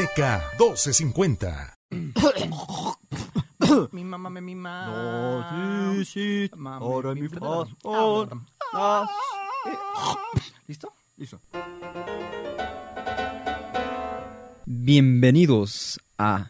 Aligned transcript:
DK 0.00 0.40
1250. 0.58 1.76
Mi 3.92 4.02
mamá 4.02 4.30
me 4.30 4.40
mima. 4.40 4.86
No, 4.86 5.44
sí, 5.96 6.04
sí. 6.06 6.50
Mami, 6.56 6.82
Ahora 6.86 7.14
mi- 7.14 7.20
mi 7.20 7.28
Ah, 8.72 9.04
¿Listo? 10.66 10.90
Listo. 11.18 11.38
Bienvenidos 14.64 16.00
a 16.16 16.48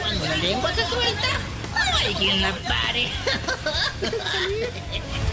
Cuando 0.00 0.24
la 0.26 0.36
lengua 0.36 0.72
se 0.74 0.84
suelta, 0.86 1.28
no 1.74 1.96
hay 1.98 2.14
quien 2.14 2.40
la 2.40 2.52
pare. 2.52 3.08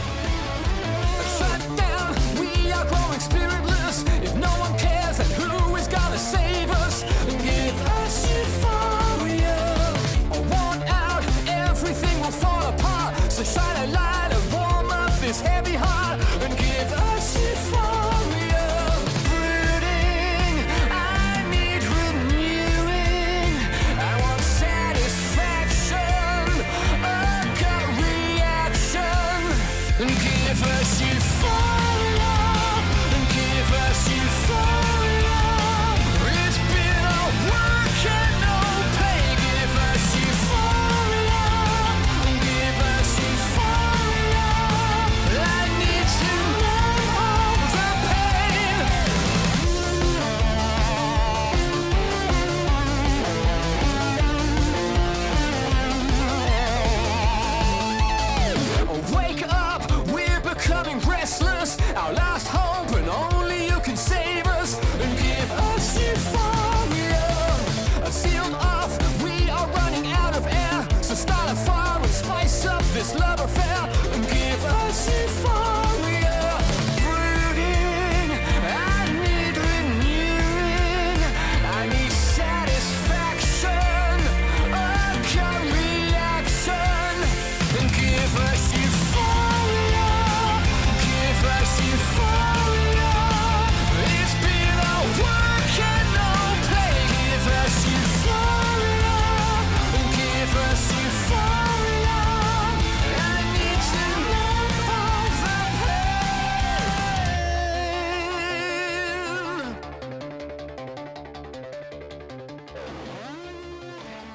experience 3.15 3.64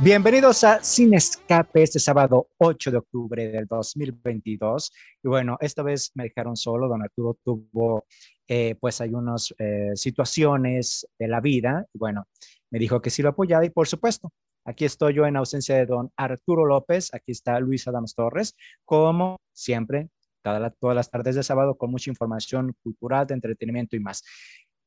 Bienvenidos 0.03 0.65
a 0.65 0.83
Sin 0.83 1.13
Escape 1.13 1.83
este 1.83 1.99
sábado 1.99 2.49
8 2.57 2.91
de 2.91 2.97
octubre 2.97 3.49
del 3.51 3.67
2022. 3.67 4.93
Y 5.23 5.29
bueno, 5.29 5.59
esta 5.61 5.83
vez 5.83 6.11
me 6.15 6.25
dejaron 6.25 6.57
solo. 6.57 6.89
Don 6.89 7.03
Arturo 7.03 7.37
tuvo, 7.45 8.07
eh, 8.49 8.77
pues, 8.81 9.03
hay 9.03 9.13
unas 9.13 9.53
eh, 9.59 9.91
situaciones 9.97 11.07
de 11.19 11.29
la 11.29 11.43
vida. 11.43 11.85
Y 11.93 11.99
bueno, 11.99 12.27
me 12.71 12.79
dijo 12.79 13.03
que 13.03 13.11
sí 13.11 13.21
lo 13.21 13.29
apoyaba. 13.29 13.67
Y 13.67 13.69
por 13.69 13.89
supuesto, 13.89 14.33
aquí 14.65 14.87
estoy 14.87 15.13
yo 15.13 15.27
en 15.27 15.37
ausencia 15.37 15.77
de 15.77 15.85
don 15.85 16.11
Arturo 16.17 16.65
López. 16.65 17.13
Aquí 17.13 17.33
está 17.33 17.61
Luis 17.61 17.87
Adams 17.87 18.15
Torres. 18.15 18.57
Como 18.87 19.37
siempre, 19.53 20.09
todas 20.43 20.97
las 20.97 21.11
tardes 21.11 21.35
de 21.35 21.43
sábado 21.43 21.75
con 21.75 21.91
mucha 21.91 22.11
información 22.11 22.75
cultural, 22.83 23.27
de 23.27 23.35
entretenimiento 23.35 23.97
y 23.97 24.01
más. 24.01 24.23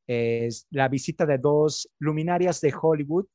es 0.07 0.67
la 0.71 0.89
visita 0.89 1.27
de 1.27 1.39
dos 1.39 1.89
luminarias 1.99 2.61
de 2.61 2.75
Hollywood 2.81 3.27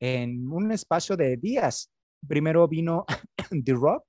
en 0.00 0.50
un 0.50 0.72
espacio 0.72 1.16
de 1.16 1.36
días. 1.36 1.90
Primero 2.26 2.66
vino 2.68 3.04
The 3.64 3.72
Rock, 3.72 4.04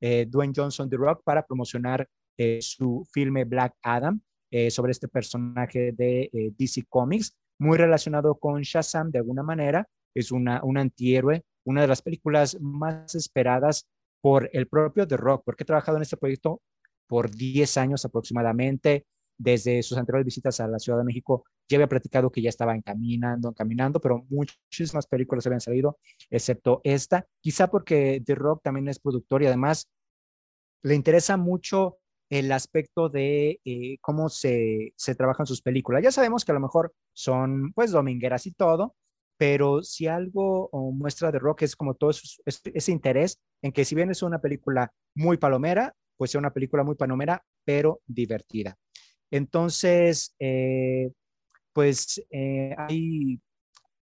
eh, 0.00 0.26
Dwayne 0.28 0.52
Johnson 0.54 0.90
The 0.90 0.96
Rock, 0.96 1.22
para 1.24 1.46
promocionar 1.46 2.06
eh, 2.36 2.58
su 2.60 3.06
filme 3.12 3.44
Black 3.44 3.74
Adam 3.82 4.20
eh, 4.50 4.70
sobre 4.70 4.92
este 4.92 5.08
personaje 5.08 5.92
de 5.92 6.30
eh, 6.32 6.52
DC 6.58 6.84
Comics, 6.88 7.36
muy 7.58 7.78
relacionado 7.78 8.34
con 8.36 8.62
Shazam 8.62 9.10
de 9.10 9.18
alguna 9.18 9.42
manera. 9.42 9.88
Es 10.14 10.32
una, 10.32 10.62
un 10.64 10.78
antihéroe, 10.78 11.44
una 11.64 11.82
de 11.82 11.88
las 11.88 12.02
películas 12.02 12.58
más 12.60 13.14
esperadas 13.14 13.88
por 14.20 14.50
el 14.52 14.68
propio 14.68 15.06
The 15.06 15.16
Rock, 15.16 15.42
porque 15.44 15.64
he 15.64 15.66
trabajado 15.66 15.96
en 15.96 16.02
este 16.02 16.16
proyecto 16.16 16.62
por 17.06 17.30
10 17.30 17.76
años 17.76 18.04
aproximadamente 18.04 19.06
desde 19.36 19.82
sus 19.82 19.98
anteriores 19.98 20.24
visitas 20.24 20.60
a 20.60 20.68
la 20.68 20.78
Ciudad 20.78 20.98
de 20.98 21.04
México, 21.04 21.44
ya 21.68 21.76
había 21.76 21.88
platicado 21.88 22.30
que 22.30 22.42
ya 22.42 22.48
estaban 22.48 22.80
caminando, 22.82 23.52
caminando, 23.52 24.00
pero 24.00 24.24
muchísimas 24.28 25.06
películas 25.06 25.46
habían 25.46 25.60
salido, 25.60 25.98
excepto 26.30 26.80
esta, 26.84 27.26
quizá 27.40 27.68
porque 27.68 28.22
The 28.24 28.34
Rock 28.34 28.62
también 28.62 28.88
es 28.88 29.00
productor 29.00 29.42
y 29.42 29.46
además 29.46 29.88
le 30.82 30.94
interesa 30.94 31.36
mucho 31.36 31.98
el 32.32 32.50
aspecto 32.50 33.10
de 33.10 33.60
eh, 33.62 33.98
cómo 34.00 34.30
se, 34.30 34.94
se 34.96 35.14
trabajan 35.14 35.44
sus 35.44 35.60
películas. 35.60 36.02
Ya 36.02 36.10
sabemos 36.10 36.46
que 36.46 36.52
a 36.52 36.54
lo 36.54 36.60
mejor 36.60 36.94
son 37.12 37.72
pues 37.74 37.90
domingueras 37.90 38.46
y 38.46 38.52
todo, 38.52 38.94
pero 39.36 39.82
si 39.82 40.06
algo 40.06 40.70
muestra 40.94 41.30
de 41.30 41.38
Rock 41.38 41.62
es 41.62 41.76
como 41.76 41.92
todo 41.92 42.08
ese, 42.08 42.40
ese 42.46 42.90
interés 42.90 43.38
en 43.60 43.72
que 43.72 43.84
si 43.84 43.94
bien 43.94 44.10
es 44.10 44.22
una 44.22 44.40
película 44.40 44.90
muy 45.14 45.36
palomera, 45.36 45.94
pues 46.16 46.30
sea 46.30 46.38
una 46.38 46.54
película 46.54 46.82
muy 46.84 46.94
palomera, 46.94 47.44
pero 47.66 48.00
divertida. 48.06 48.78
Entonces, 49.30 50.34
eh, 50.38 51.10
pues 51.74 52.24
eh, 52.30 52.74
hay, 52.78 53.42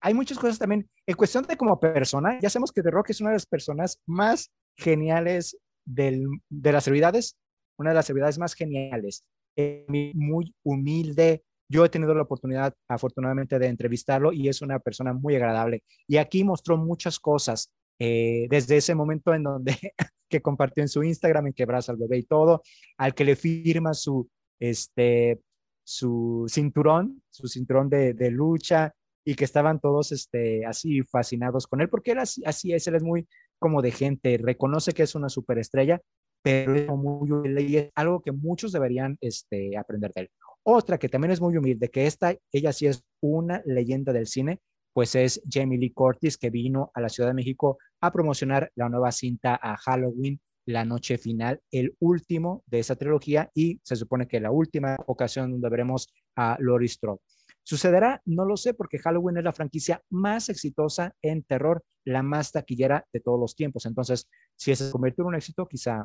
hay 0.00 0.14
muchas 0.14 0.38
cosas 0.38 0.60
también. 0.60 0.88
En 1.06 1.16
cuestión 1.16 1.42
de 1.42 1.56
como 1.56 1.80
persona, 1.80 2.38
ya 2.40 2.50
sabemos 2.50 2.70
que 2.70 2.82
The 2.82 2.90
Rock 2.92 3.10
es 3.10 3.20
una 3.20 3.30
de 3.30 3.36
las 3.36 3.46
personas 3.46 4.00
más 4.06 4.52
geniales 4.76 5.56
del, 5.84 6.24
de 6.48 6.72
las 6.72 6.84
celebridades, 6.84 7.36
una 7.82 7.90
de 7.90 7.96
las 7.96 8.06
celebridades 8.06 8.38
más 8.38 8.54
geniales, 8.54 9.24
eh, 9.56 9.84
muy 10.14 10.54
humilde. 10.62 11.44
Yo 11.68 11.84
he 11.84 11.88
tenido 11.88 12.14
la 12.14 12.22
oportunidad, 12.22 12.74
afortunadamente, 12.88 13.58
de 13.58 13.66
entrevistarlo 13.66 14.32
y 14.32 14.48
es 14.48 14.62
una 14.62 14.78
persona 14.78 15.12
muy 15.12 15.36
agradable. 15.36 15.82
Y 16.06 16.16
aquí 16.16 16.44
mostró 16.44 16.76
muchas 16.76 17.18
cosas, 17.18 17.70
eh, 17.98 18.46
desde 18.50 18.78
ese 18.78 18.94
momento 18.94 19.34
en 19.34 19.42
donde 19.42 19.76
que 20.28 20.42
compartió 20.42 20.82
en 20.82 20.88
su 20.88 21.02
Instagram, 21.02 21.48
en 21.48 21.52
que 21.52 21.62
abraza 21.64 21.92
al 21.92 21.98
bebé 21.98 22.18
y 22.18 22.24
todo, 22.24 22.62
al 22.96 23.14
que 23.14 23.24
le 23.24 23.36
firma 23.36 23.94
su, 23.94 24.28
este, 24.58 25.40
su 25.84 26.46
cinturón, 26.48 27.22
su 27.30 27.48
cinturón 27.48 27.88
de, 27.88 28.30
lucha, 28.30 28.94
y 29.24 29.34
que 29.34 29.44
estaban 29.44 29.78
todos 29.78 30.10
este, 30.10 30.66
así 30.66 31.02
fascinados 31.02 31.66
con 31.66 31.80
él, 31.80 31.88
porque 31.88 32.12
él 32.12 32.18
así, 32.18 32.42
así 32.44 32.72
es, 32.72 32.86
él 32.88 32.96
es 32.96 33.02
muy 33.02 33.28
como 33.58 33.80
de 33.80 33.92
gente, 33.92 34.38
reconoce 34.42 34.92
que 34.92 35.04
es 35.04 35.14
una 35.14 35.28
superestrella, 35.28 36.00
pero 36.42 36.74
es 36.74 36.88
muy 36.88 37.30
humilde 37.30 37.62
y 37.62 37.76
es 37.76 37.90
algo 37.94 38.20
que 38.20 38.32
muchos 38.32 38.72
deberían 38.72 39.16
este, 39.20 39.76
aprender 39.76 40.12
de 40.12 40.22
él. 40.22 40.30
Otra 40.64 40.98
que 40.98 41.08
también 41.08 41.32
es 41.32 41.40
muy 41.40 41.56
humilde, 41.56 41.88
que 41.88 42.06
esta, 42.06 42.34
ella 42.52 42.72
sí 42.72 42.86
es 42.86 43.04
una 43.20 43.62
leyenda 43.64 44.12
del 44.12 44.26
cine, 44.26 44.60
pues 44.92 45.14
es 45.14 45.42
Jamie 45.50 45.78
Lee 45.78 45.92
Curtis, 45.92 46.36
que 46.36 46.50
vino 46.50 46.90
a 46.94 47.00
la 47.00 47.08
Ciudad 47.08 47.30
de 47.30 47.34
México 47.34 47.78
a 48.00 48.12
promocionar 48.12 48.70
la 48.74 48.88
nueva 48.88 49.10
cinta 49.10 49.58
a 49.60 49.76
Halloween 49.76 50.40
la 50.66 50.84
noche 50.84 51.18
final, 51.18 51.60
el 51.70 51.96
último 51.98 52.62
de 52.66 52.78
esa 52.78 52.96
trilogía 52.96 53.50
y 53.54 53.80
se 53.82 53.96
supone 53.96 54.28
que 54.28 54.40
la 54.40 54.50
última 54.50 54.96
ocasión 55.06 55.50
donde 55.50 55.68
veremos 55.68 56.08
a 56.36 56.56
Laurie 56.60 56.88
Strode. 56.88 57.20
¿Sucederá? 57.64 58.20
No 58.24 58.44
lo 58.44 58.56
sé 58.56 58.74
porque 58.74 58.98
Halloween 58.98 59.38
es 59.38 59.44
la 59.44 59.52
franquicia 59.52 60.02
más 60.10 60.48
exitosa 60.48 61.14
en 61.22 61.42
terror, 61.44 61.82
la 62.04 62.22
más 62.22 62.50
taquillera 62.50 63.06
de 63.12 63.20
todos 63.20 63.38
los 63.38 63.54
tiempos. 63.54 63.86
Entonces, 63.86 64.28
si 64.56 64.74
se 64.74 64.90
convierte 64.90 65.22
en 65.22 65.28
un 65.28 65.34
éxito, 65.36 65.66
quizá 65.66 66.04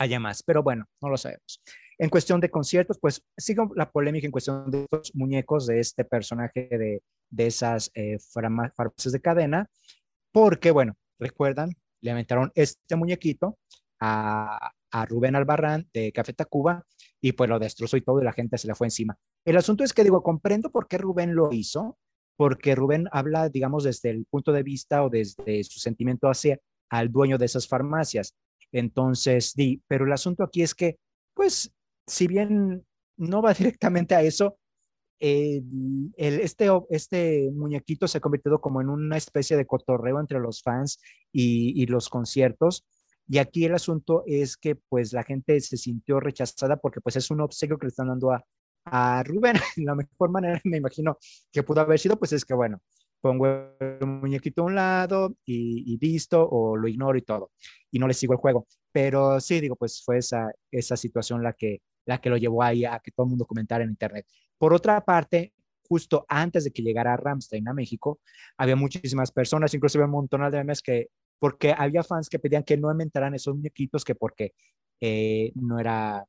haya 0.00 0.18
más, 0.18 0.42
pero 0.42 0.62
bueno, 0.62 0.86
no 1.02 1.10
lo 1.10 1.18
sabemos. 1.18 1.62
En 1.98 2.08
cuestión 2.08 2.40
de 2.40 2.50
conciertos, 2.50 2.98
pues 2.98 3.22
sigue 3.36 3.62
la 3.76 3.90
polémica 3.90 4.26
en 4.26 4.32
cuestión 4.32 4.70
de 4.70 4.86
los 4.90 5.14
muñecos 5.14 5.66
de 5.66 5.78
este 5.78 6.06
personaje 6.06 6.68
de, 6.70 7.02
de 7.28 7.46
esas 7.46 7.90
eh, 7.94 8.18
farmacias 8.18 9.12
de 9.12 9.20
cadena, 9.20 9.68
porque, 10.32 10.70
bueno, 10.70 10.94
recuerdan, 11.18 11.76
le 12.00 12.10
aventaron 12.10 12.50
este 12.54 12.96
muñequito 12.96 13.58
a, 14.00 14.72
a 14.90 15.04
Rubén 15.04 15.36
Albarrán 15.36 15.86
de 15.92 16.12
Café 16.12 16.32
Tacuba 16.32 16.86
y 17.20 17.32
pues 17.32 17.50
lo 17.50 17.58
destrozó 17.58 17.98
y 17.98 18.00
todo 18.00 18.22
y 18.22 18.24
la 18.24 18.32
gente 18.32 18.56
se 18.56 18.68
le 18.68 18.74
fue 18.74 18.86
encima. 18.86 19.18
El 19.44 19.58
asunto 19.58 19.84
es 19.84 19.92
que 19.92 20.02
digo, 20.02 20.22
comprendo 20.22 20.70
por 20.70 20.88
qué 20.88 20.96
Rubén 20.96 21.34
lo 21.34 21.52
hizo, 21.52 21.98
porque 22.38 22.74
Rubén 22.74 23.06
habla, 23.12 23.50
digamos, 23.50 23.84
desde 23.84 24.08
el 24.08 24.24
punto 24.24 24.50
de 24.52 24.62
vista 24.62 25.04
o 25.04 25.10
desde 25.10 25.62
su 25.64 25.78
sentimiento 25.78 26.30
hacia 26.30 26.58
al 26.88 27.12
dueño 27.12 27.36
de 27.36 27.44
esas 27.44 27.68
farmacias. 27.68 28.34
Entonces, 28.72 29.54
di, 29.54 29.82
pero 29.86 30.04
el 30.04 30.12
asunto 30.12 30.44
aquí 30.44 30.62
es 30.62 30.74
que, 30.74 30.98
pues, 31.34 31.72
si 32.06 32.26
bien 32.26 32.84
no 33.16 33.42
va 33.42 33.54
directamente 33.54 34.14
a 34.14 34.22
eso, 34.22 34.58
el, 35.20 36.12
este, 36.16 36.68
este 36.88 37.50
muñequito 37.52 38.08
se 38.08 38.18
ha 38.18 38.20
convertido 38.22 38.60
como 38.60 38.80
en 38.80 38.88
una 38.88 39.16
especie 39.16 39.56
de 39.56 39.66
cotorreo 39.66 40.18
entre 40.18 40.40
los 40.40 40.62
fans 40.62 40.98
y, 41.30 41.86
los 41.86 42.08
conciertos. 42.08 42.86
Y 43.28 43.38
aquí 43.38 43.64
el 43.64 43.74
asunto 43.74 44.24
es 44.26 44.56
que 44.56 44.74
pues 44.76 45.12
la 45.12 45.22
gente 45.22 45.60
se 45.60 45.76
sintió 45.76 46.18
rechazada 46.20 46.76
porque 46.76 47.00
pues 47.00 47.16
es 47.16 47.30
un 47.30 47.42
obsequio 47.42 47.78
que 47.78 47.86
le 47.86 47.90
están 47.90 48.08
dando 48.08 48.32
a, 48.32 48.44
a 48.86 49.22
Rubén. 49.22 49.56
La 49.76 49.94
mejor 49.94 50.30
manera, 50.30 50.60
me 50.64 50.78
imagino, 50.78 51.18
que 51.52 51.62
pudo 51.62 51.82
haber 51.82 52.00
sido 52.00 52.18
pues 52.18 52.32
es 52.32 52.44
que 52.44 52.54
bueno, 52.54 52.80
pongo 53.20 53.46
el 53.78 54.06
muñequito 54.06 54.62
a 54.62 54.64
un 54.66 54.74
lado 54.74 55.36
y, 55.44 55.94
y 55.94 55.98
listo, 55.98 56.46
o 56.48 56.76
lo 56.76 56.88
ignoro 56.88 57.18
y 57.18 57.22
todo, 57.22 57.52
y 57.90 57.98
no 57.98 58.08
le 58.08 58.14
sigo 58.14 58.32
el 58.32 58.38
juego. 58.38 58.66
Pero 58.92 59.40
sí, 59.40 59.60
digo, 59.60 59.76
pues 59.76 60.02
fue 60.04 60.18
esa, 60.18 60.50
esa 60.70 60.96
situación 60.96 61.42
la 61.42 61.52
que, 61.52 61.82
la 62.06 62.20
que 62.20 62.30
lo 62.30 62.36
llevó 62.36 62.62
ahí 62.62 62.84
a 62.84 62.98
que 63.00 63.10
todo 63.12 63.24
el 63.24 63.30
mundo 63.30 63.46
comentara 63.46 63.84
en 63.84 63.90
Internet. 63.90 64.26
Por 64.58 64.74
otra 64.74 65.04
parte, 65.04 65.52
justo 65.88 66.24
antes 66.28 66.64
de 66.64 66.70
que 66.70 66.82
llegara 66.82 67.16
Ramstein 67.16 67.68
a 67.68 67.74
México, 67.74 68.20
había 68.56 68.76
muchísimas 68.76 69.32
personas, 69.32 69.74
inclusive 69.74 70.04
un 70.04 70.10
montón 70.10 70.48
de 70.50 70.58
memes 70.58 70.82
que, 70.82 71.08
porque 71.38 71.74
había 71.76 72.02
fans 72.02 72.28
que 72.28 72.38
pedían 72.38 72.64
que 72.64 72.76
no 72.76 72.90
inventaran 72.90 73.34
esos 73.34 73.54
muñequitos, 73.54 74.04
que 74.04 74.14
porque 74.14 74.52
eh, 75.00 75.52
no 75.54 75.78
era, 75.78 76.24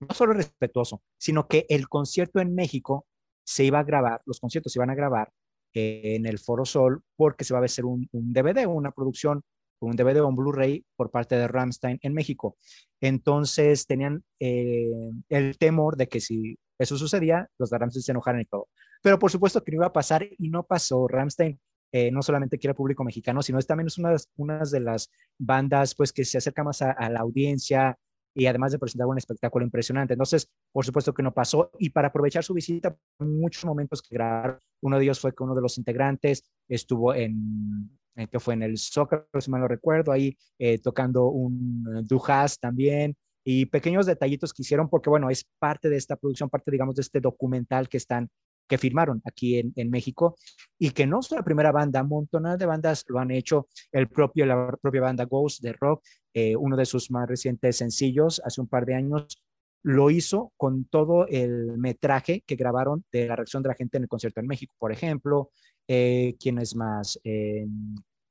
no 0.00 0.14
solo 0.14 0.32
respetuoso, 0.34 1.02
sino 1.18 1.48
que 1.48 1.66
el 1.68 1.88
concierto 1.88 2.40
en 2.40 2.54
México 2.54 3.06
se 3.44 3.64
iba 3.64 3.78
a 3.78 3.84
grabar, 3.84 4.22
los 4.26 4.40
conciertos 4.40 4.72
se 4.72 4.78
iban 4.78 4.90
a 4.90 4.94
grabar 4.94 5.32
en 5.74 6.26
el 6.26 6.38
Foro 6.38 6.64
Sol 6.64 7.02
porque 7.16 7.44
se 7.44 7.52
va 7.52 7.60
a 7.60 7.64
hacer 7.64 7.84
un, 7.84 8.08
un 8.12 8.32
DVD, 8.32 8.66
una 8.66 8.92
producción, 8.92 9.42
un 9.80 9.96
DVD 9.96 10.20
o 10.20 10.28
un 10.28 10.36
Blu-ray 10.36 10.84
por 10.96 11.10
parte 11.10 11.36
de 11.36 11.48
Ramstein 11.48 11.98
en 12.02 12.14
México. 12.14 12.56
Entonces 13.00 13.86
tenían 13.86 14.24
eh, 14.40 14.90
el 15.28 15.58
temor 15.58 15.96
de 15.96 16.08
que 16.08 16.20
si 16.20 16.58
eso 16.78 16.96
sucedía, 16.96 17.48
los 17.58 17.70
de 17.70 17.78
Ramstein 17.78 18.02
se 18.02 18.12
enojaran 18.12 18.40
y 18.40 18.46
todo. 18.46 18.68
Pero 19.02 19.18
por 19.18 19.30
supuesto 19.30 19.62
que 19.62 19.72
no 19.72 19.76
iba 19.76 19.86
a 19.86 19.92
pasar 19.92 20.26
y 20.38 20.48
no 20.48 20.64
pasó. 20.64 21.06
Ramstein 21.08 21.60
eh, 21.92 22.10
no 22.10 22.22
solamente 22.22 22.58
quiere 22.58 22.74
público 22.74 23.04
mexicano, 23.04 23.42
sino 23.42 23.58
es 23.58 23.66
también 23.66 23.86
es 23.86 23.98
una, 23.98 24.62
de 24.64 24.80
las 24.80 25.10
bandas 25.38 25.94
pues 25.94 26.12
que 26.12 26.24
se 26.24 26.38
acerca 26.38 26.64
más 26.64 26.82
a, 26.82 27.08
la 27.10 27.20
audiencia 27.20 27.96
y 28.34 28.46
además 28.46 28.72
de 28.72 28.78
presentar 28.78 29.06
un 29.06 29.18
espectáculo 29.18 29.64
impresionante. 29.64 30.14
Entonces, 30.14 30.50
por 30.72 30.84
supuesto 30.84 31.14
que 31.14 31.22
no 31.22 31.32
pasó 31.32 31.70
y 31.78 31.90
para 31.90 32.08
aprovechar 32.08 32.42
su 32.42 32.52
visita, 32.52 32.96
muchos 33.18 33.64
momentos 33.64 34.02
que 34.02 34.14
grabaron, 34.14 34.58
uno 34.82 34.98
de 34.98 35.04
ellos 35.04 35.20
fue 35.20 35.34
que 35.34 35.42
uno 35.42 35.54
de 35.54 35.62
los 35.62 35.78
integrantes 35.78 36.42
estuvo 36.68 37.14
en, 37.14 37.90
en 38.16 38.26
que 38.28 38.40
fue 38.40 38.54
en 38.54 38.64
el 38.64 38.76
Zócalo, 38.78 39.26
si 39.38 39.50
mal 39.50 39.60
no 39.60 39.68
recuerdo, 39.68 40.12
ahí 40.12 40.36
eh, 40.58 40.78
tocando 40.78 41.26
un 41.28 42.04
Dujas 42.06 42.58
también, 42.58 43.16
y 43.44 43.66
pequeños 43.66 44.06
detallitos 44.06 44.52
que 44.52 44.62
hicieron 44.62 44.88
porque, 44.88 45.10
bueno, 45.10 45.30
es 45.30 45.46
parte 45.58 45.88
de 45.88 45.96
esta 45.96 46.16
producción, 46.16 46.48
parte, 46.48 46.70
digamos, 46.70 46.96
de 46.96 47.02
este 47.02 47.20
documental 47.20 47.88
que 47.88 47.98
están 47.98 48.28
que 48.66 48.78
firmaron 48.78 49.20
aquí 49.26 49.58
en, 49.58 49.74
en, 49.76 49.90
México 49.90 50.36
y 50.78 50.90
que 50.92 51.06
no 51.06 51.20
es 51.20 51.30
la 51.30 51.42
primera 51.42 51.70
banda, 51.70 52.02
montones 52.02 52.58
de 52.58 52.64
bandas 52.64 53.04
lo 53.08 53.18
han 53.18 53.30
hecho, 53.30 53.68
el 53.92 54.08
propio, 54.08 54.46
la 54.46 54.74
propia 54.80 55.02
banda 55.02 55.24
Ghost 55.24 55.62
de 55.62 55.74
rock, 55.74 56.02
eh, 56.34 56.56
uno 56.56 56.76
de 56.76 56.84
sus 56.84 57.10
más 57.10 57.28
recientes 57.28 57.76
sencillos 57.76 58.42
hace 58.44 58.60
un 58.60 58.68
par 58.68 58.84
de 58.84 58.94
años, 58.94 59.42
lo 59.82 60.10
hizo 60.10 60.52
con 60.56 60.86
todo 60.86 61.26
el 61.28 61.78
metraje 61.78 62.42
que 62.46 62.56
grabaron 62.56 63.04
de 63.12 63.28
la 63.28 63.36
reacción 63.36 63.62
de 63.62 63.68
la 63.68 63.74
gente 63.74 63.98
en 63.98 64.04
el 64.04 64.08
concierto 64.08 64.40
en 64.40 64.46
México, 64.46 64.74
por 64.78 64.92
ejemplo, 64.92 65.50
eh, 65.86 66.34
¿quién 66.40 66.58
es 66.58 66.74
más? 66.74 67.20
Eh, 67.22 67.66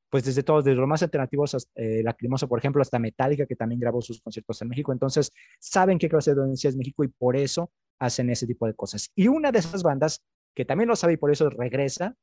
pues 0.09 0.25
desde 0.25 0.43
todos, 0.43 0.63
desde 0.63 0.77
los 0.77 0.87
más 0.87 1.01
alternativos, 1.01 1.55
hasta, 1.55 1.71
eh, 1.81 2.03
Lacrimosa, 2.03 2.45
por 2.45 2.59
ejemplo, 2.59 2.83
hasta 2.83 2.99
Metallica, 2.99 3.47
que 3.47 3.55
también 3.55 3.79
grabó 3.79 3.99
sus 3.99 4.21
conciertos 4.21 4.61
en 4.61 4.67
México. 4.67 4.91
Entonces, 4.91 5.31
saben 5.59 5.97
qué 5.97 6.07
clase 6.07 6.35
de 6.35 6.41
audiencia 6.41 6.69
es 6.69 6.75
México 6.75 7.03
y 7.03 7.07
por 7.07 7.35
eso 7.35 7.71
hacen 7.99 8.29
ese 8.29 8.45
tipo 8.45 8.67
de 8.67 8.75
cosas. 8.75 9.09
Y 9.15 9.27
una 9.27 9.51
de 9.51 9.57
esas 9.57 9.81
bandas 9.81 10.21
que 10.55 10.65
también 10.65 10.87
lo 10.87 10.95
sabe 10.95 11.13
y 11.13 11.17
por 11.17 11.31
eso 11.31 11.49
regresa 11.49 12.15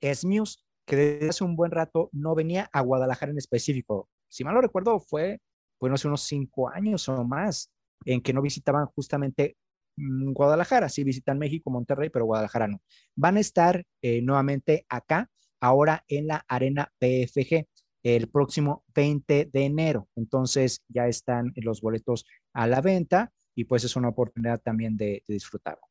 es 0.00 0.24
Muse, 0.24 0.60
que 0.86 0.94
desde 0.94 1.28
hace 1.28 1.42
un 1.42 1.56
buen 1.56 1.72
rato 1.72 2.08
no 2.12 2.36
venía 2.36 2.68
a 2.72 2.80
Guadalajara 2.82 3.32
en 3.32 3.38
específico. 3.38 4.08
Si 4.32 4.44
mal 4.44 4.54
no 4.54 4.62
recuerdo, 4.62 4.98
fue, 4.98 5.40
bueno, 5.78 5.94
hace 5.94 6.08
unos 6.08 6.22
cinco 6.22 6.70
años 6.70 7.06
o 7.10 7.22
más 7.22 7.70
en 8.06 8.22
que 8.22 8.32
no 8.32 8.40
visitaban 8.40 8.86
justamente 8.86 9.56
mmm, 9.96 10.32
Guadalajara. 10.32 10.88
Sí 10.88 11.04
visitan 11.04 11.38
México, 11.38 11.70
Monterrey, 11.70 12.08
pero 12.08 12.24
Guadalajara 12.24 12.66
no. 12.66 12.80
Van 13.14 13.36
a 13.36 13.40
estar 13.40 13.84
eh, 14.00 14.22
nuevamente 14.22 14.86
acá 14.88 15.30
ahora 15.60 16.02
en 16.08 16.28
la 16.28 16.44
Arena 16.48 16.90
PFG 16.98 17.66
el 18.02 18.28
próximo 18.30 18.84
20 18.94 19.50
de 19.52 19.64
enero. 19.64 20.08
Entonces 20.16 20.82
ya 20.88 21.06
están 21.08 21.52
los 21.56 21.82
boletos 21.82 22.24
a 22.54 22.66
la 22.66 22.80
venta 22.80 23.30
y 23.54 23.64
pues 23.64 23.84
es 23.84 23.96
una 23.96 24.08
oportunidad 24.08 24.62
también 24.62 24.96
de, 24.96 25.22
de 25.28 25.34
disfrutarlo. 25.34 25.82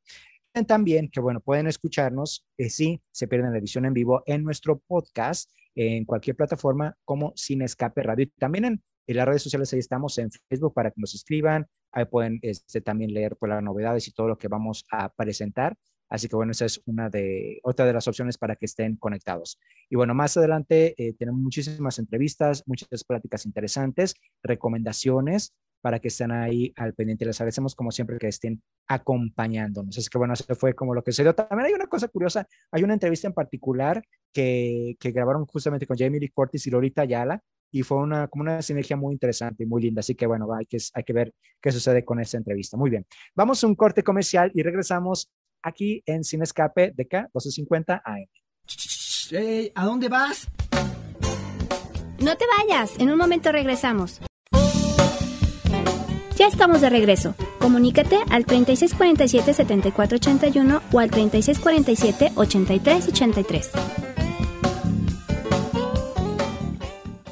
También 0.67 1.09
que 1.09 1.19
bueno, 1.19 1.41
pueden 1.41 1.67
escucharnos, 1.67 2.45
eh, 2.57 2.71
si 2.71 3.01
se 3.11 3.27
pierden 3.27 3.51
la 3.51 3.59
edición 3.59 3.85
en 3.85 3.93
vivo, 3.93 4.23
en 4.25 4.43
nuestro 4.43 4.79
podcast, 4.79 5.51
en 5.75 6.05
cualquier 6.05 6.35
plataforma 6.35 6.95
como 7.05 7.33
Sin 7.35 7.61
Escape 7.61 8.03
Radio. 8.03 8.23
Y 8.23 8.27
también 8.39 8.65
en, 8.65 8.83
las 9.07 9.27
redes 9.27 9.43
sociales, 9.43 9.73
ahí 9.73 9.79
estamos 9.79 10.17
en 10.19 10.29
Facebook 10.49 10.73
para 10.73 10.91
que 10.91 11.01
nos 11.01 11.13
escriban, 11.13 11.67
Ahí 11.93 12.05
pueden 12.05 12.39
este, 12.41 12.79
también 12.79 13.13
leer 13.13 13.35
pues, 13.37 13.49
las 13.49 13.61
novedades 13.61 14.07
y 14.07 14.13
todo 14.13 14.29
lo 14.29 14.37
que 14.37 14.47
vamos 14.47 14.85
a 14.91 15.09
presentar. 15.13 15.75
Así 16.09 16.27
que 16.27 16.35
bueno, 16.35 16.51
esa 16.51 16.65
es 16.65 16.81
una 16.85 17.09
de, 17.09 17.59
otra 17.63 17.85
de 17.85 17.93
las 17.93 18.07
opciones 18.07 18.37
para 18.37 18.55
que 18.55 18.65
estén 18.65 18.97
conectados. 18.97 19.59
Y 19.89 19.95
bueno, 19.95 20.13
más 20.13 20.35
adelante 20.37 20.93
eh, 20.97 21.13
tenemos 21.13 21.41
muchísimas 21.41 21.99
entrevistas, 21.99 22.63
muchas 22.65 23.03
pláticas 23.03 23.45
interesantes, 23.45 24.15
recomendaciones 24.43 25.53
para 25.81 25.99
que 25.99 26.07
estén 26.09 26.31
ahí 26.31 26.71
al 26.75 26.93
pendiente. 26.93 27.25
Les 27.25 27.39
agradecemos 27.41 27.75
como 27.75 27.91
siempre 27.91 28.17
que 28.17 28.27
estén 28.27 28.61
acompañándonos. 28.87 29.97
Es 29.97 30.09
que 30.09 30.17
bueno, 30.17 30.33
eso 30.33 30.45
fue 30.55 30.73
como 30.73 30.93
lo 30.93 31.03
que 31.03 31.11
se 31.11 31.23
dio. 31.23 31.33
También 31.33 31.67
hay 31.67 31.73
una 31.73 31.87
cosa 31.87 32.07
curiosa, 32.07 32.47
hay 32.71 32.83
una 32.83 32.93
entrevista 32.93 33.27
en 33.27 33.33
particular 33.33 34.03
que, 34.33 34.95
que 34.99 35.11
grabaron 35.11 35.45
justamente 35.45 35.87
con 35.87 35.97
Jamie 35.97 36.19
Lee 36.19 36.29
Curtis 36.29 36.67
y 36.67 36.69
Lorita 36.69 37.01
Ayala 37.01 37.41
y 37.71 37.83
fue 37.83 37.97
una, 37.97 38.27
como 38.27 38.43
una 38.43 38.61
sinergia 38.61 38.97
muy 38.97 39.13
interesante 39.13 39.63
y 39.63 39.65
muy 39.65 39.81
linda. 39.81 40.01
Así 40.01 40.15
que 40.15 40.27
bueno, 40.27 40.47
hay 40.53 40.65
que, 40.65 40.77
hay 40.93 41.03
que 41.03 41.13
ver 41.13 41.33
qué 41.61 41.71
sucede 41.71 42.03
con 42.03 42.19
esta 42.19 42.37
entrevista. 42.37 42.77
Muy 42.77 42.89
bien, 42.89 43.05
vamos 43.35 43.63
a 43.63 43.67
un 43.67 43.75
corte 43.75 44.03
comercial 44.03 44.51
y 44.53 44.61
regresamos 44.61 45.29
aquí 45.63 46.03
en 46.05 46.23
Sin 46.23 46.41
Escape 46.41 46.91
de 46.95 47.07
K 47.07 47.21
1250 47.33 48.01
AM. 48.03 48.25
Ey, 49.31 49.71
¿A 49.75 49.85
dónde 49.85 50.09
vas? 50.09 50.47
No 52.19 52.37
te 52.37 52.45
vayas, 52.57 52.99
en 52.99 53.09
un 53.09 53.17
momento 53.17 53.51
regresamos. 53.51 54.21
Ya 56.41 56.47
estamos 56.47 56.81
de 56.81 56.89
regreso. 56.89 57.35
Comunícate 57.59 58.17
al 58.31 58.47
3647-7481 58.47 60.81
o 60.91 60.99
al 60.99 61.11
3647-8383. 61.11 63.69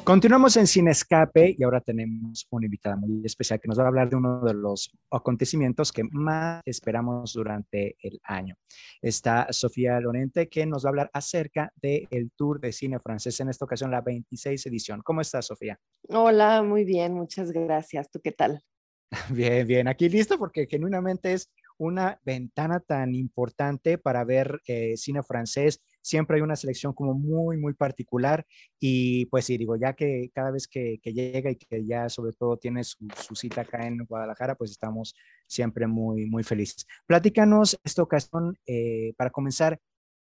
Continuamos 0.04 0.56
en 0.56 0.68
Sin 0.68 0.86
Escape 0.86 1.56
y 1.58 1.64
ahora 1.64 1.80
tenemos 1.80 2.46
una 2.50 2.66
invitada 2.66 2.94
muy 2.94 3.22
especial 3.24 3.58
que 3.58 3.66
nos 3.66 3.80
va 3.80 3.82
a 3.82 3.88
hablar 3.88 4.10
de 4.10 4.14
uno 4.14 4.42
de 4.42 4.54
los 4.54 4.92
acontecimientos 5.10 5.90
que 5.90 6.04
más 6.04 6.62
esperamos 6.64 7.32
durante 7.32 7.96
el 8.02 8.20
año. 8.22 8.54
Está 9.02 9.48
Sofía 9.50 9.98
Lorente 9.98 10.48
que 10.48 10.66
nos 10.66 10.84
va 10.84 10.88
a 10.88 10.90
hablar 10.90 11.10
acerca 11.12 11.72
del 11.82 12.30
Tour 12.36 12.60
de 12.60 12.70
Cine 12.70 13.00
Francés, 13.00 13.40
en 13.40 13.48
esta 13.48 13.64
ocasión 13.64 13.90
la 13.90 14.02
26 14.02 14.66
edición. 14.66 15.00
¿Cómo 15.02 15.20
estás, 15.20 15.46
Sofía? 15.46 15.80
Hola, 16.08 16.62
muy 16.62 16.84
bien, 16.84 17.14
muchas 17.14 17.50
gracias. 17.50 18.08
¿Tú 18.08 18.20
qué 18.22 18.30
tal? 18.30 18.62
Bien, 19.30 19.66
bien, 19.66 19.88
aquí 19.88 20.08
listo 20.08 20.38
porque 20.38 20.66
genuinamente 20.66 21.32
es 21.32 21.50
una 21.78 22.20
ventana 22.24 22.78
tan 22.78 23.14
importante 23.14 23.98
para 23.98 24.22
ver 24.22 24.60
eh, 24.66 24.96
cine 24.96 25.22
francés. 25.22 25.80
Siempre 26.02 26.36
hay 26.36 26.42
una 26.42 26.54
selección 26.54 26.92
como 26.92 27.14
muy, 27.14 27.56
muy 27.56 27.72
particular 27.72 28.46
y 28.78 29.26
pues 29.26 29.46
sí, 29.46 29.56
digo, 29.56 29.76
ya 29.76 29.94
que 29.94 30.30
cada 30.32 30.50
vez 30.50 30.68
que, 30.68 31.00
llega 31.02 31.50
y 31.50 31.56
que 31.56 31.84
ya 31.86 32.08
sobre 32.08 32.32
todo 32.32 32.58
tiene 32.58 32.84
su, 32.84 32.98
su, 33.16 33.34
cita 33.34 33.62
acá 33.62 33.86
en 33.86 34.04
Guadalajara, 34.04 34.54
pues 34.54 34.70
estamos 34.70 35.14
siempre 35.46 35.86
muy, 35.86 36.26
muy 36.26 36.44
felices. 36.44 36.86
Platícanos 37.06 37.78
esta 37.82 38.02
ocasión, 38.02 38.58
eh, 38.66 39.14
para 39.16 39.30
comenzar, 39.30 39.80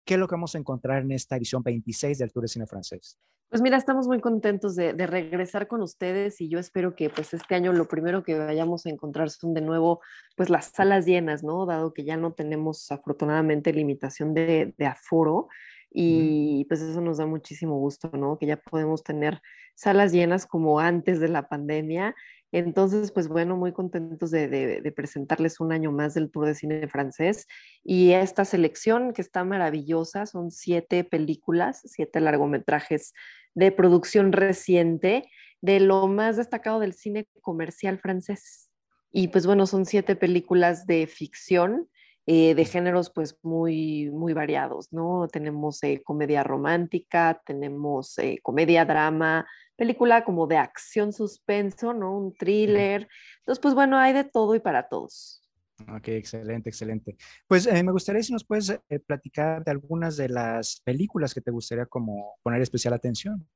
¿qué 0.05 0.15
es 0.15 0.21
lo 0.21 0.29
que 0.29 0.35
vamos 0.35 0.55
a 0.55 0.59
encontrar 0.59 1.03
en 1.03 1.13
esta 1.13 1.37
edición 1.37 1.63
26 1.63 2.19
del 2.19 2.33
Tour 2.33 2.43
de 2.43 2.49
Cine 2.49 2.67
Francés? 2.67 3.19
Pues 3.49 3.63
mira, 3.63 3.77
estamos 3.77 4.09
muy 4.09 4.21
contentos 4.21 4.75
de, 4.75 4.95
de, 4.95 5.07
regresar 5.07 5.69
con 5.69 5.81
ustedes 5.81 6.41
y 6.41 6.49
yo 6.49 6.59
espero 6.59 6.97
que 6.97 7.09
pues 7.09 7.35
este 7.35 7.55
año 7.55 7.73
lo 7.73 7.87
primero 7.87 8.25
que 8.25 8.37
vayamos 8.37 8.85
a 8.85 8.91
encontrar 8.91 9.31
son 9.31 9.55
de 9.55 9.61
nuevo 9.61 10.01
pues 10.37 10.51
las 10.51 10.73
salas 10.75 11.07
llenas, 11.07 11.45
¿no? 11.45 11.65
Dado 11.65 11.93
que 11.93 12.05
ya 12.05 12.17
no 12.17 12.33
tenemos 12.33 12.91
afortunadamente 12.91 13.73
limitación 13.73 14.35
de, 14.35 14.75
de 14.77 14.87
aforo 14.87 15.49
y 15.97 16.65
pues 16.65 16.81
eso 16.81 17.01
nos 17.01 17.19
da 17.19 17.27
muchísimo 17.27 17.79
gusto, 17.79 18.11
¿no? 18.15 18.37
Que 18.37 18.47
ya 18.47 18.57
podemos 18.57 19.05
tener 19.05 19.41
salas 19.77 20.13
llenas 20.13 20.45
como 20.45 20.81
antes 20.81 21.21
de 21.21 21.29
la 21.29 21.49
pandemia. 21.49 22.17
Entonces, 22.57 23.11
pues 23.11 23.27
bueno, 23.27 23.57
muy 23.57 23.73
contentos 23.73 24.31
de, 24.31 24.93
presentarles 24.95 25.59
un 25.59 25.73
año 25.73 25.91
más 25.91 26.15
del 26.15 26.31
Tour 26.31 26.47
de 26.47 26.55
Cine 26.55 26.87
francés 26.87 27.49
y 27.83 28.13
esta 28.13 28.45
selección 28.45 29.13
que 29.13 29.23
está 29.23 29.43
maravillosa, 29.43 30.25
son 30.25 30.53
siete 30.53 31.03
películas, 31.03 31.81
siete 31.85 32.21
largometrajes 32.21 33.13
de 33.55 33.73
producción 33.73 34.31
reciente 34.31 35.29
de 35.63 35.81
lo 35.81 36.07
más 36.07 36.37
destacado 36.37 36.79
del 36.79 36.93
cine 36.93 37.27
comercial 37.41 37.99
francés. 37.99 38.71
Y 39.11 39.29
pues 39.29 39.47
bueno, 39.47 39.67
son 39.67 39.85
siete 39.85 40.15
películas 40.15 40.87
de 40.87 41.09
ficción, 41.09 41.89
eh, 42.27 42.55
de 42.55 42.65
géneros 42.65 43.11
pues 43.11 43.39
muy, 43.43 44.11
muy 44.11 44.33
variados, 44.33 44.93
¿no? 44.93 45.29
Tenemos 45.29 45.83
eh, 45.83 46.03
comedia 46.05 46.43
romántica, 46.43 47.43
tenemos 47.45 48.19
eh, 48.19 48.39
comedia 48.43 48.85
drama, 48.85 49.47
película 49.77 50.25
como 50.25 50.47
de 50.47 50.57
acción 50.57 51.13
suspenso, 51.13 51.93
¿no? 51.93 52.17
Un 52.17 52.35
thriller. 52.35 53.09
Entonces, 53.39 53.61
pues 53.61 53.75
bueno, 53.75 53.99
hay 53.99 54.13
de 54.13 54.25
todo 54.25 54.55
y 54.55 54.61
para 54.61 54.89
todos. 54.89 55.45
Ok, 55.89 56.09
excelente, 56.09 56.69
excelente. 56.71 57.17
Pues 57.49 57.67
eh, 57.67 57.83
me 57.83 57.93
gustaría 57.93 58.23
si 58.23 58.33
nos 58.33 58.45
puedes 58.45 58.71
eh, 58.71 58.99
platicar 59.01 59.65
de 59.65 59.73
algunas 59.73 60.17
de 60.17 60.29
las 60.29 60.81
películas 60.85 61.35
que 61.35 61.41
te 61.41 61.51
gustaría 61.51 61.87
como 61.87 62.37
poner 62.43 62.63
especial 62.63 62.95
atención. 62.95 63.47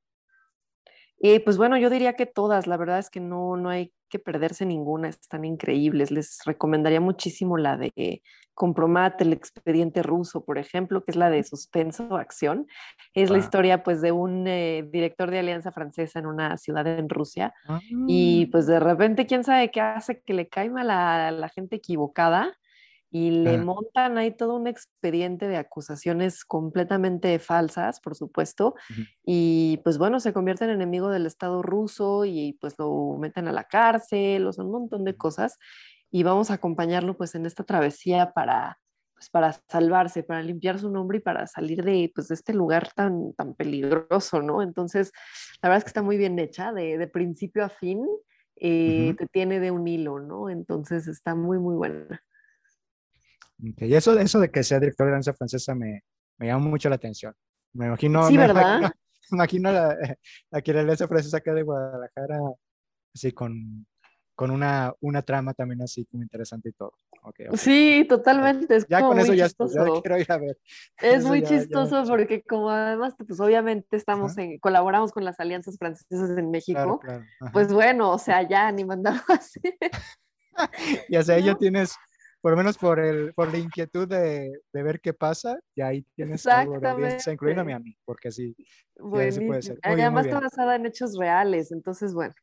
Eh, 1.20 1.40
pues 1.40 1.56
bueno, 1.56 1.76
yo 1.76 1.90
diría 1.90 2.14
que 2.14 2.26
todas, 2.26 2.66
la 2.66 2.76
verdad 2.76 2.98
es 2.98 3.10
que 3.10 3.20
no, 3.20 3.56
no 3.56 3.70
hay 3.70 3.92
que 4.08 4.18
perderse 4.18 4.64
ninguna, 4.64 5.08
están 5.08 5.44
increíbles. 5.44 6.10
Les 6.10 6.38
recomendaría 6.44 7.00
muchísimo 7.00 7.58
la 7.58 7.76
de 7.76 8.22
Compromat, 8.54 9.20
el 9.20 9.32
expediente 9.32 10.02
ruso, 10.02 10.44
por 10.44 10.58
ejemplo, 10.58 11.04
que 11.04 11.12
es 11.12 11.16
la 11.16 11.30
de 11.30 11.44
suspenso, 11.44 12.16
acción. 12.16 12.66
Es 13.14 13.30
la 13.30 13.38
historia 13.38 13.84
pues 13.84 14.00
de 14.00 14.10
un 14.10 14.48
eh, 14.48 14.84
director 14.90 15.30
de 15.30 15.38
Alianza 15.38 15.70
Francesa 15.70 16.18
en 16.18 16.26
una 16.26 16.56
ciudad 16.56 16.86
en 16.86 17.08
Rusia 17.08 17.54
ah. 17.68 17.78
y 18.08 18.46
pues 18.46 18.66
de 18.66 18.80
repente 18.80 19.26
quién 19.26 19.44
sabe 19.44 19.70
qué 19.70 19.80
hace 19.80 20.22
que 20.22 20.34
le 20.34 20.48
cae 20.48 20.70
mal 20.70 20.90
a 20.90 21.30
la 21.30 21.48
gente 21.50 21.76
equivocada 21.76 22.58
y 23.10 23.30
le 23.30 23.56
ah. 23.56 23.62
montan 23.62 24.18
ahí 24.18 24.30
todo 24.36 24.56
un 24.56 24.66
expediente 24.66 25.48
de 25.48 25.56
acusaciones 25.56 26.44
completamente 26.44 27.38
falsas, 27.38 28.00
por 28.00 28.14
supuesto, 28.14 28.74
uh 28.90 28.92
-huh. 28.92 29.06
y 29.24 29.80
pues 29.84 29.96
bueno, 29.98 30.20
se 30.20 30.32
convierte 30.32 30.64
en 30.64 30.70
enemigo 30.70 31.08
del 31.08 31.26
Estado 31.26 31.62
ruso 31.62 32.24
y 32.24 32.58
pues 32.60 32.74
lo 32.78 33.16
meten 33.18 33.48
a 33.48 33.52
la 33.52 33.64
cárcel, 33.64 34.46
o 34.46 34.52
sea, 34.52 34.64
un 34.64 34.72
montón 34.72 35.04
de 35.04 35.16
cosas, 35.16 35.58
y 36.10 36.22
vamos 36.22 36.50
a 36.50 36.54
acompañarlo 36.54 37.16
pues 37.16 37.34
en 37.34 37.46
esta 37.46 37.64
travesía 37.64 38.32
para, 38.32 38.78
pues, 39.14 39.30
para 39.30 39.52
salvarse, 39.68 40.22
para 40.22 40.42
limpiar 40.42 40.78
su 40.78 40.90
nombre 40.90 41.18
y 41.18 41.20
para 41.20 41.46
salir 41.46 41.82
de, 41.82 42.10
pues, 42.14 42.28
de 42.28 42.34
este 42.34 42.54
lugar 42.54 42.92
tan, 42.94 43.32
tan 43.34 43.54
peligroso, 43.54 44.42
¿no? 44.42 44.62
Entonces, 44.62 45.12
la 45.62 45.68
verdad 45.68 45.78
es 45.78 45.84
que 45.84 45.88
está 45.88 46.02
muy 46.02 46.16
bien 46.18 46.38
hecha, 46.38 46.72
de, 46.72 46.98
de 46.98 47.06
principio 47.08 47.64
a 47.64 47.68
fin, 47.68 48.06
eh, 48.56 49.08
uh 49.10 49.12
-huh. 49.12 49.16
te 49.18 49.26
tiene 49.26 49.60
de 49.60 49.70
un 49.70 49.86
hilo, 49.88 50.18
¿no? 50.20 50.48
Entonces 50.50 51.08
está 51.08 51.34
muy, 51.34 51.58
muy 51.58 51.74
buena. 51.76 52.22
Okay. 53.72 53.90
Y 53.90 53.94
eso, 53.94 54.18
eso 54.18 54.40
de 54.40 54.50
que 54.50 54.62
sea 54.62 54.78
director 54.78 55.06
de 55.06 55.12
danza 55.12 55.34
francesa 55.34 55.74
me, 55.74 56.02
me 56.38 56.46
llama 56.46 56.68
mucho 56.68 56.88
la 56.88 56.96
atención. 56.96 57.34
Me 57.72 57.86
imagino, 57.86 58.26
sí, 58.26 58.34
me 58.34 58.46
¿verdad? 58.46 58.78
Imagino, 58.78 58.92
imagino 59.32 59.72
la, 59.72 60.16
la 60.50 60.62
que 60.62 60.72
la 60.72 60.84
danza 60.84 61.08
francesa 61.08 61.38
acá 61.38 61.54
de 61.54 61.62
Guadalajara, 61.62 62.38
así 63.14 63.32
con, 63.32 63.86
con 64.34 64.50
una, 64.50 64.94
una 65.00 65.22
trama 65.22 65.52
también 65.54 65.82
así 65.82 66.06
como 66.06 66.22
interesante 66.22 66.68
y 66.68 66.72
todo. 66.72 66.92
Okay, 67.20 67.46
okay. 67.46 67.58
Sí, 67.58 68.06
totalmente. 68.08 68.76
Es 68.76 68.86
ya 68.86 69.02
con 69.02 69.18
eso 69.18 69.34
ya, 69.34 69.46
chistoso. 69.46 69.94
ya, 69.96 70.00
quiero 70.00 70.18
ir 70.18 70.32
a 70.32 70.38
ver. 70.38 70.58
Es 70.98 71.24
muy 71.24 71.42
ya, 71.42 71.48
chistoso 71.48 72.04
ya 72.04 72.08
porque 72.08 72.42
como 72.42 72.70
además, 72.70 73.14
pues 73.18 73.40
obviamente 73.40 73.96
estamos 73.96 74.38
en, 74.38 74.58
colaboramos 74.60 75.10
con 75.10 75.24
las 75.24 75.40
alianzas 75.40 75.76
francesas 75.76 76.38
en 76.38 76.50
México, 76.52 77.00
claro, 77.00 77.24
claro. 77.38 77.52
pues 77.52 77.72
bueno, 77.72 78.12
o 78.12 78.18
sea, 78.18 78.48
ya 78.48 78.70
ni 78.70 78.84
mandaba 78.84 79.20
así. 79.28 79.60
ya 81.08 81.20
¿No? 81.20 81.38
ya 81.38 81.54
tienes 81.56 81.96
por 82.40 82.52
lo 82.52 82.56
menos 82.56 82.78
por, 82.78 83.00
el, 83.00 83.34
por 83.34 83.50
la 83.50 83.58
inquietud 83.58 84.06
de, 84.06 84.60
de 84.72 84.82
ver 84.82 85.00
qué 85.00 85.12
pasa, 85.12 85.58
y 85.74 85.80
ahí 85.80 86.02
tienes 86.14 86.46
algo 86.46 86.78
de 86.78 86.88
audiencia, 86.88 87.32
incluyéndome 87.32 87.74
a 87.74 87.78
mí, 87.78 87.96
porque 88.04 88.28
así, 88.28 88.54
sí 88.56 88.64
puede 88.96 89.62
ser. 89.62 89.78
Muy 89.84 90.00
Además 90.00 90.24
bien, 90.24 90.36
está 90.36 90.46
basada 90.46 90.76
en 90.76 90.86
hechos 90.86 91.16
reales, 91.18 91.72
entonces 91.72 92.14
bueno. 92.14 92.34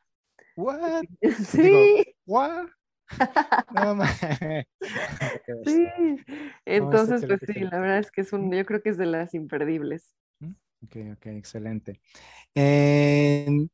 ¿What? 0.55 1.03
Sí. 1.47 1.61
Digo, 1.61 1.79
¿What? 2.25 2.67
no, 3.75 4.03
sí. 5.63 5.87
Entonces, 6.65 7.21
no, 7.21 7.27
pues 7.27 7.39
sí, 7.45 7.59
la 7.59 7.79
verdad 7.79 7.99
es 7.99 8.11
que 8.11 8.21
es 8.21 8.33
un, 8.33 8.51
yo 8.51 8.65
creo 8.65 8.81
que 8.81 8.89
es 8.89 8.97
de 8.97 9.05
las 9.05 9.33
imperdibles. 9.33 10.13
¿Mm? 10.39 10.53
Ok, 10.83 10.95
ok, 11.17 11.25
excelente. 11.27 12.01
Eh, 12.55 13.67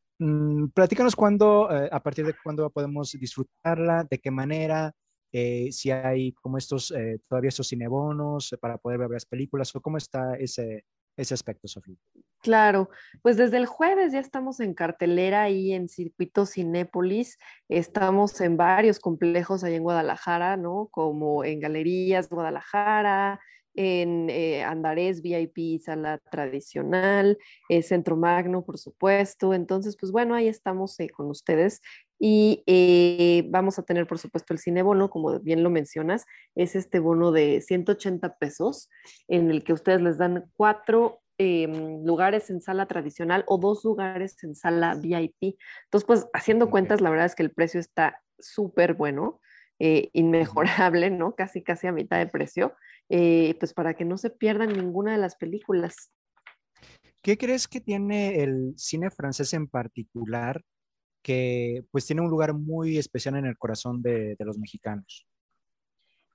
platícanos 0.73 1.15
cuándo, 1.15 1.69
eh, 1.71 1.89
a 1.91 2.03
partir 2.03 2.25
de 2.25 2.35
cuándo 2.43 2.69
podemos 2.69 3.11
disfrutarla, 3.13 4.05
de 4.09 4.19
qué 4.19 4.31
manera, 4.31 4.91
eh, 5.31 5.71
si 5.71 5.91
hay 5.91 6.33
como 6.33 6.57
estos, 6.57 6.91
eh, 6.91 7.19
todavía 7.27 7.49
estos 7.49 7.69
cinebonos 7.69 8.55
para 8.59 8.77
poder 8.77 8.99
ver 8.99 9.09
las 9.11 9.25
películas, 9.25 9.75
o 9.75 9.81
cómo 9.81 9.97
está 9.97 10.35
ese, 10.35 10.85
ese 11.17 11.33
aspecto, 11.33 11.67
Sofía. 11.67 11.95
Claro, 12.41 12.89
pues 13.21 13.37
desde 13.37 13.57
el 13.57 13.67
jueves 13.67 14.13
ya 14.13 14.19
estamos 14.19 14.59
en 14.59 14.73
cartelera 14.73 15.49
y 15.49 15.73
en 15.73 15.87
Circuito 15.87 16.45
Cinépolis, 16.45 17.37
estamos 17.69 18.41
en 18.41 18.57
varios 18.57 18.99
complejos 18.99 19.63
ahí 19.63 19.75
en 19.75 19.83
Guadalajara, 19.83 20.57
¿no? 20.57 20.87
Como 20.91 21.43
en 21.43 21.59
Galerías 21.59 22.29
Guadalajara, 22.29 23.39
en 23.73 24.29
eh, 24.29 24.63
Andarés 24.63 25.21
VIP, 25.21 25.79
sala 25.81 26.17
tradicional, 26.31 27.37
eh, 27.69 27.81
Centro 27.83 28.17
Magno, 28.17 28.63
por 28.63 28.77
supuesto. 28.77 29.53
Entonces, 29.53 29.95
pues 29.97 30.11
bueno, 30.11 30.35
ahí 30.35 30.47
estamos 30.47 30.99
eh, 30.99 31.09
con 31.09 31.29
ustedes 31.29 31.81
Y 32.23 32.63
eh, 32.67 33.47
vamos 33.49 33.79
a 33.79 33.83
tener, 33.83 34.05
por 34.05 34.19
supuesto, 34.19 34.53
el 34.53 34.59
cine 34.59 34.83
bono, 34.83 35.09
como 35.09 35.39
bien 35.39 35.63
lo 35.63 35.71
mencionas, 35.71 36.27
es 36.53 36.75
este 36.75 36.99
bono 36.99 37.31
de 37.31 37.61
180 37.61 38.37
pesos, 38.37 38.91
en 39.27 39.49
el 39.49 39.63
que 39.63 39.73
ustedes 39.73 40.03
les 40.03 40.19
dan 40.19 40.45
cuatro 40.55 41.19
em, 41.39 42.05
lugares 42.05 42.51
en 42.51 42.61
sala 42.61 42.85
tradicional 42.85 43.43
o 43.47 43.57
dos 43.57 43.83
lugares 43.83 44.35
en 44.43 44.53
sala 44.53 44.93
VIP. 44.93 45.57
Entonces, 45.85 46.05
pues 46.05 46.27
haciendo 46.31 46.69
cuentas, 46.69 47.01
la 47.01 47.09
verdad 47.09 47.25
es 47.25 47.33
que 47.33 47.41
el 47.41 47.53
precio 47.53 47.79
está 47.79 48.21
súper 48.37 48.93
bueno, 48.93 49.41
eh, 49.79 50.11
inmejorable, 50.13 51.09
¿no? 51.09 51.33
Casi, 51.33 51.63
casi 51.63 51.87
a 51.87 51.91
mitad 51.91 52.19
de 52.19 52.27
precio, 52.27 52.75
eh, 53.09 53.55
pues 53.59 53.73
para 53.73 53.95
que 53.95 54.05
no 54.05 54.19
se 54.19 54.29
pierdan 54.29 54.73
ninguna 54.73 55.13
de 55.13 55.17
las 55.17 55.37
películas. 55.37 56.13
¿Qué 57.23 57.35
crees 57.35 57.67
que 57.67 57.81
tiene 57.81 58.43
el 58.43 58.75
cine 58.77 59.09
francés 59.09 59.55
en 59.55 59.67
particular 59.67 60.61
que 61.21 61.83
pues 61.91 62.05
tiene 62.05 62.21
un 62.21 62.29
lugar 62.29 62.53
muy 62.53 62.97
especial 62.97 63.35
en 63.35 63.45
el 63.45 63.57
corazón 63.57 64.01
de, 64.01 64.35
los 64.39 64.57
mexicanos? 64.57 65.27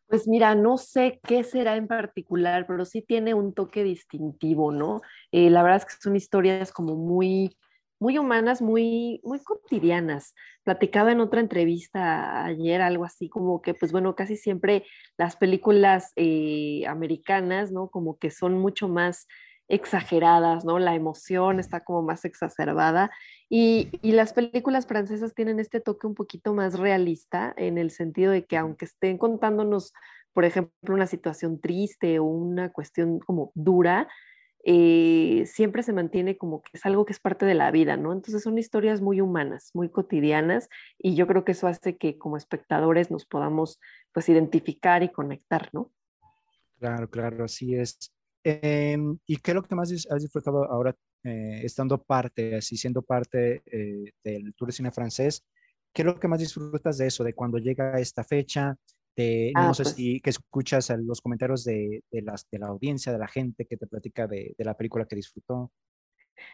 Pues 0.09 0.28
mira, 0.28 0.55
no 0.55 0.78
sé 0.78 1.21
qué 1.26 1.43
será 1.43 1.76
en 1.76 1.88
particular, 1.88 2.66
pero 2.66 2.85
sí 2.85 3.02
tiene 3.02 3.35
un 3.35 3.52
toque 3.52 3.83
distintivo, 3.83 4.71
¿no? 4.71 5.00
Eh, 5.33 5.50
la 5.50 5.62
verdad 5.62 5.78
es 5.78 5.85
que 5.87 6.00
son 6.00 6.14
historias 6.14 6.71
como 6.71 6.95
muy, 6.95 7.57
muy 7.99 8.16
humanas, 8.16 8.62
muy, 8.62 9.21
muy 9.25 9.40
cotidianas. 9.40 10.35
Platicaba 10.62 11.11
en 11.11 11.21
otra 11.21 11.40
entrevista 11.40 12.45
ayer 12.45 12.83
algo 12.83 13.05
así 13.05 13.28
como 13.28 13.61
que, 13.62 13.75
pues 13.75 13.90
bueno, 13.90 14.14
casi 14.14 14.37
siempre 14.37 14.85
las 15.19 15.37
películas 15.37 16.12
eh, 16.14 16.85
americanas, 16.87 17.73
¿no? 17.73 17.88
Como 17.88 18.19
que 18.19 18.31
son 18.31 18.55
mucho 18.55 18.88
más 18.88 19.26
exageradas, 19.68 20.64
¿no? 20.64 20.78
La 20.78 20.94
emoción 20.94 21.58
está 21.58 21.82
como 21.82 22.02
más 22.02 22.25
exacerbada 22.25 23.11
y, 23.49 23.90
las 24.02 24.32
películas 24.32 24.87
francesas 24.87 25.35
tienen 25.35 25.61
este 25.61 25.80
toque 25.80 26.06
un 26.06 26.14
poquito 26.14 26.54
más 26.54 26.78
realista 26.78 27.52
en 27.56 27.78
el 27.78 27.90
sentido 27.90 28.32
de 28.32 28.44
que 28.44 28.56
aunque 28.56 28.85
estén 28.87 29.18
contándonos, 29.18 29.92
por 30.32 30.44
ejemplo, 30.44 30.94
una 30.94 31.06
situación 31.06 31.61
triste 31.61 32.18
o 32.18 32.25
una 32.25 32.73
cuestión 32.73 33.18
como 33.20 33.52
dura, 33.54 34.08
eh, 34.64 35.44
siempre 35.46 35.85
se 35.85 35.92
mantiene 35.92 36.37
como 36.37 36.62
que 36.62 36.70
es 36.75 36.87
algo 36.87 37.04
que 37.04 37.12
es 37.12 37.20
parte 37.20 37.46
de 37.46 37.54
la 37.54 37.70
vida, 37.70 37.96
¿no? 37.96 38.12
Entonces 38.12 38.42
son 38.42 38.58
historias 38.58 39.00
muy 39.00 39.20
humanas, 39.20 39.70
muy 39.75 39.88
cotidianas 39.88 40.68
y 40.99 41.14
yo 41.14 41.26
creo 41.26 41.44
que 41.44 41.52
eso 41.52 41.68
hace 41.68 41.96
que 41.96 42.18
como 42.18 42.37
espectadores 42.37 43.11
nos 43.11 43.26
podamos 43.26 43.80
pues 44.12 44.28
identificar 44.28 45.02
y 45.04 45.11
conectar, 45.11 45.68
¿no? 45.73 45.92
Claro, 46.78 47.08
claro, 47.08 47.44
así 47.44 47.76
es. 47.76 48.15
Em, 48.49 49.19
¿y 49.26 49.38
qué 49.38 49.50
es 49.50 49.55
lo 49.57 49.62
que 49.65 49.75
más 49.75 49.91
has 50.09 50.23
disfrutado 50.23 50.71
ahora 50.71 50.95
eh, 51.25 51.62
estando 51.65 52.00
parte, 52.00 52.55
así 52.55 52.76
siendo 52.76 53.03
parte 53.03 53.61
eh, 53.67 54.12
del 54.23 54.55
Tour 54.55 54.69
de 54.69 54.73
Cine 54.73 54.93
Francés? 54.93 55.45
¿Qué 55.93 56.03
es 56.03 56.07
lo 56.07 56.21
que 56.21 56.29
más 56.29 56.38
disfrutas 56.38 56.97
de 56.99 57.09
eso, 57.09 57.25
de 57.25 57.35
cuando 57.35 57.59
llega 57.59 57.99
esta 57.99 58.23
fecha? 58.23 58.76
De, 59.17 59.50
Ah, 59.57 59.67
no 59.67 59.75
sé 59.75 59.83
pues- 59.83 59.95
si 59.97 60.21
que 60.21 60.31
escuchas 60.31 60.91
los 61.00 61.21
comentarios 61.21 61.65
de, 61.65 62.05
de 62.09 62.23
las, 62.23 62.47
de 62.49 62.61
la 62.61 62.69
audiencia, 62.69 63.11
de 63.11 63.19
la 63.19 63.26
gente 63.26 63.65
que 63.65 63.76
te 63.76 63.88
platica 63.88 64.29
de, 64.29 64.55
de 64.57 64.65
la 64.65 64.75
película 64.76 65.07
que 65.07 65.17
disfrutó. 65.17 65.73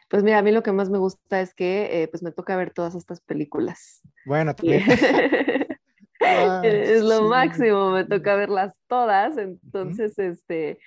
Pues 0.08 0.22
mira, 0.22 0.38
a 0.38 0.42
mí 0.42 0.50
lo 0.50 0.62
que 0.62 0.72
más 0.72 0.88
me 0.88 0.96
gusta 0.98 1.42
es 1.42 1.52
que 1.54 2.04
eh, 2.04 2.08
pues 2.08 2.22
me 2.22 2.32
toca 2.32 2.56
ver 2.56 2.72
todas 2.72 2.94
estas 2.94 3.20
películas. 3.20 4.00
Bueno, 4.24 4.54
también. 4.54 4.80
Ah, 6.24 6.62
es 6.64 7.02
lo 7.02 7.18
sí. 7.18 7.24
máximo, 7.24 7.90
me 7.90 8.04
toca 8.04 8.36
verlas 8.36 8.78
todas, 8.86 9.36
entonces, 9.36 10.16
este, 10.20 10.78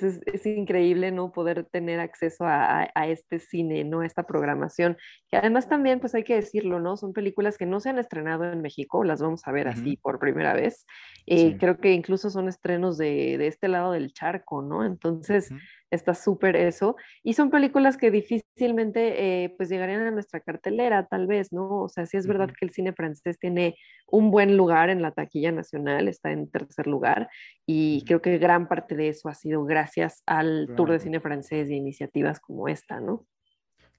pues 0.00 0.02
es, 0.02 0.20
es 0.26 0.46
increíble, 0.46 1.10
¿no? 1.12 1.32
Poder 1.32 1.64
tener 1.64 2.00
acceso 2.00 2.44
a, 2.44 2.82
a- 2.82 2.90
a 2.94 3.06
este 3.08 3.38
cine, 3.38 3.84
¿no? 3.84 4.00
A 4.00 4.06
esta 4.06 4.22
programación, 4.24 4.96
que 5.30 5.36
además 5.36 5.68
también, 5.68 6.00
pues 6.00 6.14
hay 6.14 6.24
que 6.24 6.34
decirlo, 6.34 6.80
¿no? 6.80 6.96
Son 6.96 7.12
películas 7.12 7.58
que 7.58 7.66
no 7.66 7.80
se 7.80 7.90
han 7.90 7.98
estrenado 7.98 8.44
en 8.50 8.62
México, 8.62 9.04
las 9.04 9.20
vamos 9.22 9.46
a 9.46 9.52
ver 9.52 9.68
así 9.68 9.96
por 9.96 10.18
primera 10.18 10.54
vez. 10.54 10.86
Eh, 11.26 11.38
Sí. 11.52 11.56
Creo 11.58 11.78
que 11.78 11.92
incluso 11.92 12.30
son 12.30 12.48
estrenos 12.48 12.98
de, 12.98 13.36
de 13.38 13.46
este 13.46 13.68
lado 13.68 13.92
del 13.92 14.12
charco, 14.12 14.62
¿no? 14.62 14.84
Entonces. 14.84 15.50
Está 15.92 16.14
súper 16.14 16.56
eso. 16.56 16.96
Y 17.22 17.34
son 17.34 17.50
películas 17.50 17.96
que 17.96 18.10
difícilmente 18.10 19.44
eh, 19.44 19.54
pues 19.56 19.68
llegarían 19.68 20.02
a 20.02 20.10
nuestra 20.10 20.40
cartelera, 20.40 21.06
tal 21.06 21.26
vez, 21.26 21.52
¿no? 21.52 21.82
O 21.82 21.88
sea, 21.88 22.06
sí 22.06 22.16
es 22.16 22.26
verdad 22.26 22.48
que 22.48 22.64
el 22.64 22.72
cine 22.72 22.92
francés 22.92 23.38
tiene 23.38 23.76
un 24.08 24.30
buen 24.30 24.56
lugar 24.56 24.90
en 24.90 25.02
la 25.02 25.12
taquilla 25.12 25.52
nacional, 25.52 26.08
está 26.08 26.32
en 26.32 26.50
tercer 26.50 26.86
lugar, 26.86 27.28
y 27.66 28.04
creo 28.04 28.20
que 28.20 28.38
gran 28.38 28.68
parte 28.68 28.96
de 28.96 29.08
eso 29.08 29.28
ha 29.28 29.34
sido 29.34 29.64
gracias 29.64 30.22
al 30.26 30.66
Tour 30.76 30.90
de 30.90 30.96
Claro. 30.96 30.98
Cine 31.04 31.20
Francés 31.20 31.70
y 31.70 31.74
iniciativas 31.74 32.40
como 32.40 32.68
esta, 32.68 33.00
¿no? 33.00 33.26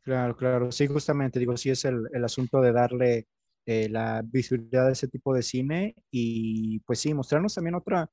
Claro, 0.04 0.36
claro. 0.36 0.72
Sí, 0.72 0.88
justamente, 0.88 1.40
digo, 1.40 1.56
sí 1.56 1.70
es 1.70 1.86
el, 1.86 2.08
el 2.12 2.24
asunto 2.26 2.60
de 2.60 2.74
darle 2.74 3.28
eh, 3.66 3.88
la 3.90 4.22
visibilidad 4.26 4.88
a 4.88 4.92
ese 4.92 5.08
tipo 5.08 5.34
de 5.34 5.42
cine 5.42 5.96
y 6.12 6.80
pues 6.82 7.00
sí, 7.00 7.14
mostrarnos 7.14 7.56
también 7.56 7.76
otra, 7.76 8.10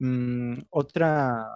mm, 0.00 0.58
otra, 0.70 1.46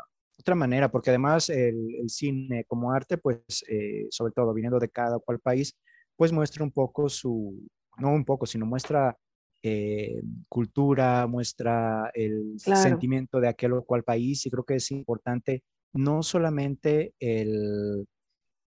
otra 0.42 0.54
manera, 0.54 0.90
porque 0.90 1.10
además 1.10 1.48
el, 1.48 1.94
el 2.00 2.08
cine 2.10 2.64
como 2.66 2.92
arte, 2.92 3.16
pues 3.18 3.40
eh, 3.68 4.06
sobre 4.10 4.32
todo 4.32 4.52
viniendo 4.54 4.78
de 4.78 4.88
cada 4.90 5.18
cual 5.18 5.40
país, 5.40 5.74
pues 6.16 6.32
muestra 6.32 6.62
un 6.64 6.70
poco 6.72 7.08
su, 7.08 7.66
no 7.98 8.12
un 8.12 8.24
poco, 8.24 8.44
sino 8.46 8.66
muestra 8.66 9.16
eh, 9.62 10.20
cultura, 10.48 11.26
muestra 11.26 12.10
el 12.14 12.56
Claro. 12.62 12.82
sentimiento 12.82 13.40
de 13.40 13.48
aquel 13.48 13.72
o 13.72 13.84
cual 13.84 14.02
país 14.04 14.44
y 14.46 14.50
creo 14.50 14.64
que 14.64 14.74
es 14.76 14.90
importante 14.90 15.62
no 15.94 16.22
solamente 16.22 17.14
el... 17.20 18.06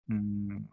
mm, 0.07 0.65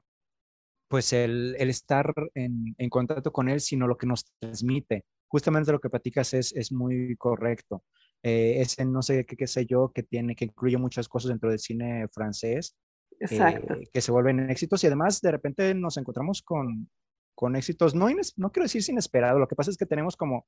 pues 0.88 1.12
el, 1.12 1.56
el 1.58 1.70
estar 1.70 2.12
en, 2.34 2.74
en 2.78 2.88
contacto 2.90 3.32
con 3.32 3.48
él, 3.48 3.60
sino 3.60 3.88
lo 3.88 3.96
que 3.96 4.06
nos 4.06 4.24
transmite. 4.38 5.04
Justamente 5.26 5.72
lo 5.72 5.80
que 5.80 5.90
platicas 5.90 6.34
es, 6.34 6.52
es 6.54 6.70
muy 6.70 7.16
correcto. 7.16 7.82
Eh, 8.26 8.62
ese 8.62 8.86
no 8.86 9.02
sé 9.02 9.26
qué, 9.26 9.36
qué 9.36 9.46
sé 9.46 9.66
yo, 9.66 9.92
que 9.94 10.02
tiene, 10.02 10.34
que 10.34 10.46
incluye 10.46 10.78
muchas 10.78 11.08
cosas 11.08 11.28
dentro 11.28 11.50
del 11.50 11.58
cine 11.58 12.08
francés, 12.08 12.74
Exacto. 13.20 13.74
eh, 13.74 13.82
que 13.92 14.00
se 14.00 14.10
vuelven 14.12 14.48
éxitos 14.48 14.82
y 14.82 14.86
además 14.86 15.20
de 15.20 15.30
repente 15.30 15.74
nos 15.74 15.98
encontramos 15.98 16.40
con, 16.40 16.88
con 17.34 17.54
éxitos, 17.54 17.94
no, 17.94 18.08
ines- 18.08 18.32
no 18.36 18.50
quiero 18.50 18.64
decir 18.64 18.82
inesperados, 18.88 19.38
lo 19.38 19.46
que 19.46 19.54
pasa 19.56 19.70
es 19.70 19.76
que 19.76 19.84
tenemos 19.84 20.16
como 20.16 20.46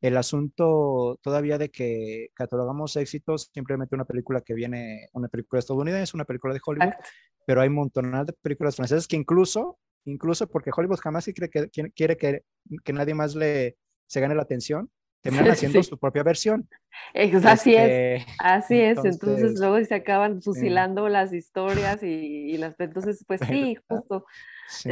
el 0.00 0.16
asunto 0.16 1.18
todavía 1.22 1.58
de 1.58 1.68
que 1.70 2.28
catalogamos 2.34 2.96
éxitos 2.96 3.50
simplemente 3.52 3.94
una 3.94 4.06
película 4.06 4.40
que 4.40 4.54
viene, 4.54 5.08
una 5.12 5.28
película 5.28 5.58
estadounidense, 5.58 6.16
una 6.16 6.24
película 6.24 6.54
de 6.54 6.60
Hollywood, 6.64 6.86
Exacto. 6.88 7.10
pero 7.46 7.60
hay 7.60 7.68
un 7.68 7.74
montonal 7.74 8.24
de 8.24 8.32
películas 8.40 8.76
francesas 8.76 9.06
que 9.06 9.16
incluso, 9.16 9.78
incluso 10.06 10.46
porque 10.48 10.70
Hollywood 10.74 11.00
jamás 11.02 11.26
quiere 11.26 11.50
que, 11.50 11.68
quiere 11.94 12.16
que, 12.16 12.44
que 12.84 12.92
nadie 12.94 13.12
más 13.14 13.34
le 13.34 13.76
se 14.06 14.20
gane 14.20 14.34
la 14.34 14.42
atención, 14.42 14.90
terminan 15.20 15.50
haciendo 15.52 15.82
Sí. 15.82 15.88
su 15.90 15.98
propia 15.98 16.22
versión. 16.22 16.68
Ex- 17.14 17.44
Así 17.44 17.74
es. 17.74 18.20
Este, 18.22 18.32
Así 18.38 18.80
es, 18.80 18.96
entonces 18.98 19.14
entonces, 19.20 19.60
luego 19.60 19.84
se 19.84 19.94
acaban 19.94 20.42
fusilando 20.42 21.08
las 21.08 21.32
historias 21.32 22.02
y, 22.02 22.06
y 22.06 22.56
las... 22.58 22.78
Entonces, 22.80 23.24
pues 23.26 23.40
sí, 23.48 23.76
justo. 23.88 24.24
sí. 24.68 24.90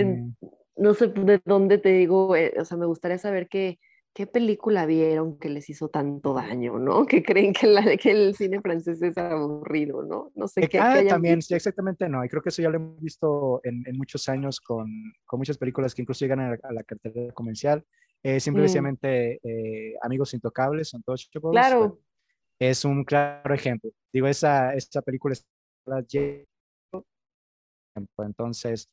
No 0.78 0.92
sé 0.92 1.08
de 1.08 1.40
dónde 1.44 1.78
te 1.78 1.88
digo, 1.90 2.36
eh, 2.36 2.52
o 2.58 2.64
sea, 2.66 2.76
me 2.76 2.84
gustaría 2.84 3.16
saber 3.16 3.48
qué, 3.48 3.78
qué 4.12 4.26
película 4.26 4.84
vieron 4.84 5.38
que 5.38 5.48
les 5.48 5.70
hizo 5.70 5.88
tanto 5.88 6.34
daño, 6.34 6.78
¿no? 6.78 7.06
Que 7.06 7.22
creen 7.22 7.54
que, 7.54 7.66
la, 7.66 7.96
que 7.96 8.10
el 8.10 8.34
cine 8.34 8.60
francés 8.60 9.00
es 9.00 9.16
aburrido, 9.16 10.02
¿no? 10.02 10.32
No 10.34 10.46
sé 10.48 10.68
qué. 10.68 10.78
ah, 10.78 11.02
también, 11.08 11.36
visto. 11.36 11.48
sí, 11.48 11.54
exactamente 11.54 12.10
no. 12.10 12.22
Y 12.22 12.28
creo 12.28 12.42
que 12.42 12.50
eso 12.50 12.60
ya 12.60 12.68
lo 12.68 12.76
hemos 12.76 13.00
visto 13.00 13.60
en, 13.64 13.84
en 13.86 13.96
muchos 13.96 14.28
años 14.28 14.60
con, 14.60 14.86
con 15.24 15.38
muchas 15.38 15.56
películas 15.56 15.94
que 15.94 16.02
incluso 16.02 16.26
llegan 16.26 16.40
a 16.40 16.50
la, 16.50 16.58
a 16.62 16.72
la 16.74 16.82
cartelera 16.82 17.32
comercial. 17.32 17.82
Eh, 18.26 18.36
Mm. 18.38 18.40
simplemente 18.40 19.40
eh, 19.44 19.94
Amigos 20.02 20.34
Intocables, 20.34 20.92
Untouchables, 20.94 21.50
Claro, 21.52 22.00
es 22.58 22.84
un 22.84 23.04
claro 23.04 23.54
ejemplo. 23.54 23.90
Digo, 24.12 24.26
esa, 24.26 24.74
esa 24.74 25.00
película 25.00 25.34
es 25.34 25.46
entonces, 28.18 28.88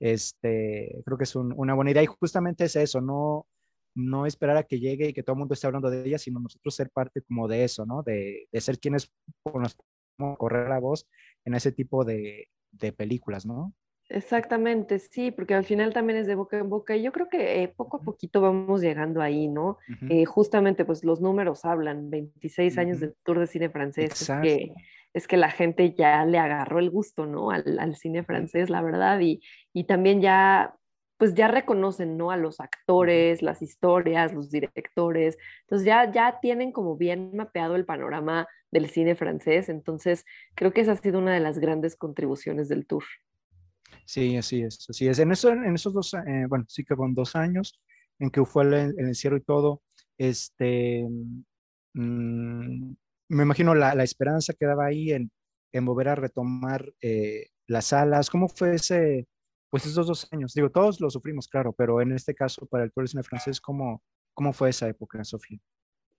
este, 0.00 1.00
creo 1.04 1.16
que 1.16 1.24
es 1.24 1.36
un- 1.36 1.54
una 1.56 1.74
buena 1.74 1.92
idea 1.92 2.02
y 2.02 2.06
justamente 2.06 2.64
es 2.64 2.74
eso, 2.76 3.00
no, 3.00 3.46
no 3.94 4.26
esperar 4.26 4.56
a 4.56 4.64
que 4.64 4.80
llegue 4.80 5.08
y 5.08 5.12
que 5.12 5.22
todo 5.22 5.34
el 5.34 5.38
mundo 5.38 5.54
esté 5.54 5.68
hablando 5.68 5.88
de 5.88 6.04
ella, 6.04 6.18
sino 6.18 6.40
nosotros 6.40 6.74
ser 6.74 6.90
parte 6.90 7.22
como 7.22 7.46
de 7.46 7.62
eso, 7.64 7.86
¿no? 7.86 8.02
De, 8.02 8.48
de 8.50 8.60
ser 8.60 8.78
quienes 8.80 9.12
nos 9.54 9.76
podemos 10.16 10.38
correr 10.38 10.68
la 10.68 10.80
voz 10.80 11.06
en 11.44 11.54
ese 11.54 11.70
tipo 11.72 12.04
de, 12.04 12.48
de 12.72 12.92
películas, 12.92 13.46
¿no? 13.46 13.72
Exactamente, 14.12 14.98
sí, 14.98 15.30
porque 15.30 15.54
al 15.54 15.64
final 15.64 15.92
también 15.92 16.18
es 16.18 16.26
de 16.26 16.34
boca 16.34 16.58
en 16.58 16.68
boca 16.68 16.94
y 16.96 17.02
yo 17.02 17.12
creo 17.12 17.28
que 17.28 17.62
eh, 17.62 17.68
poco 17.68 17.98
a 17.98 18.02
poquito 18.02 18.40
vamos 18.40 18.80
llegando 18.80 19.20
ahí, 19.22 19.48
¿no? 19.48 19.78
Ujú. 19.88 20.06
Eh, 20.08 20.24
justamente, 20.24 20.84
pues 20.84 21.04
los 21.04 21.20
números 21.20 21.64
hablan, 21.64 22.10
26 22.10 22.78
años 22.78 22.98
Ujú. 22.98 23.06
del 23.06 23.14
Tour 23.24 23.38
de 23.40 23.46
Cine 23.46 23.70
Francés, 23.70 24.22
es 24.22 24.28
que, 24.42 24.72
es 25.14 25.26
que 25.26 25.36
la 25.36 25.50
gente 25.50 25.94
ya 25.94 26.24
le 26.24 26.38
agarró 26.38 26.78
el 26.78 26.90
gusto, 26.90 27.26
¿no? 27.26 27.50
Al, 27.50 27.78
al 27.78 27.96
cine 27.96 28.22
francés, 28.22 28.70
la 28.70 28.82
verdad, 28.82 29.18
y, 29.20 29.40
y 29.72 29.84
también 29.84 30.20
ya, 30.20 30.76
pues 31.18 31.34
ya 31.34 31.48
reconocen, 31.48 32.16
¿no? 32.16 32.30
A 32.30 32.36
los 32.36 32.60
actores, 32.60 33.42
las 33.42 33.62
historias, 33.62 34.32
los 34.34 34.50
directores, 34.50 35.38
entonces 35.62 35.86
ya, 35.86 36.10
ya 36.10 36.38
tienen 36.40 36.72
como 36.72 36.96
bien 36.96 37.34
mapeado 37.34 37.76
el 37.76 37.84
panorama 37.84 38.46
del 38.70 38.88
cine 38.88 39.14
francés, 39.14 39.68
entonces 39.68 40.24
creo 40.54 40.72
que 40.72 40.80
esa 40.80 40.92
ha 40.92 40.96
sido 40.96 41.18
una 41.18 41.34
de 41.34 41.40
las 41.40 41.58
grandes 41.58 41.96
contribuciones 41.96 42.68
del 42.68 42.86
Tour. 42.86 43.04
Sí, 44.06 44.36
así 44.36 44.62
es, 44.62 44.86
así 44.88 45.08
es. 45.08 45.18
En, 45.18 45.32
eso, 45.32 45.50
en 45.50 45.74
esos 45.74 45.92
dos, 45.94 46.14
eh, 46.14 46.46
bueno, 46.48 46.64
sí 46.68 46.84
que 46.84 46.96
con 46.96 47.14
dos 47.14 47.36
años, 47.36 47.80
en 48.18 48.30
que 48.30 48.44
fue 48.44 48.64
el, 48.64 48.94
encierro 48.98 49.36
y 49.36 49.42
todo, 49.42 49.82
este, 50.18 51.06
mm, 51.94 52.92
me 53.28 53.42
imagino 53.42 53.74
la, 53.74 54.02
esperanza 54.04 54.52
que 54.54 54.66
daba 54.66 54.86
ahí 54.86 55.12
en, 55.12 55.30
volver 55.84 56.08
a 56.08 56.14
retomar 56.14 56.92
eh, 57.00 57.46
las 57.66 57.86
salas. 57.86 58.30
¿Cómo 58.30 58.48
fue 58.48 58.74
ese, 58.74 59.26
pues 59.70 59.86
esos 59.86 60.06
dos 60.06 60.28
años? 60.32 60.52
Digo, 60.54 60.70
todos 60.70 61.00
lo 61.00 61.10
sufrimos, 61.10 61.48
claro, 61.48 61.72
pero 61.72 62.00
en 62.02 62.12
este 62.12 62.34
caso 62.34 62.66
para 62.66 62.84
el 62.84 62.92
turismo 62.92 63.22
francés, 63.22 63.60
¿cómo, 63.60 64.02
¿cómo 64.34 64.52
fue 64.52 64.70
esa 64.70 64.88
época, 64.88 65.24
Sofía? 65.24 65.58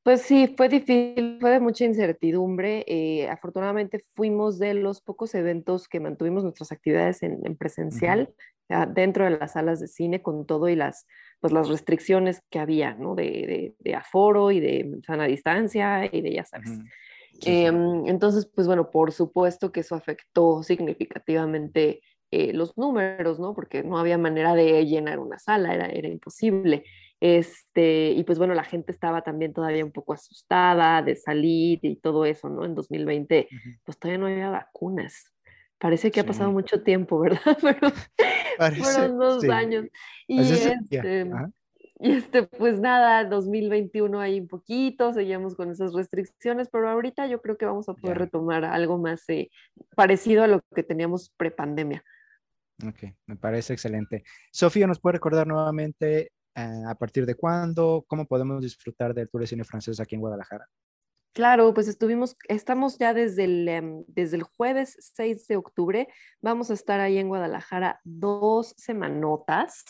Pues 0.04 0.22
sí, 0.24 0.54
fue 0.58 0.68
difícil, 0.68 1.38
fue 1.40 1.52
de 1.52 1.60
mucha 1.62 1.86
incertidumbre. 1.86 2.84
eh, 2.88 3.30
afortunadamente 3.30 4.00
fuimos 4.16 4.60
de 4.60 4.74
los 4.74 5.02
pocos 5.02 5.34
eventos 5.34 5.88
que 5.88 6.02
mantuvimos 6.02 6.44
nuestras 6.44 6.74
actividades 6.74 7.24
en, 7.24 7.40
en 7.46 7.56
presencial, 7.56 8.34
ah, 8.70 8.86
dentro 8.86 9.24
de 9.24 9.32
las 9.32 9.54
salas 9.54 9.80
de 9.80 9.88
cine, 9.88 10.22
con 10.22 10.46
todo 10.46 10.68
y 10.68 10.76
las, 10.76 11.06
pues, 11.40 11.54
las 11.54 11.70
restricciones 11.70 12.42
que 12.50 12.60
había, 12.60 12.96
¿no? 12.96 13.16
De, 13.16 13.24
de- 13.24 13.76
de 13.80 13.96
aforo 13.96 14.52
y 14.52 14.60
de 14.60 15.00
sana 15.06 15.26
distancia 15.26 16.06
y 16.12 16.22
de, 16.22 16.34
ya 16.34 16.44
sabes. 16.44 16.68
Ujú. 16.68 16.88
Em, 17.46 18.08
entonces, 18.08 18.46
pues 18.54 18.68
bueno, 18.68 18.90
por 18.92 19.12
supuesto 19.12 19.72
que 19.72 19.82
eso 19.82 19.96
afectó 19.96 20.64
significativamente 20.64 22.02
eh, 22.32 22.54
los 22.54 22.78
números, 22.78 23.40
¿no? 23.40 23.54
Porque 23.54 23.84
no 23.84 23.98
había 24.00 24.18
manera 24.18 24.56
de 24.56 24.86
llenar 24.86 25.20
una 25.20 25.40
sala, 25.40 25.74
era, 25.74 25.88
era 25.88 26.08
imposible. 26.08 26.84
Este, 27.26 28.12
y 28.12 28.22
pues 28.26 28.38
bueno, 28.38 28.54
la 28.54 28.66
gente 28.66 28.92
estaba 28.92 29.22
también 29.22 29.54
todavía 29.54 29.86
un 29.86 29.94
poco 29.94 30.12
asustada 30.12 31.02
de 31.02 31.16
salir 31.16 31.80
y 31.82 31.96
todo 31.96 32.26
eso, 32.26 32.50
¿no? 32.50 32.66
En 32.66 32.76
2020, 32.76 33.48
Ujú. 33.50 33.70
pues 33.86 33.98
todavía 33.98 34.18
no 34.18 34.26
había 34.28 34.50
vacunas. 34.50 35.32
Parece 35.78 36.12
que 36.12 36.20
ha 36.20 36.26
pasado 36.26 36.50
Sí. 36.50 36.54
mucho 36.56 36.84
tiempo, 36.84 37.22
¿verdad? 37.22 37.40
Pero 37.62 37.94
Parece, 38.58 38.84
fueron 38.84 39.18
dos 39.18 39.42
sí. 39.42 39.50
años. 39.50 39.86
Y 40.28 40.42
este, 40.42 41.32
y 42.02 42.12
este, 42.12 42.44
pues 42.44 42.82
nada, 42.82 43.24
2021 43.24 44.20
ahí 44.20 44.42
un 44.42 44.50
poquito, 44.50 45.14
seguíamos 45.14 45.56
con 45.56 45.72
esas 45.72 45.94
restricciones, 45.94 46.68
pero 46.70 46.90
ahorita 46.90 47.28
yo 47.28 47.42
creo 47.42 47.56
que 47.56 47.66
vamos 47.66 47.88
a 47.88 47.94
poder 47.94 48.18
retomar 48.18 48.66
algo 48.66 48.98
más 48.98 49.24
eh, 49.30 49.50
parecido 49.96 50.44
a 50.44 50.48
lo 50.48 50.60
que 50.76 50.84
teníamos 50.84 51.32
prepandemia. 51.38 52.04
Ok, 52.86 53.16
me 53.28 53.38
parece 53.38 53.72
excelente. 53.72 54.26
Sofía, 54.52 54.88
¿nos 54.88 55.00
puede 55.00 55.14
recordar 55.14 55.48
nuevamente 55.48 56.33
a 56.56 56.96
partir 56.96 57.26
de 57.26 57.36
cuándo, 57.36 58.06
cómo 58.08 58.26
podemos 58.26 58.62
disfrutar 58.62 59.14
del 59.14 59.30
Tour 59.30 59.42
de 59.42 59.48
Cine 59.48 59.64
Francés 59.64 60.00
aquí 60.00 60.16
en 60.16 60.22
Guadalajara? 60.22 60.68
Claro, 61.34 61.74
pues 61.74 61.88
estuvimos, 61.88 62.38
estamos 62.48 63.00
ya 63.00 63.16
desde 63.16 63.46
el, 63.46 63.68
em, 63.68 64.04
desde 64.08 64.38
el 64.38 64.44
jueves 64.44 64.96
6 65.16 65.48
de 65.48 65.58
octubre. 65.58 66.08
Vamos 66.42 66.70
a 66.70 66.76
estar 66.76 67.00
ahí 67.00 67.18
en 67.18 67.28
Guadalajara 67.28 68.00
dos 68.04 68.76
semanotas 68.78 69.84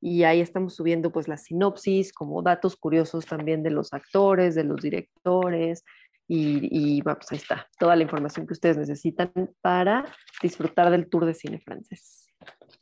y 0.00 0.22
ahí 0.24 0.40
estamos 0.40 0.74
subiendo 0.74 1.10
pues 1.10 1.28
las 1.28 1.44
sinopsis, 1.44 2.12
como 2.12 2.42
datos 2.42 2.76
curiosos 2.76 3.26
también 3.26 3.62
de 3.62 3.70
los 3.70 3.92
actores, 3.92 4.54
de 4.54 4.64
los 4.64 4.80
directores 4.80 5.84
y, 6.26 6.68
y 6.70 7.00
bueno, 7.02 7.18
pues 7.18 7.32
ahí 7.32 7.38
está 7.38 7.68
toda 7.78 7.96
la 7.96 8.02
información 8.02 8.46
que 8.46 8.52
ustedes 8.52 8.76
necesitan 8.76 9.32
para 9.60 10.04
disfrutar 10.42 10.90
del 10.90 11.08
Tour 11.08 11.26
de 11.26 11.34
Cine 11.34 11.60
Francés. 11.60 12.26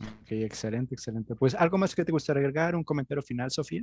Ok, 0.00 0.32
excelente, 0.32 0.94
excelente. 0.94 1.34
Pues, 1.34 1.54
¿algo 1.54 1.78
más 1.78 1.94
que 1.94 2.04
te 2.04 2.12
gustaría 2.12 2.40
agregar? 2.40 2.76
¿Un 2.76 2.84
comentario 2.84 3.22
final, 3.22 3.50
Sofía? 3.50 3.82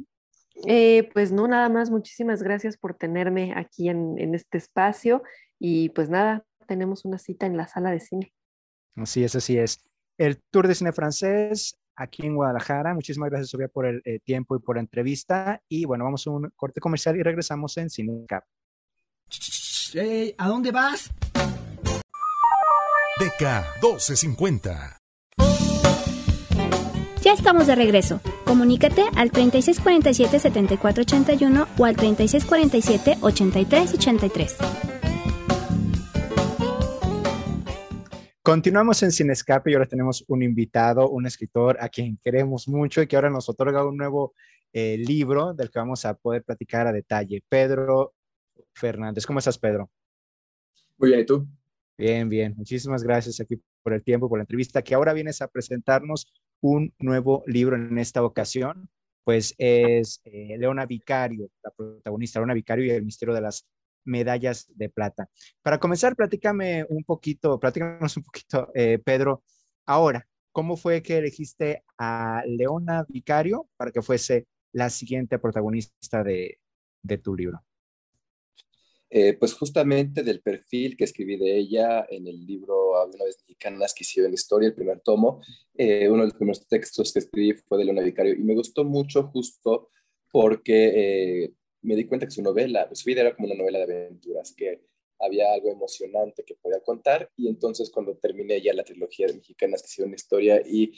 Eh, 0.68 1.10
pues 1.14 1.32
no, 1.32 1.48
nada 1.48 1.70
más, 1.70 1.90
muchísimas 1.90 2.44
gracias 2.44 2.78
por 2.78 2.96
tenerme 2.96 3.54
aquí 3.56 3.90
en, 3.90 4.20
en 4.20 4.36
este 4.36 4.60
espacio 4.60 5.24
y 5.58 5.90
pues 5.90 6.10
nada, 6.10 6.46
tenemos 6.68 7.06
una 7.06 7.18
cita 7.18 7.46
en 7.48 7.58
la 7.58 7.68
sala 7.68 7.90
de 7.90 8.00
cine. 8.00 8.34
Así 8.96 9.24
es, 9.24 9.36
así 9.36 9.58
es. 9.58 9.84
El 10.20 10.40
Tour 10.52 10.68
de 10.68 10.76
Cine 10.76 10.94
Francés 10.94 11.80
aquí 11.96 12.26
en 12.26 12.36
Guadalajara. 12.36 12.94
Muchísimas 12.94 13.30
gracias, 13.30 13.50
Sofía, 13.50 13.68
por 13.68 13.86
el 13.86 14.02
eh, 14.06 14.20
tiempo 14.20 14.56
y 14.56 14.60
por 14.60 14.78
la 14.78 14.82
entrevista. 14.82 15.62
Y 15.68 15.86
bueno, 15.86 16.04
vamos 16.04 16.28
a 16.28 16.32
un 16.32 16.52
corte 16.56 16.80
comercial 16.80 17.18
y 17.18 17.24
regresamos 17.24 17.76
en 17.78 17.90
Cinecap. 17.90 18.44
Ey, 19.94 20.36
¿A 20.38 20.48
dónde 20.48 20.72
vas? 20.72 21.12
DK 23.20 23.42
1250. 23.82 24.98
Ya 27.22 27.32
estamos 27.32 27.68
de 27.68 27.76
regreso. 27.76 28.20
Comunícate 28.44 29.06
al 29.16 29.32
3647-7481 29.32 31.68
o 31.78 31.86
al 31.86 31.96
3647-8383. 31.96 34.93
Continuamos 38.46 39.02
en 39.04 39.14
Cinescape 39.14 39.72
y 39.72 39.74
ahora 39.74 39.86
tenemos 39.86 40.26
un 40.28 40.44
invitado, 40.44 41.10
un 41.10 41.26
escritor 41.26 41.78
a 41.80 41.88
quien 41.88 42.20
queremos 42.22 42.68
mucho 42.68 43.02
y 43.02 43.08
que 43.08 43.16
ahora 43.16 43.30
nos 43.30 43.48
otorga 43.48 43.88
un 43.88 43.96
nuevo 43.96 44.34
eh, 44.74 44.98
libro 44.98 45.54
del 45.54 45.72
que 45.72 45.80
vamos 45.80 46.04
a 46.04 46.14
poder 46.14 46.44
platicar 46.44 46.86
a 46.86 46.92
detalle. 46.92 47.42
Pedro 47.48 48.14
Fernández. 48.74 49.26
¿Cómo 49.26 49.40
estás, 49.40 49.58
Pedro? 49.58 49.90
Muy 50.98 51.12
bien, 51.12 51.22
¿y 51.22 51.26
tú? 51.26 51.48
Bien, 51.98 52.28
bien. 52.28 52.54
Muchísimas 52.58 53.02
gracias 53.02 53.40
aquí 53.40 53.62
por 53.82 53.94
el 53.94 54.04
tiempo, 54.04 54.28
por 54.28 54.40
la 54.40 54.44
entrevista, 54.44 54.82
que 54.82 54.94
ahora 54.94 55.14
vienes 55.14 55.42
a 55.42 55.48
presentarnos 55.48 56.34
un 56.60 56.94
nuevo 57.00 57.44
libro 57.48 57.78
en 57.78 57.98
esta 57.98 58.26
ocasión. 58.26 58.90
Pues 59.24 59.56
es 59.58 60.20
eh, 60.26 60.58
Leona 60.60 60.86
Vicario, 60.86 61.50
la 61.64 61.72
protagonista, 61.72 62.40
Leona 62.40 62.56
Vicario 62.56 62.84
y 62.84 62.90
el 62.90 63.06
misterio 63.06 63.34
de 63.34 63.40
las 63.40 63.66
medallas 64.06 64.68
de 64.76 64.90
plata. 64.90 65.30
Para 65.62 65.80
comenzar, 65.80 66.16
platícame 66.16 66.86
un 66.90 67.04
poquito, 67.04 67.60
platícanos 67.60 68.18
un 68.18 68.24
poquito, 68.24 68.70
eh, 68.74 69.00
Pedro, 69.04 69.44
ahora, 69.86 70.28
¿cómo 70.52 70.78
fue 70.78 71.02
que 71.02 71.18
elegiste 71.18 71.84
a 71.98 72.44
Leona 72.46 73.06
Vicario 73.08 73.70
para 73.78 73.92
que 73.92 74.02
fuese 74.02 74.48
la 74.72 74.90
siguiente 74.90 75.40
protagonista 75.40 76.24
de, 76.24 76.60
tu 77.22 77.36
libro? 77.36 77.64
Eh, 79.10 79.34
pues 79.34 79.54
justamente 79.54 80.24
del 80.24 80.42
perfil 80.42 80.98
que 80.98 81.04
escribí 81.04 81.38
de 81.38 81.56
ella 81.56 82.08
en 82.10 82.28
el 82.28 82.44
libro 82.48 83.00
Alguna 83.00 83.26
vez 83.26 83.38
mexicanas 83.42 83.94
que 83.94 84.04
hicieron 84.04 84.34
historia, 84.34 84.70
el 84.70 84.74
primer 84.74 85.02
tomo, 85.02 85.42
eh, 85.76 86.10
uno 86.10 86.22
de 86.22 86.30
los 86.30 86.34
primeros 86.34 86.68
textos 86.68 87.14
que 87.14 87.20
escribí 87.20 87.54
fue 87.54 87.78
de 87.78 87.86
Leona 87.86 88.02
Vicario 88.02 88.34
y 88.34 88.44
me 88.44 88.56
gustó 88.56 88.84
mucho 88.84 89.24
justo 89.28 89.92
porque 90.32 91.54
me 91.84 91.96
di 91.96 92.06
cuenta 92.06 92.26
que 92.26 92.32
su 92.32 92.42
novela, 92.42 92.90
su 92.94 93.06
vida 93.06 93.22
era 93.22 93.36
como 93.36 93.48
una 93.48 93.56
novela 93.56 93.86
de 93.86 94.06
aventuras, 94.06 94.54
que 94.54 94.82
había 95.20 95.54
algo 95.54 95.72
emocionante 95.72 96.44
que 96.44 96.56
podía 96.56 96.82
contar 96.82 97.30
y 97.38 97.48
entonces 97.48 97.90
cuando 97.90 98.18
terminé 98.18 98.62
ya 98.62 98.74
la 98.74 98.84
trilogía 98.84 99.28
de 99.28 99.36
mexicanas 99.36 99.82
que 99.82 99.88
hicieron 99.88 100.14
historia 100.14 100.62
y 100.66 100.94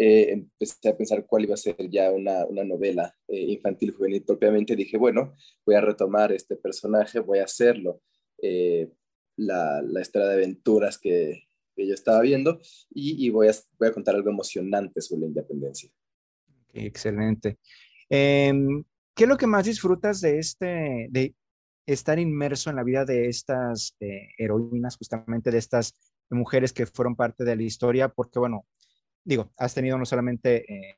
eh, 0.00 0.30
empecé 0.30 0.88
a 0.88 0.96
pensar 0.96 1.26
cuál 1.26 1.44
iba 1.44 1.54
a 1.54 1.56
ser 1.56 1.76
ya 1.90 2.12
una, 2.12 2.46
una 2.46 2.64
novela 2.64 3.14
eh, 3.26 3.40
infantil 3.40 3.92
juvenil 3.92 4.22
propiamente, 4.22 4.76
dije, 4.76 4.96
bueno, 4.96 5.34
voy 5.66 5.74
a 5.74 5.80
retomar 5.80 6.32
este 6.32 6.56
personaje, 6.56 7.18
voy 7.18 7.40
a 7.40 7.44
hacerlo, 7.44 8.00
eh, 8.40 8.88
la, 9.36 9.82
la, 9.82 10.00
historia 10.00 10.28
de 10.28 10.34
aventuras 10.34 10.98
que, 10.98 11.48
que 11.74 11.86
yo 11.86 11.94
estaba 11.94 12.20
viendo 12.20 12.60
y, 12.90 13.28
voy, 13.30 13.48
a, 13.48 13.52
voy, 13.78 13.88
a, 13.88 13.92
contar 13.92 14.14
algo 14.14 14.30
emocionante 14.30 15.00
sobre 15.00 15.22
la 15.22 15.26
independencia. 15.28 15.90
Excelente. 16.74 17.58
¿Qué 19.18 19.24
es 19.24 19.28
lo 19.28 19.36
que 19.36 19.48
más 19.48 19.64
disfrutas 19.64 20.20
de 20.20 20.38
este, 20.38 21.08
de 21.10 21.34
estar 21.86 22.20
inmerso 22.20 22.70
en 22.70 22.76
la 22.76 22.84
vida 22.84 23.04
de 23.04 23.26
estas 23.26 23.96
eh, 23.98 24.28
heroínas, 24.38 24.96
justamente 24.96 25.50
de 25.50 25.58
estas 25.58 25.92
mujeres 26.30 26.72
que 26.72 26.86
fueron 26.86 27.16
parte 27.16 27.42
de 27.42 27.56
la 27.56 27.64
historia? 27.64 28.10
Porque, 28.10 28.38
bueno, 28.38 28.64
digo, 29.24 29.50
has 29.56 29.74
tenido 29.74 29.98
no 29.98 30.04
solamente 30.04 30.72
eh, 30.72 30.94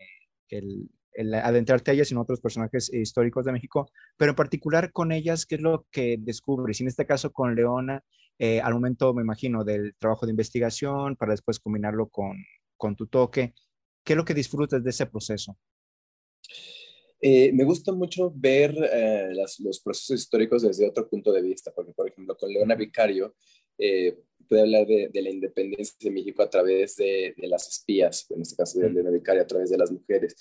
el, 0.51 0.91
el, 1.13 1.33
adentrarte 1.33 1.93
a 1.93 1.95
ellas, 1.95 2.09
sino 2.09 2.21
otros 2.21 2.43
personajes 2.43 2.93
históricos 2.93 3.47
de 3.47 3.53
México, 3.53 3.91
pero 4.19 4.33
en 4.33 4.37
particular 4.37 4.93
con 4.93 5.13
ellas, 5.13 5.47
¿qué 5.47 5.55
es 5.55 5.63
lo 5.63 5.87
que 5.91 6.19
descubres? 6.21 6.79
Y 6.79 6.85
en 6.85 6.89
este 6.89 7.07
caso 7.07 7.33
con 7.33 7.55
Leona, 7.55 8.05
eh, 8.39 8.61
al 8.61 8.75
momento, 8.75 9.15
me 9.15 9.23
imagino, 9.23 9.65
del 9.65 9.95
trabajo 9.99 10.27
de 10.27 10.33
investigación, 10.33 11.17
para 11.17 11.33
después 11.33 11.59
combinarlo 11.59 12.09
con, 12.11 12.37
con 12.77 12.97
tu 12.97 13.07
toque, 13.07 13.55
¿qué 14.05 14.13
es 14.13 14.17
lo 14.19 14.27
que 14.27 14.35
disfrutas 14.35 14.85
de 14.85 14.91
ese 14.91 15.07
proceso? 15.07 15.57
Eh, 17.21 17.53
me 17.53 17.65
gusta 17.65 17.93
mucho 17.93 18.33
ver 18.35 18.75
eh, 18.93 19.29
las, 19.35 19.61
los 19.61 19.81
procesos 19.81 20.21
históricos 20.21 20.63
desde 20.63 20.89
otro 20.89 21.09
punto 21.09 21.33
de 21.33 21.43
vista, 21.43 21.71
porque, 21.75 21.93
por 21.93 22.09
ejemplo, 22.09 22.35
con 22.37 22.51
Leona 22.51 22.75
Vicario, 22.75 23.35
eh, 23.77 24.19
puede 24.49 24.63
hablar 24.63 24.87
de, 24.87 25.11
de, 25.13 25.23
la 25.23 25.31
independencia 25.31 25.97
de 26.01 26.11
México 26.11 26.43
a 26.43 26.49
través 26.49 26.97
de, 26.97 27.35
de, 27.37 27.47
las 27.47 27.69
espías, 27.69 28.27
en 28.31 28.41
este 28.41 28.57
caso 28.57 28.79
de 28.79 28.91
Leona 28.91 29.11
Vicario, 29.11 29.43
a 29.43 29.47
través 29.47 29.71
de 29.71 29.77
las 29.77 29.93
mujeres, 29.93 30.35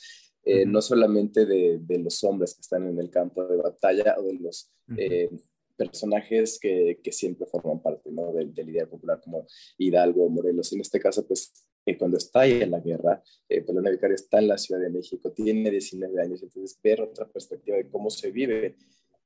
uh 0.45 0.49
-huh. 0.51 0.67
no 0.67 0.81
solamente 0.81 1.45
de, 1.45 1.79
de, 1.81 1.99
los 1.99 2.23
hombres 2.23 2.55
que 2.55 2.61
están 2.61 2.87
en 2.87 2.97
el 2.97 3.09
campo 3.09 3.45
de 3.45 3.57
batalla 3.57 4.15
o 4.17 4.23
de 4.23 4.33
los 4.39 4.71
uh 4.87 4.93
-huh. 4.93 5.41
personajes 5.75 6.59
que, 6.59 6.99
que, 7.03 7.11
siempre 7.11 7.45
forman 7.45 7.81
parte 7.81 8.09
¿no? 8.09 8.31
del, 8.33 8.53
del 8.53 8.69
ideal 8.69 8.87
popular, 8.87 9.19
como 9.21 9.45
Hidalgo, 9.77 10.29
Morelos. 10.29 10.71
Y 10.71 10.75
en 10.75 10.81
este 10.81 10.99
caso, 10.99 11.25
pues 11.27 11.68
eh, 11.85 11.97
cuando 11.97 12.17
en 12.33 12.71
la 12.71 12.79
guerra, 12.79 13.23
eh, 13.47 13.61
Pelona 13.61 13.89
Vicario 13.89 14.15
está 14.15 14.39
en 14.39 14.47
la 14.47 14.57
Ciudad 14.57 14.81
de 14.81 14.89
México, 14.89 15.31
tiene 15.31 15.71
19 15.71 16.21
años, 16.21 16.43
entonces 16.43 16.79
ver 16.83 17.01
otra 17.01 17.27
perspectiva 17.27 17.77
de 17.77 17.89
cómo 17.89 18.09
se 18.09 18.31
vive 18.31 18.75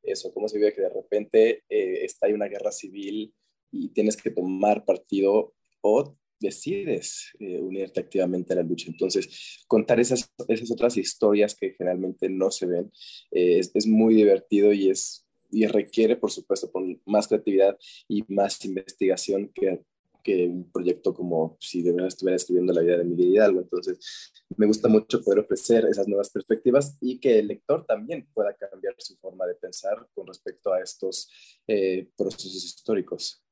eso, 0.04 0.34
cómo 0.34 0.48
se 0.48 0.58
vive 0.58 0.74
que 0.74 0.82
de 0.82 0.90
repente 0.90 1.64
eh, 1.70 2.04
está 2.04 2.28
ahí 2.28 2.34
una 2.34 2.48
guerra 2.48 2.72
civil 2.72 3.34
y 3.72 3.90
tienes 3.90 4.18
que 4.18 4.30
tomar 4.30 4.86
partido 4.86 5.54
o 5.82 6.16
decides 6.40 7.32
eh, 7.40 7.60
unirte 7.60 8.02
activamente 8.02 8.54
a 8.54 8.58
la 8.58 8.64
lucha. 8.64 8.88
Entonces, 8.90 9.64
contar 9.68 10.00
esas, 10.00 10.30
esas 10.48 10.70
otras 10.72 10.98
historias 10.98 11.56
que 11.56 11.72
generalmente 11.72 12.30
no 12.30 12.52
se 12.52 12.66
ven 12.66 12.92
eh, 13.32 13.60
es, 13.60 13.72
es, 13.74 13.88
muy 13.88 14.16
divertido 14.16 14.74
y, 14.74 14.90
es, 14.90 15.26
y 15.50 15.66
requiere, 15.68 16.18
por 16.18 16.32
supuesto, 16.32 16.70
más 17.06 17.28
creatividad 17.28 17.78
y 18.10 18.24
más 18.28 18.64
investigación 18.66 19.52
que, 19.54 19.82
que 20.24 20.48
un 20.48 20.72
proyecto 20.72 21.14
como 21.14 21.58
si 21.60 21.82
de 21.82 21.92
verdad 21.92 22.08
estuviera 22.08 22.38
escribiendo 22.38 22.74
la 22.74 22.82
vida 22.82 22.98
de 22.98 23.04
Miguel 23.04 23.34
Hidalgo. 23.34 23.62
Entonces, 23.62 24.32
me 24.58 24.66
gusta 24.66 24.88
mucho 24.88 25.22
poder 25.22 25.40
ofrecer 25.40 25.86
esas 25.86 26.08
nuevas 26.08 26.30
perspectivas 26.32 26.98
y 27.02 27.20
que 27.20 27.40
el 27.40 27.48
lector 27.48 27.86
también 27.86 28.28
pueda 28.34 28.56
cambiar 28.56 28.96
su 28.98 29.16
forma 29.18 29.46
de 29.46 29.56
pensar 29.56 30.08
con 30.14 30.26
respecto 30.26 30.74
a 30.74 30.82
estos 30.82 31.30
eh, 31.68 32.10
procesos 32.18 32.64
históricos. 32.64 33.44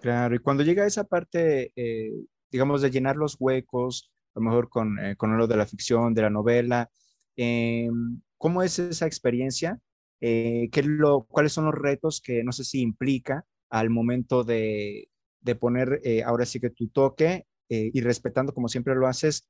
Claro, 0.00 0.34
y 0.34 0.38
cuando 0.38 0.62
llega 0.62 0.86
esa 0.86 1.04
parte, 1.04 1.72
eh, 1.76 2.12
digamos, 2.50 2.80
de 2.80 2.90
llenar 2.90 3.16
los 3.16 3.36
huecos, 3.38 4.10
a 4.34 4.40
lo 4.40 4.46
mejor 4.46 4.68
con, 4.68 4.98
eh, 4.98 5.16
con 5.16 5.36
lo 5.36 5.46
de 5.46 5.56
la 5.56 5.66
ficción, 5.66 6.14
de 6.14 6.22
la 6.22 6.30
novela, 6.30 6.90
eh, 7.36 7.88
¿cómo 8.38 8.62
es 8.62 8.78
esa 8.78 9.06
experiencia? 9.06 9.78
Eh, 10.20 10.68
¿qué 10.72 10.82
lo, 10.82 11.24
¿Cuáles 11.24 11.52
son 11.52 11.64
los 11.64 11.74
retos 11.74 12.20
que 12.20 12.44
no 12.44 12.52
sé 12.52 12.64
si 12.64 12.80
implica 12.80 13.44
al 13.70 13.90
momento 13.90 14.44
de, 14.44 15.08
de 15.40 15.54
poner 15.54 16.00
eh, 16.04 16.22
ahora 16.22 16.44
sí 16.46 16.60
que 16.60 16.70
tu 16.70 16.88
toque 16.88 17.46
y 17.72 18.00
respetando 18.00 18.52
como 18.52 18.66
siempre 18.66 18.96
lo 18.96 19.06
haces 19.06 19.48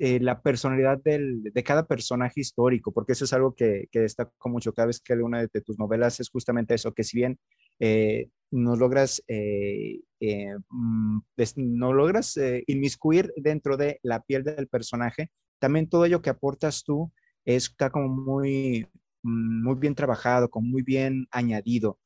la 0.00 0.42
personalidad 0.42 1.00
del, 1.00 1.44
de 1.44 1.62
cada 1.62 1.86
personaje 1.86 2.40
histórico? 2.40 2.90
Porque 2.90 3.12
eso 3.12 3.26
es 3.26 3.32
algo 3.32 3.54
que, 3.54 3.86
que 3.92 4.00
destaco 4.00 4.48
mucho 4.48 4.72
cada 4.72 4.86
vez 4.86 4.98
que 4.98 5.14
leo 5.14 5.24
una 5.24 5.46
de, 5.46 5.60
tus 5.60 5.78
novelas, 5.78 6.18
es 6.18 6.30
justamente 6.30 6.74
eso, 6.74 6.92
que 6.92 7.04
si 7.04 7.16
bien 7.16 7.38
eh, 7.78 8.28
no 8.50 8.76
logras, 8.76 9.22
eh, 9.28 10.00
eh, 10.20 10.54
mm, 10.70 11.18
no 11.56 11.92
logras 11.92 12.36
eh, 12.36 12.64
inmiscuir 12.66 13.32
dentro 13.36 13.76
de 13.76 14.00
la 14.02 14.22
piel 14.22 14.44
del 14.44 14.68
personaje, 14.68 15.30
también 15.58 15.88
todo 15.88 16.04
ello 16.04 16.22
que 16.22 16.30
aportas 16.30 16.84
tú 16.84 17.12
está 17.44 17.90
como 17.90 18.08
muy, 18.08 18.86
mm, 19.22 19.64
muy 19.64 19.74
bien 19.76 19.94
trabajado, 19.94 20.48
como 20.50 20.68
muy 20.68 20.82
bien 20.82 21.26
añadido. 21.30 21.98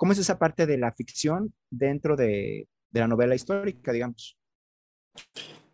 ¿Cómo 0.00 0.12
es 0.12 0.18
esa 0.18 0.38
parte 0.38 0.64
de 0.64 0.78
la 0.78 0.92
ficción 0.92 1.52
dentro 1.68 2.16
de, 2.16 2.66
de 2.90 3.00
la 3.00 3.06
novela 3.06 3.34
histórica, 3.34 3.92
digamos? 3.92 4.34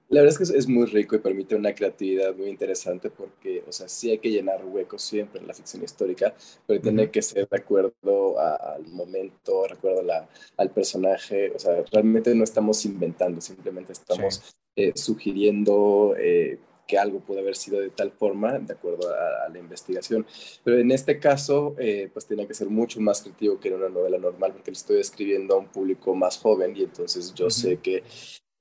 La 0.08 0.20
verdad 0.22 0.42
es 0.42 0.50
que 0.50 0.58
es 0.58 0.66
muy 0.66 0.86
rico 0.86 1.14
y 1.14 1.20
permite 1.20 1.54
una 1.54 1.72
creatividad 1.72 2.34
muy 2.34 2.48
interesante 2.48 3.08
porque, 3.08 3.62
o 3.68 3.70
sea, 3.70 3.88
sí 3.88 4.10
hay 4.10 4.18
que 4.18 4.32
llenar 4.32 4.64
huecos 4.64 5.02
siempre 5.02 5.40
en 5.40 5.46
la 5.46 5.54
ficción 5.54 5.84
histórica, 5.84 6.34
pero 6.66 6.80
tiene 6.80 7.08
que 7.08 7.22
ser 7.22 7.48
de 7.48 7.56
acuerdo 7.56 8.40
a, 8.40 8.74
al 8.74 8.88
momento, 8.88 9.62
de 9.62 9.74
acuerdo 9.74 10.00
a 10.00 10.02
la, 10.02 10.28
al 10.56 10.72
personaje. 10.72 11.52
O 11.54 11.60
sea, 11.60 11.84
realmente 11.92 12.34
no 12.34 12.42
estamos 12.42 12.84
inventando, 12.84 13.40
simplemente 13.40 13.92
estamos 13.92 14.34
sí. 14.34 14.52
eh, 14.74 14.92
sugiriendo 14.96 16.16
eh, 16.18 16.58
que 16.86 16.98
algo 16.98 17.20
puede 17.20 17.40
haber 17.40 17.56
sido 17.56 17.80
de 17.80 17.90
tal 17.90 18.12
forma, 18.12 18.58
de 18.58 18.72
acuerdo 18.72 19.10
a, 19.10 19.46
a 19.46 19.48
la 19.48 19.58
investigación. 19.58 20.26
Pero 20.64 20.78
en 20.78 20.90
este 20.90 21.18
caso, 21.18 21.74
eh, 21.78 22.08
pues 22.12 22.26
tiene 22.26 22.46
que 22.46 22.54
ser 22.54 22.68
mucho 22.68 23.00
más 23.00 23.22
creativo 23.22 23.58
que 23.58 23.68
en 23.68 23.74
una 23.74 23.88
novela 23.88 24.18
normal, 24.18 24.52
porque 24.52 24.70
le 24.70 24.76
estoy 24.76 25.00
escribiendo 25.00 25.54
a 25.54 25.58
un 25.58 25.68
público 25.68 26.14
más 26.14 26.38
joven 26.38 26.76
y 26.76 26.82
entonces 26.82 27.34
yo 27.34 27.46
uh 27.46 27.48
-huh. 27.48 27.50
sé 27.50 27.76
que 27.78 28.02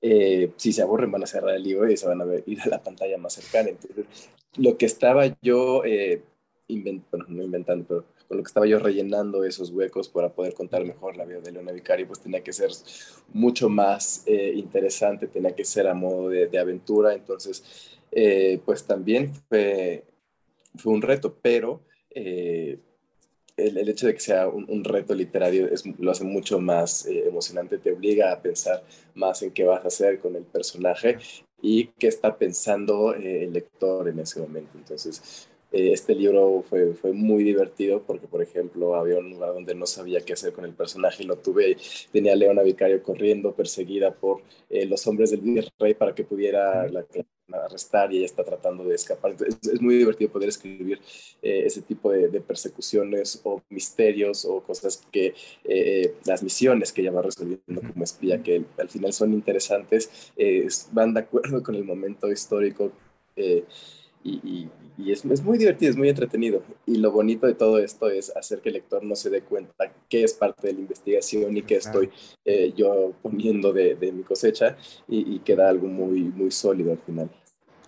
eh, 0.00 0.52
si 0.56 0.72
se 0.72 0.82
aburren 0.82 1.10
van 1.10 1.22
a 1.22 1.26
cerrar 1.26 1.54
el 1.54 1.62
libro 1.62 1.90
y 1.90 1.96
se 1.96 2.06
van 2.06 2.20
a 2.20 2.24
ver, 2.24 2.42
ir 2.46 2.60
a 2.62 2.68
la 2.68 2.82
pantalla 2.82 3.18
más 3.18 3.34
cercana. 3.34 3.70
Entonces, 3.70 4.06
lo 4.56 4.76
que 4.76 4.86
estaba 4.86 5.36
yo 5.42 5.84
eh, 5.84 6.22
invent 6.68 7.04
bueno, 7.10 7.26
no 7.28 7.42
inventando, 7.42 7.84
pero 7.88 8.04
con 8.26 8.36
lo 8.36 8.42
que 8.42 8.48
estaba 8.48 8.66
yo 8.66 8.78
rellenando 8.78 9.44
esos 9.44 9.70
huecos 9.70 10.08
para 10.08 10.32
poder 10.32 10.54
contar 10.54 10.84
mejor 10.84 11.16
la 11.16 11.24
vida 11.24 11.40
de 11.40 11.52
Leona 11.52 11.72
Vicario, 11.72 12.06
pues 12.06 12.20
tenía 12.20 12.42
que 12.42 12.52
ser 12.52 12.70
mucho 13.32 13.68
más 13.68 14.22
eh, 14.26 14.52
interesante, 14.54 15.26
tenía 15.26 15.54
que 15.54 15.64
ser 15.64 15.86
a 15.86 15.94
modo 15.94 16.28
de, 16.28 16.58
aventura. 16.58 17.14
Entonces, 17.14 17.98
eh, 18.10 18.60
pues 18.64 18.84
también 18.84 19.32
fue, 19.48 20.04
fue 20.76 20.92
un 20.92 21.02
reto, 21.02 21.36
pero 21.40 21.82
eh, 22.10 22.78
el, 23.56 23.88
hecho 23.88 24.06
de 24.06 24.14
que 24.14 24.20
sea 24.20 24.48
un, 24.48 24.84
reto 24.84 25.14
literario 25.14 25.68
lo 25.98 26.10
hace 26.10 26.24
mucho 26.24 26.58
más 26.58 27.06
emocionante, 27.06 27.78
te 27.78 27.92
obliga 27.92 28.32
a 28.32 28.42
pensar 28.42 28.84
más 29.14 29.42
en 29.42 29.50
qué 29.52 29.64
vas 29.64 29.84
a 29.84 29.88
hacer 29.88 30.18
con 30.18 30.36
el 30.36 30.44
personaje 30.44 31.18
y 31.62 31.86
qué 31.98 32.08
está 32.08 32.36
pensando 32.36 33.14
el 33.14 33.52
lector 33.52 34.08
en 34.08 34.18
ese 34.18 34.40
momento. 34.40 34.76
Entonces, 34.76 35.48
eh, 35.72 35.92
este 35.92 36.14
libro 36.14 36.64
fue, 36.68 36.94
fue, 36.94 37.12
muy 37.12 37.44
divertido 37.44 38.02
porque, 38.02 38.26
por 38.26 38.42
ejemplo, 38.42 38.94
había 38.94 39.18
un 39.18 39.30
lugar 39.30 39.52
donde 39.54 39.74
no 39.74 39.86
sabía 39.86 40.20
qué 40.20 40.32
hacer 40.32 40.52
con 40.52 40.64
el 40.64 40.72
personaje 40.74 41.22
y 41.22 41.26
lo 41.26 41.36
tuve. 41.36 41.76
Tenía 42.12 42.32
a 42.32 42.36
Leona 42.36 42.62
Vicario 42.62 43.02
corriendo, 43.02 43.54
perseguida 43.54 44.14
por 44.14 44.42
eh, 44.70 44.86
los 44.86 45.06
hombres 45.06 45.30
del 45.30 45.40
virrey 45.40 45.94
para 45.94 46.14
que 46.14 46.24
pudiera 46.24 46.88
la, 46.88 47.04
arrestar 47.52 48.12
y 48.12 48.18
ella 48.18 48.26
está 48.26 48.44
tratando 48.44 48.84
de 48.84 48.94
escapar. 48.94 49.32
Entonces, 49.32 49.58
es, 49.62 49.74
es 49.74 49.80
muy 49.80 49.96
divertido 49.96 50.30
poder 50.30 50.48
escribir 50.48 51.00
eh, 51.42 51.62
ese 51.66 51.82
tipo 51.82 52.10
de, 52.10 52.28
de, 52.28 52.40
persecuciones 52.40 53.40
o 53.44 53.62
misterios 53.68 54.44
o 54.44 54.60
cosas 54.60 55.02
que 55.10 55.34
eh, 55.64 56.14
las 56.24 56.42
misiones 56.42 56.92
que 56.92 57.02
ella 57.02 57.12
va 57.12 57.22
resolviendo 57.22 57.80
como 57.80 58.04
espía, 58.04 58.42
que 58.42 58.64
al 58.78 58.88
final 58.88 59.12
son 59.12 59.32
interesantes, 59.32 60.32
eh, 60.36 60.66
van 60.92 61.14
de 61.14 61.20
acuerdo 61.20 61.62
con 61.62 61.74
el 61.74 61.84
momento 61.84 62.30
histórico. 62.30 62.92
Y, 64.26 64.40
y, 64.42 64.70
y 64.98 65.12
es, 65.12 65.24
es, 65.24 65.42
muy 65.42 65.56
divertido, 65.56 65.90
es 65.90 65.96
muy 65.96 66.08
entretenido. 66.08 66.62
Y 66.84 66.96
lo 66.96 67.12
bonito 67.12 67.46
de 67.46 67.54
todo 67.54 67.78
esto 67.78 68.10
es 68.10 68.36
hacer 68.36 68.60
que 68.60 68.70
el 68.70 68.74
lector 68.74 69.04
no 69.04 69.14
se 69.14 69.30
dé 69.30 69.42
cuenta 69.42 69.92
qué 70.08 70.24
es 70.24 70.34
parte 70.34 70.66
de 70.66 70.72
la 70.72 70.80
investigación 70.80 71.56
y 71.56 71.62
qué 71.62 71.76
estoy 71.76 72.10
eh, 72.44 72.72
yo 72.76 73.12
poniendo 73.22 73.72
de, 73.72 73.94
de 73.94 74.10
mi 74.10 74.24
cosecha 74.24 74.76
y, 75.06 75.36
y, 75.36 75.38
queda 75.40 75.68
algo 75.68 75.86
muy, 75.86 76.22
muy 76.22 76.50
sólido 76.50 76.90
al 76.90 76.98
final. 76.98 77.30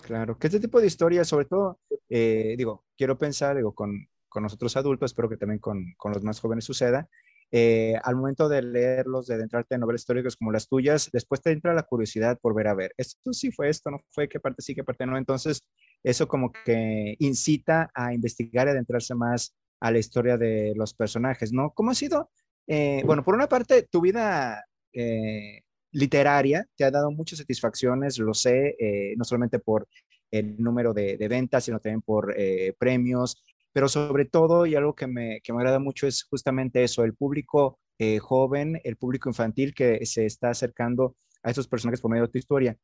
Claro, 0.03 0.38
que 0.38 0.46
este 0.46 0.61
tipo 0.61 0.81
de 0.81 0.87
historias, 0.87 1.27
sobre 1.27 1.46
todo, 1.46 1.81
eh, 2.09 2.55
digo, 2.57 2.85
quiero 2.96 3.18
pensar, 3.18 3.57
digo, 3.57 3.74
con, 3.74 4.09
con 4.29 4.44
nosotros 4.44 4.77
adultos, 4.77 5.11
espero 5.11 5.29
que 5.29 5.37
también 5.37 5.59
con, 5.59 5.94
con 5.96 6.12
los 6.12 6.22
más 6.22 6.38
jóvenes 6.40 6.64
suceda, 6.64 7.09
eh, 7.51 7.94
al 8.03 8.16
momento 8.16 8.48
de 8.48 8.61
leerlos, 8.61 9.27
de 9.27 9.35
adentrarte 9.35 9.74
en 9.74 9.81
novelas 9.81 10.03
históricas 10.03 10.37
como 10.37 10.53
las 10.53 10.68
tuyas, 10.68 11.09
después 11.12 11.40
te 11.40 11.51
entra 11.51 11.72
la 11.72 11.83
curiosidad 11.83 12.38
por 12.40 12.55
ver 12.55 12.68
a 12.68 12.74
ver, 12.74 12.92
esto 12.98 13.33
sí 13.33 13.51
fue 13.51 13.70
esto, 13.70 13.90
no 13.90 14.01
fue, 14.11 14.29
qué 14.29 14.38
parte 14.38 14.61
sí, 14.61 14.74
qué 14.74 14.85
parte 14.85 15.07
no. 15.07 15.16
Entonces, 15.16 15.64
eso 16.03 16.29
como 16.29 16.53
que 16.53 17.17
incita 17.19 17.91
a 17.95 18.15
investigar 18.15 18.67
y 18.67 18.71
adentrarse 18.71 19.15
más 19.15 19.55
a 19.81 19.91
la 19.91 19.99
historia 19.99 20.37
de 20.37 20.73
los 20.77 20.95
personajes, 20.95 21.53
¿no? 21.53 21.71
¿Cómo 21.71 21.91
ha 21.91 21.95
sido? 21.95 22.31
Eh, 22.67 23.03
bueno, 23.05 23.25
por 23.25 23.35
una 23.35 23.49
parte, 23.49 23.87
tu 23.91 24.01
vida 24.01 24.65
eh, 24.93 25.63
literaria 25.93 26.67
te 26.77 26.85
ha 26.85 26.91
dado 26.91 27.11
muchas 27.11 27.39
satisfacciones, 27.39 28.19
lo 28.19 28.35
sé, 28.35 28.77
eh, 28.79 29.15
no 29.17 29.25
solamente 29.25 29.59
por 29.59 29.89
el 30.31 30.57
número 30.63 30.93
de, 30.93 31.17
de 31.17 31.29
ventas, 31.29 31.65
sino 31.65 31.81
también 31.81 32.03
por 32.03 32.35
eh, 32.37 32.75
premios, 32.79 33.43
pero 33.73 33.89
sobre 33.89 34.25
todo, 34.25 34.67
y 34.67 34.75
algo 34.75 34.95
que 34.95 35.07
me, 35.07 35.41
que 35.43 35.53
me 35.53 35.61
agrada 35.61 35.79
mucho 35.79 36.07
es 36.07 36.25
justamente 36.25 36.83
eso, 36.83 37.05
el 37.05 37.15
público 37.15 37.79
eh, 37.99 38.19
joven, 38.19 38.81
el 38.85 38.97
público 38.97 39.29
infantil 39.29 39.75
que 39.75 40.05
se 40.07 40.27
está 40.27 40.51
acercando 40.51 41.17
a 41.43 41.51
estos 41.51 41.69
personajes 41.69 42.01
por 42.01 42.11
medio 42.11 42.25
de 42.25 42.33
tu 42.33 42.39
historia. 42.39 42.77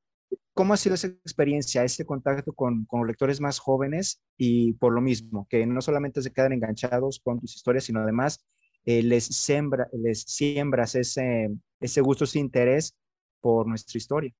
¿Cómo 0.52 0.72
ha 0.72 0.76
sido 0.76 0.94
esa 0.94 1.08
experiencia, 1.08 1.82
ese 1.82 2.04
contacto 2.04 2.52
con, 2.52 2.84
con, 2.84 3.06
lectores 3.06 3.40
más 3.40 3.58
jóvenes 3.58 4.22
y 4.36 4.72
por 4.74 4.92
lo 4.92 5.00
mismo, 5.00 5.46
que 5.50 5.66
no 5.66 5.80
solamente 5.80 6.22
se 6.22 6.32
quedan 6.32 6.52
enganchados 6.52 7.20
con 7.20 7.40
tus 7.40 7.56
historias, 7.56 7.84
sino 7.84 8.00
además 8.00 8.44
eh, 8.84 9.02
les, 9.02 9.24
sembra, 9.24 9.88
les 9.92 10.22
siembras 10.22 10.94
ese, 10.94 11.50
ese 11.80 12.00
gusto, 12.00 12.24
ese 12.24 12.38
interés 12.38 12.94
por 13.40 13.66
nuestra 13.66 13.98
historia? 13.98 14.32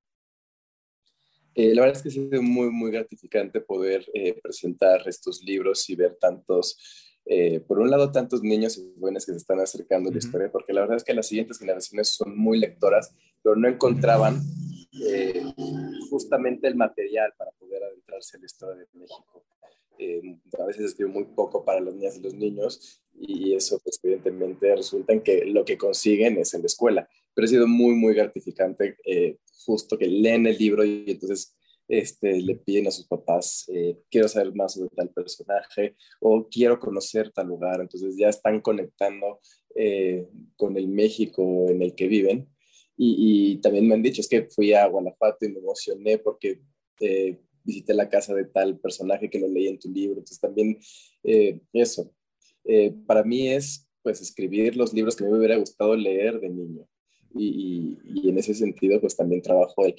Eh, 1.55 1.75
la 1.75 1.83
verdad 1.83 1.97
es 1.97 2.03
que 2.03 2.09
ha 2.09 2.13
sido 2.13 2.43
muy, 2.43 2.71
muy 2.71 2.91
gratificante 2.91 3.61
poder 3.61 4.05
eh, 4.13 4.41
presentar 4.43 5.07
estos 5.07 5.43
libros 5.43 5.89
y 5.89 5.95
ver 5.95 6.17
tantos, 6.21 6.77
eh, 7.27 7.61
por 7.61 7.79
un 7.79 7.91
lado, 7.91 8.11
tantos 8.11 8.43
niños 8.43 8.77
y 8.77 8.93
jóvenes 8.99 9.25
que 9.25 9.33
se 9.33 9.39
están 9.39 9.61
acercando 9.61 10.09
a 10.09 10.13
la 10.13 10.17
uh 10.17 10.21
-huh. 10.21 10.25
historia, 10.25 10.51
porque 10.51 10.73
la 10.73 10.81
verdad 10.81 10.97
es 10.97 11.05
que 11.05 11.15
las 11.15 11.29
siguientes 11.29 11.59
generaciones 11.59 12.09
son 12.09 12.37
muy 12.37 12.59
lectoras, 12.59 13.15
pero 13.43 13.55
no 13.55 13.69
encontraban 13.69 14.41
eh, 15.03 15.43
justamente 16.11 16.69
el 16.69 16.77
material 16.77 17.33
para 17.37 17.51
poder 17.53 17.83
adentrarse 17.83 18.37
en 18.37 18.43
la 18.43 18.47
historia 18.47 18.85
de 18.85 18.99
México. 18.99 19.45
Eh, 19.99 20.39
a 20.59 20.65
veces 20.65 20.87
escribo 20.87 21.11
muy 21.11 21.25
poco 21.25 21.65
para 21.65 21.81
las 21.81 21.95
niñas 21.95 22.17
y 22.17 22.23
los 22.23 22.35
niños 22.35 23.01
y 23.15 23.55
eso 23.55 23.79
pues 23.79 24.01
evidentemente 24.03 24.75
resulta 24.75 25.13
en 25.13 25.23
que 25.23 25.45
lo 25.45 25.65
que 25.65 25.79
consiguen 25.79 26.37
es 26.39 26.53
en 26.55 26.63
la 26.63 26.67
escuela, 26.67 27.09
pero 27.33 27.45
ha 27.45 27.49
sido 27.49 27.69
muy 27.69 27.95
muy 27.95 28.13
gratificante 28.13 28.97
eh, 29.05 29.39
justo 29.65 29.97
que 29.97 30.09
leen 30.09 30.47
el 30.47 30.59
libro 30.59 30.85
y 30.85 31.05
entonces 31.07 31.57
este, 31.89 32.41
le 32.41 32.57
piden 32.57 32.87
a 32.87 32.91
sus 32.91 33.07
papás, 33.07 33.69
eh, 33.69 33.99
quiero 34.11 34.29
saber 34.29 34.55
más 34.55 34.75
sobre 34.75 34.89
tal 34.91 35.11
personaje 35.11 35.97
o 36.21 36.49
quiero 36.49 36.79
conocer 36.81 37.31
tal 37.31 37.49
lugar. 37.49 37.81
Entonces 37.81 38.17
ya 38.17 38.29
están 38.29 38.61
conectando 38.61 39.41
eh, 39.75 40.27
con 40.57 40.77
el 40.77 40.89
México 40.89 41.67
en 41.69 41.83
el 41.83 41.95
que 41.95 42.09
viven. 42.09 42.49
Y, 42.97 43.55
y, 43.55 43.57
también 43.59 43.89
me 43.89 43.95
han 43.95 44.03
dicho, 44.03 44.21
es 44.21 44.29
que 44.29 44.45
fui 44.45 44.73
a 44.73 44.87
Guanajuato 44.87 45.45
y 45.45 45.49
me 45.49 45.59
emocioné 45.59 46.19
porque 46.19 46.61
eh, 47.01 47.39
visité 47.65 47.95
la 47.95 48.09
casa 48.09 48.35
de 48.35 48.45
tal 48.45 48.79
personaje 48.79 49.29
que 49.29 49.41
lo 49.41 49.49
leí 49.49 49.69
en 49.69 49.79
tu 49.79 49.91
libro. 49.91 50.19
Entonces 50.19 50.41
también 50.41 50.79
eh, 51.25 51.61
eso. 51.73 52.13
Eh, 52.65 52.95
para 53.07 53.25
mí 53.25 53.49
es 53.49 53.89
pues 54.03 54.21
escribir 54.21 54.77
los 54.77 54.93
libros 54.93 55.17
que 55.17 55.25
me 55.25 55.37
hubiera 55.37 55.57
gustado 55.57 55.97
leer 55.97 56.41
de 56.41 56.51
niño. 56.51 56.87
Y, 57.35 57.99
y, 58.05 58.23
y 58.23 58.29
en 58.29 58.39
ese 58.39 58.55
sentido 58.55 59.01
pues 59.01 59.17
también 59.17 59.43
trabajo 59.43 59.85
el, 59.85 59.97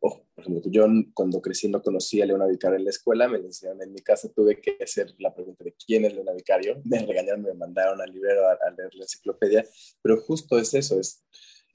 oh, 0.00 0.24
por 0.34 0.44
ejemplo, 0.44 0.70
yo 0.70 0.86
cuando 1.14 1.40
crecí 1.40 1.68
no 1.68 1.82
conocía 1.82 2.24
a 2.24 2.26
Leona 2.26 2.46
Vicario 2.46 2.78
en 2.78 2.84
la 2.84 2.90
escuela, 2.90 3.28
me 3.28 3.38
enseñaron 3.38 3.82
en 3.82 3.92
mi 3.92 4.00
casa, 4.00 4.28
tuve 4.32 4.60
que 4.60 4.76
hacer 4.82 5.14
la 5.18 5.34
pregunta 5.34 5.64
de 5.64 5.74
quién 5.74 6.04
es 6.04 6.14
Leona 6.14 6.32
Vicario, 6.32 6.80
me 6.84 7.04
regañaron, 7.04 7.42
me 7.42 7.54
mandaron 7.54 8.00
al 8.00 8.12
librero 8.12 8.46
a, 8.46 8.52
a 8.52 8.70
leer 8.76 8.94
la 8.94 9.04
enciclopedia, 9.04 9.64
pero 10.02 10.20
justo 10.20 10.58
es 10.58 10.74
eso, 10.74 11.00
es, 11.00 11.24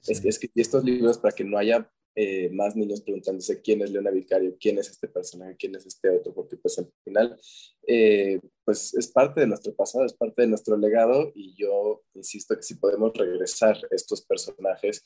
sí. 0.02 0.12
es, 0.12 0.24
es 0.24 0.38
que 0.38 0.50
estos 0.54 0.84
libros 0.84 1.18
para 1.18 1.34
que 1.34 1.44
no 1.44 1.56
haya 1.58 1.90
eh, 2.14 2.50
más 2.50 2.76
niños 2.76 3.00
preguntándose 3.00 3.62
quién 3.62 3.80
es 3.80 3.90
Leona 3.90 4.10
Vicario, 4.10 4.54
quién 4.60 4.76
es 4.76 4.90
este 4.90 5.08
personaje, 5.08 5.56
quién 5.56 5.74
es 5.76 5.86
este 5.86 6.10
otro, 6.10 6.34
porque 6.34 6.58
pues 6.58 6.78
al 6.78 6.92
final 7.02 7.38
eh, 7.86 8.38
pues 8.66 8.92
es 8.94 9.08
parte 9.08 9.40
de 9.40 9.46
nuestro 9.46 9.74
pasado, 9.74 10.04
es 10.04 10.12
parte 10.12 10.42
de 10.42 10.48
nuestro 10.48 10.76
legado 10.76 11.32
y 11.34 11.54
yo 11.56 12.02
insisto 12.12 12.54
que 12.54 12.62
si 12.62 12.74
podemos 12.74 13.14
regresar 13.14 13.78
estos 13.90 14.20
personajes 14.26 15.02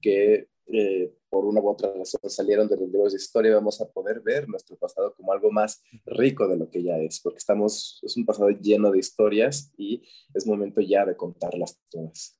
que 0.00 0.48
eh, 0.66 1.12
por 1.28 1.44
una 1.44 1.60
u 1.60 1.68
otra 1.68 1.92
razón 1.92 2.28
salieron 2.28 2.66
de 2.66 2.76
los 2.76 2.90
libros 2.90 3.12
de 3.12 3.18
historia, 3.18 3.54
vamos 3.54 3.80
a 3.80 3.88
poder 3.88 4.20
ver 4.20 4.48
nuestro 4.48 4.76
pasado 4.76 5.14
como 5.14 5.32
algo 5.32 5.52
más 5.52 5.84
rico 6.04 6.48
de 6.48 6.56
lo 6.56 6.68
que 6.68 6.82
ya 6.82 6.98
es, 6.98 7.20
porque 7.20 7.38
estamos, 7.38 8.00
es 8.02 8.16
un 8.16 8.26
pasado 8.26 8.50
lleno 8.50 8.90
de 8.90 8.98
historias 8.98 9.72
y 9.76 10.02
es 10.34 10.46
momento 10.48 10.80
ya 10.80 11.06
de 11.06 11.16
contarlas 11.16 11.80
todas. 11.90 12.39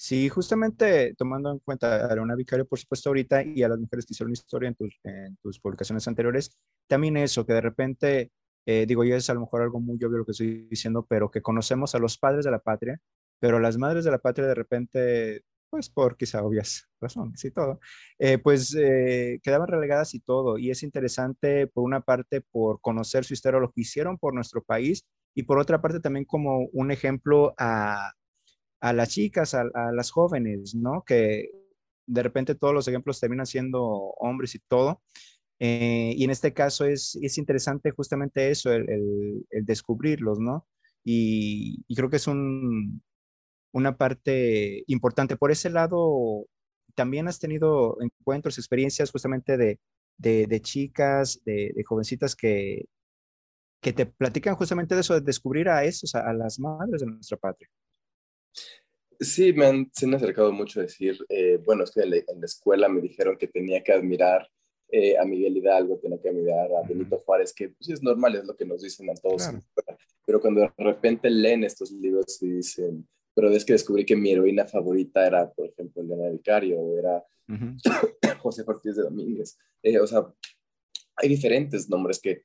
Sí, 0.00 0.28
justamente 0.28 1.12
tomando 1.16 1.50
en 1.50 1.58
cuenta 1.58 2.06
a 2.06 2.14
Leona 2.14 2.36
Vicario, 2.36 2.64
por 2.64 2.78
supuesto, 2.78 3.10
ahorita 3.10 3.42
y 3.42 3.64
a 3.64 3.68
las 3.68 3.80
mujeres 3.80 4.06
que 4.06 4.12
hicieron 4.12 4.32
historia 4.32 4.68
en 4.68 4.76
tus, 4.76 4.96
en 5.02 5.36
publicaciones 5.60 6.06
anteriores, 6.06 6.56
también 6.86 7.16
eso, 7.16 7.44
que 7.44 7.52
de 7.52 7.60
repente, 7.60 8.30
eh, 8.64 8.86
digo, 8.86 9.02
yo 9.02 9.16
es 9.16 9.28
a 9.28 9.34
lo 9.34 9.40
mejor 9.40 9.62
algo 9.62 9.80
muy 9.80 9.96
obvio 9.96 10.18
lo 10.18 10.24
que 10.24 10.30
estoy 10.30 10.68
diciendo, 10.70 11.04
pero 11.08 11.32
que 11.32 11.42
conocemos 11.42 11.96
a 11.96 11.98
los 11.98 12.16
padres 12.16 12.44
de 12.44 12.52
la 12.52 12.60
patria, 12.60 13.00
pero 13.40 13.58
las 13.58 13.76
madres 13.76 14.04
de 14.04 14.12
la 14.12 14.18
patria 14.18 14.46
de 14.46 14.54
repente, 14.54 15.42
pues 15.68 15.90
por 15.90 16.16
quizá 16.16 16.44
obvias 16.44 16.88
razones 17.00 17.44
y 17.44 17.50
todo, 17.50 17.80
eh, 18.20 18.38
pues 18.38 18.76
eh, 18.78 19.40
quedaban 19.42 19.66
relegadas 19.66 20.14
y 20.14 20.20
todo. 20.20 20.58
Y 20.58 20.70
es 20.70 20.84
interesante, 20.84 21.66
por 21.66 21.82
una 21.82 22.02
parte, 22.02 22.40
por 22.52 22.80
conocer 22.80 23.24
su 23.24 23.34
historia, 23.34 23.58
lo 23.58 23.72
que 23.72 23.80
hicieron 23.80 24.16
por 24.16 24.32
nuestro 24.32 24.62
país, 24.62 25.04
y 25.34 25.42
por 25.42 25.58
otra 25.58 25.82
parte 25.82 25.98
también 25.98 26.24
como 26.24 26.68
un 26.72 26.92
ejemplo 26.92 27.52
a 27.58 28.12
a 28.80 28.92
las 28.92 29.10
chicas, 29.10 29.54
a, 29.54 29.64
las 29.92 30.10
jóvenes, 30.10 30.74
¿no? 30.74 31.02
Que 31.04 31.50
de 32.06 32.22
repente 32.22 32.54
todos 32.54 32.74
los 32.74 32.88
ejemplos 32.88 33.20
terminan 33.20 33.46
siendo 33.46 33.82
hombres 34.18 34.54
y 34.54 34.60
todo. 34.60 35.02
Eh, 35.60 36.14
y 36.16 36.24
en 36.24 36.30
este 36.30 36.52
caso 36.54 36.84
es, 36.84 37.18
es 37.22 37.38
interesante 37.38 37.90
justamente 37.90 38.50
eso, 38.50 38.72
el, 38.72 39.46
descubrirlos, 39.50 40.38
¿no? 40.38 40.66
Y, 41.04 41.84
creo 41.94 42.10
que 42.10 42.16
es 42.16 42.26
un, 42.28 43.02
una 43.72 43.96
parte 43.96 44.84
importante. 44.88 45.36
Por 45.36 45.50
ese 45.50 45.70
lado, 45.70 46.46
también 46.94 47.28
has 47.28 47.38
tenido 47.40 47.98
encuentros, 48.00 48.58
experiencias 48.58 49.10
justamente 49.10 49.56
de, 49.56 49.80
de, 50.18 50.60
chicas, 50.62 51.40
de, 51.44 51.72
de, 51.74 51.84
jovencitas 51.84 52.36
que, 52.36 52.86
que 53.80 53.92
te 53.92 54.06
platican 54.06 54.56
justamente 54.56 54.94
de 54.94 55.02
eso, 55.02 55.14
de 55.14 55.20
descubrir 55.22 55.68
a 55.68 55.84
esos, 55.84 56.14
a, 56.14 56.28
a 56.28 56.32
las 56.34 56.58
madres 56.60 57.00
de 57.00 57.06
nuestra 57.06 57.36
patria. 57.38 57.68
Sí, 59.20 59.52
me 59.52 59.66
han, 59.66 59.90
se 59.92 60.06
me 60.06 60.14
ha 60.14 60.16
acercado 60.16 60.52
mucho 60.52 60.80
a 60.80 60.84
decir, 60.84 61.18
eh, 61.28 61.58
bueno, 61.64 61.84
es 61.84 61.90
que 61.90 62.02
en 62.02 62.10
la, 62.10 62.16
en 62.16 62.40
la, 62.40 62.46
escuela 62.46 62.88
me 62.88 63.00
dijeron 63.00 63.36
que 63.36 63.48
tenía 63.48 63.82
que 63.82 63.92
admirar 63.92 64.48
eh, 64.90 65.18
a 65.18 65.24
Miguel 65.24 65.56
Hidalgo, 65.56 65.98
tenía 65.98 66.20
que 66.20 66.28
admirar 66.28 66.70
a 66.72 66.86
Benito 66.86 67.18
Juárez, 67.18 67.52
que 67.52 67.70
pues, 67.70 67.90
es 67.90 68.02
normal, 68.02 68.36
es 68.36 68.44
lo 68.44 68.56
que 68.56 68.64
nos 68.64 68.80
dicen 68.80 69.10
a 69.10 69.14
todos. 69.14 69.42
Claro. 69.42 69.60
Pero 70.24 70.40
cuando 70.40 70.60
de 70.60 70.72
repente 70.78 71.28
leen 71.30 71.64
estos 71.64 71.90
libros 71.90 72.40
y 72.42 72.50
dicen, 72.50 73.08
pero 73.34 73.50
es 73.50 73.64
que 73.64 73.74
descubrí 73.74 74.04
que 74.04 74.16
mi 74.16 74.30
heroína 74.30 74.66
favorita 74.66 75.26
era, 75.26 75.50
por 75.50 75.66
ejemplo, 75.66 76.02
Elena 76.02 76.30
Vicario, 76.30 76.80
o 76.80 76.98
era 76.98 77.16
uh 77.16 77.52
-huh. 77.52 78.38
José 78.38 78.62
Ortiz 78.66 78.96
de 78.96 79.02
Domínguez. 79.02 79.58
Eh, 79.82 79.98
o 79.98 80.06
sea, 80.06 80.26
hay 81.16 81.28
diferentes 81.28 81.88
nombres 81.88 82.20
que, 82.20 82.44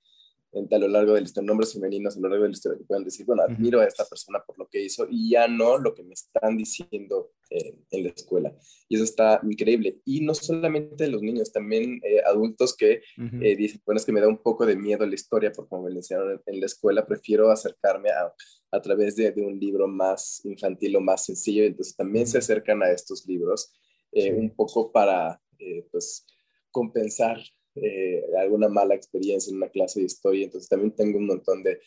a 0.71 0.77
lo 0.77 0.87
largo 0.87 1.13
de 1.13 1.21
la 1.21 1.25
historia, 1.25 1.47
nombres 1.47 1.73
femeninos 1.73 2.15
a 2.15 2.19
lo 2.19 2.29
largo 2.29 2.43
de 2.43 2.49
la 2.49 2.53
historia 2.53 2.77
que 2.77 2.85
puedan 2.85 3.03
decir, 3.03 3.25
bueno, 3.25 3.43
admiro 3.43 3.79
a 3.79 3.85
esta 3.85 4.05
persona 4.05 4.43
por 4.45 4.57
lo 4.57 4.67
que 4.67 4.83
hizo 4.83 5.07
y 5.09 5.31
ya 5.31 5.47
no 5.47 5.77
lo 5.77 5.93
que 5.95 6.03
me 6.03 6.13
están 6.13 6.57
diciendo 6.57 7.31
eh, 7.49 7.79
en 7.91 8.03
la 8.03 8.09
escuela. 8.09 8.55
Y 8.87 8.95
eso 8.95 9.03
está 9.03 9.39
increíble. 9.43 9.99
Y 10.05 10.21
no 10.21 10.33
solamente 10.33 11.07
los 11.07 11.21
niños, 11.21 11.51
también 11.51 11.99
eh, 12.03 12.21
adultos 12.25 12.75
que 12.75 13.01
uh 13.17 13.21
-huh. 13.21 13.45
eh, 13.45 13.55
dicen, 13.55 13.81
bueno, 13.85 13.99
es 13.99 14.05
que 14.05 14.11
me 14.11 14.21
da 14.21 14.27
un 14.27 14.37
poco 14.37 14.65
de 14.65 14.75
miedo 14.75 15.05
la 15.05 15.15
historia 15.15 15.51
por 15.51 15.67
como 15.67 15.83
me 15.83 15.91
la 15.91 15.97
enseñaron 15.97 16.41
en, 16.45 16.59
la 16.59 16.65
escuela, 16.65 17.05
prefiero 17.05 17.49
acercarme 17.51 18.09
a, 18.09 18.33
a 18.71 18.81
través 18.81 19.15
de, 19.15 19.31
de, 19.31 19.41
un 19.41 19.59
libro 19.59 19.87
más 19.87 20.41
infantil 20.45 20.95
o 20.95 21.01
más 21.01 21.25
sencillo. 21.25 21.63
Entonces 21.63 21.95
también 21.95 22.27
se 22.27 22.37
acercan 22.37 22.81
a 22.83 22.91
estos 22.91 23.25
libros 23.25 23.73
eh, 24.11 24.23
sí. 24.23 24.29
un 24.31 24.49
poco 24.51 24.91
para, 24.91 25.41
eh, 25.57 25.87
pues, 25.91 26.25
compensar 26.71 27.37
eh, 27.75 28.23
alguna 28.39 28.69
mala 28.69 28.95
experiencia 28.95 29.51
en 29.51 29.57
una 29.57 29.69
clase 29.69 29.99
de 29.99 30.05
historia. 30.05 30.45
Entonces 30.45 30.69
también 30.69 30.91
tengo 30.95 31.17
un 31.17 31.27
montón 31.27 31.63
de, 31.63 31.79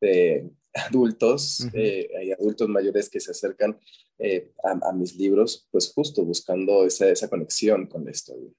de 0.00 0.50
adultos, 0.74 1.60
uh 1.60 1.64
-huh. 1.66 1.70
eh, 1.74 2.08
hay 2.18 2.32
adultos 2.32 2.68
mayores 2.68 3.08
que 3.10 3.20
se 3.20 3.30
acercan 3.30 3.78
eh, 4.18 4.52
a, 4.64 4.88
a, 4.88 4.92
mis 4.92 5.16
libros, 5.16 5.68
pues 5.70 5.92
justo 5.92 6.24
buscando 6.24 6.86
esa, 6.86 7.08
esa 7.08 7.28
conexión 7.28 7.86
con 7.86 8.04
la 8.04 8.10
historia. 8.10 8.50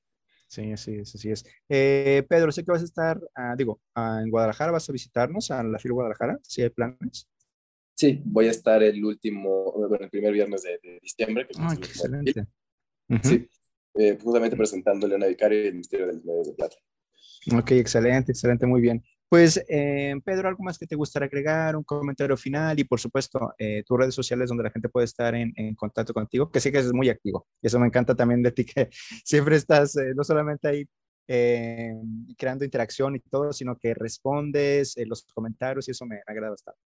Sí, 0.47 0.71
así 0.71 0.95
es, 0.95 1.15
así 1.15 1.31
es. 1.31 1.43
Eh, 1.67 2.23
Pedro, 2.29 2.51
sé 2.51 2.63
que 2.63 2.71
vas 2.71 2.83
a 2.83 2.85
estar, 2.85 3.17
uh, 3.17 3.55
digo, 3.57 3.81
uh, 3.95 4.19
en 4.19 4.29
Guadalajara, 4.29 4.71
vas 4.71 4.87
a 4.87 4.93
visitarnos 4.93 5.49
a 5.49 5.63
la 5.63 5.79
FIL 5.79 5.93
Guadalajara, 5.93 6.37
si 6.43 6.61
hay 6.61 6.69
planes. 6.69 7.27
Sí, 7.95 8.21
voy 8.23 8.47
a 8.47 8.51
estar 8.51 8.83
el 8.83 9.03
último, 9.03 9.71
bueno, 9.71 9.97
el 10.05 10.11
primer 10.11 10.31
viernes 10.31 10.61
de, 10.61 10.79
de 10.83 10.99
diciembre. 11.01 11.47
Que 11.47 11.59
oh, 11.59 11.73
excelente. 11.73 12.41
Uh 13.09 13.15
-huh. 13.15 13.23
Sí, 13.23 13.49
eh, 13.95 14.17
justamente 14.21 14.55
presentando 14.55 15.07
Leona 15.07 15.27
Vicario 15.27 15.63
y 15.63 15.67
el 15.67 15.73
Ministerio 15.73 16.07
de 16.07 16.13
Medios 16.23 16.47
de 16.47 16.53
Plata. 16.53 16.75
Ok, 17.51 17.71
excelente, 17.71 18.31
excelente, 18.31 18.65
muy 18.65 18.81
bien. 18.81 19.03
Pues, 19.33 19.63
eh, 19.67 20.13
Pedro, 20.23 20.47
¿algo 20.47 20.63
más 20.63 20.77
que 20.77 20.85
te 20.85 20.95
gustaría 20.95 21.25
agregar? 21.25 21.75
Un 21.75 21.83
comentario 21.83 22.37
final 22.37 22.79
y, 22.79 22.83
por 22.83 22.99
supuesto, 22.99 23.53
eh, 23.57 23.83
tus 23.83 23.97
redes 23.97 24.13
sociales 24.13 24.47
donde 24.47 24.63
la 24.63 24.69
gente 24.69 24.89
puede 24.89 25.05
estar 25.05 25.33
en, 25.33 25.51
en, 25.55 25.73
contacto 25.73 26.13
contigo, 26.13 26.51
que 26.51 26.59
sé 26.59 26.71
que 26.71 26.77
es 26.77 26.93
muy 26.93 27.09
activo. 27.09 27.47
Y 27.59 27.65
eso 27.65 27.79
me 27.79 27.87
encanta 27.87 28.13
también 28.15 28.43
de 28.43 28.51
ti, 28.51 28.63
que 28.63 28.89
siempre 29.25 29.55
estás 29.55 29.97
eh, 29.97 30.13
no 30.15 30.23
solamente 30.23 30.67
ahí 30.67 30.85
eh, 31.27 31.95
creando 32.37 32.63
interacción 32.63 33.15
y 33.15 33.21
todo, 33.21 33.51
sino 33.53 33.75
que 33.75 33.95
respondes 33.95 34.95
los 35.07 35.23
comentarios 35.33 35.87
y 35.87 35.91
eso 35.91 36.05
me 36.05 36.21
agrada 36.27 36.51
bastante. 36.51 36.92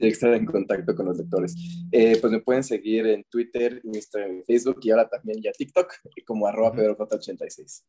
Sí, 0.00 0.06
estar 0.06 0.32
en 0.32 0.46
contacto 0.46 0.94
con 0.94 1.06
los 1.06 1.18
lectores. 1.18 1.54
Eh, 1.92 2.16
pues 2.18 2.32
me 2.32 2.40
pueden 2.40 2.64
seguir 2.64 3.06
en 3.06 3.22
Twitter, 3.24 3.82
Instagram, 3.84 4.42
Facebook 4.46 4.78
y 4.82 4.90
ahora 4.90 5.06
también 5.08 5.42
ya 5.42 5.52
TikTok 5.52 5.92
como 6.26 6.46
arroba 6.46 6.74
pedroj86. 6.74 7.82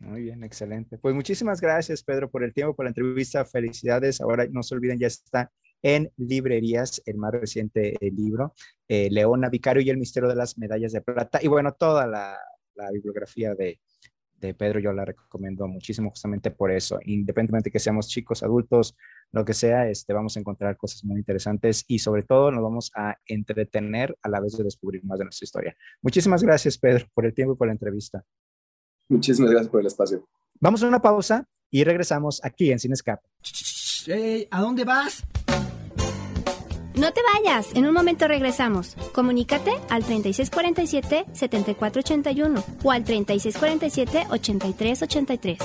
Muy 0.00 0.22
bien, 0.22 0.42
excelente. 0.42 0.98
Pues 0.98 1.14
muchísimas 1.14 1.60
gracias, 1.60 2.02
Pedro, 2.02 2.28
por 2.28 2.42
el 2.42 2.52
tiempo, 2.52 2.74
por 2.74 2.84
la 2.84 2.90
entrevista. 2.90 3.44
Felicidades. 3.44 4.20
Ahora 4.20 4.46
no 4.50 4.62
se 4.64 4.74
olviden, 4.74 4.98
ya 4.98 5.06
está 5.06 5.52
en 5.82 6.10
librerías 6.16 7.00
el 7.06 7.16
más 7.16 7.32
reciente 7.32 7.94
el 8.00 8.16
libro, 8.16 8.54
eh, 8.88 9.08
Leona 9.10 9.48
Vicario 9.48 9.82
y 9.82 9.90
el 9.90 9.98
misterio 9.98 10.28
de 10.28 10.34
las 10.34 10.58
medallas 10.58 10.92
de 10.92 11.00
plata. 11.00 11.38
Y 11.40 11.46
bueno, 11.46 11.72
toda 11.78 12.08
la, 12.08 12.36
la 12.74 12.90
bibliografía 12.90 13.54
de, 13.54 13.78
de, 14.40 14.54
Pedro 14.54 14.80
yo 14.80 14.92
la 14.92 15.04
recomiendo 15.04 15.66
muchísimo 15.66 16.10
justamente 16.10 16.50
por 16.50 16.70
eso. 16.70 16.98
Independientemente 17.04 17.70
que 17.70 17.78
seamos 17.78 18.08
chicos, 18.08 18.42
adultos, 18.42 18.96
lo 19.32 19.44
que 19.44 19.54
sea, 19.54 19.88
este, 19.88 20.12
vamos 20.12 20.36
a 20.36 20.40
encontrar 20.40 20.76
cosas 20.76 21.04
muy 21.04 21.18
interesantes 21.18 21.84
y 21.88 21.98
sobre 21.98 22.22
todo 22.22 22.50
nos 22.50 22.62
vamos 22.62 22.90
a 22.94 23.16
entretener 23.26 24.16
a 24.22 24.28
la 24.28 24.40
vez 24.40 24.56
de 24.56 24.64
descubrir 24.64 25.04
más 25.04 25.18
de 25.18 25.24
nuestra 25.24 25.44
historia. 25.44 25.76
Muchísimas 26.02 26.42
gracias, 26.42 26.78
Pedro, 26.78 27.06
por 27.14 27.26
el 27.26 27.34
tiempo 27.34 27.54
y 27.54 27.56
por 27.56 27.66
la 27.66 27.72
entrevista. 27.72 28.24
Muchísimas 29.08 29.50
gracias 29.50 29.70
por 29.70 29.80
el 29.80 29.86
espacio. 29.86 30.26
Vamos 30.60 30.82
a 30.82 30.88
una 30.88 31.00
pausa 31.00 31.46
y 31.70 31.84
regresamos 31.84 32.40
aquí 32.44 32.72
en 32.72 32.78
Sin 32.78 32.92
Escape. 32.92 33.28
Hey, 34.06 34.48
¿A 34.50 34.60
dónde 34.60 34.84
vas? 34.84 35.24
No 36.96 37.12
te 37.12 37.20
vayas, 37.34 37.68
en 37.74 37.86
un 37.86 37.92
momento 37.92 38.26
regresamos. 38.26 38.96
Comunícate 39.12 39.72
al 39.90 40.02
3647-7481 40.04 42.64
o 42.82 42.90
al 42.90 43.04
3647-8383. 43.04 45.58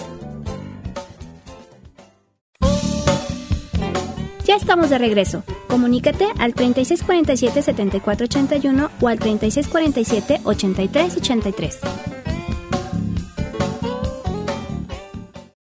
Ya 4.44 4.58
estamos 4.58 4.90
de 4.90 4.98
regreso. 4.98 5.46
Comunícate 5.70 6.28
al 6.38 6.54
3647-7481 6.54 8.90
o 9.00 9.08
al 9.08 9.18
3647-8383. 9.18 11.78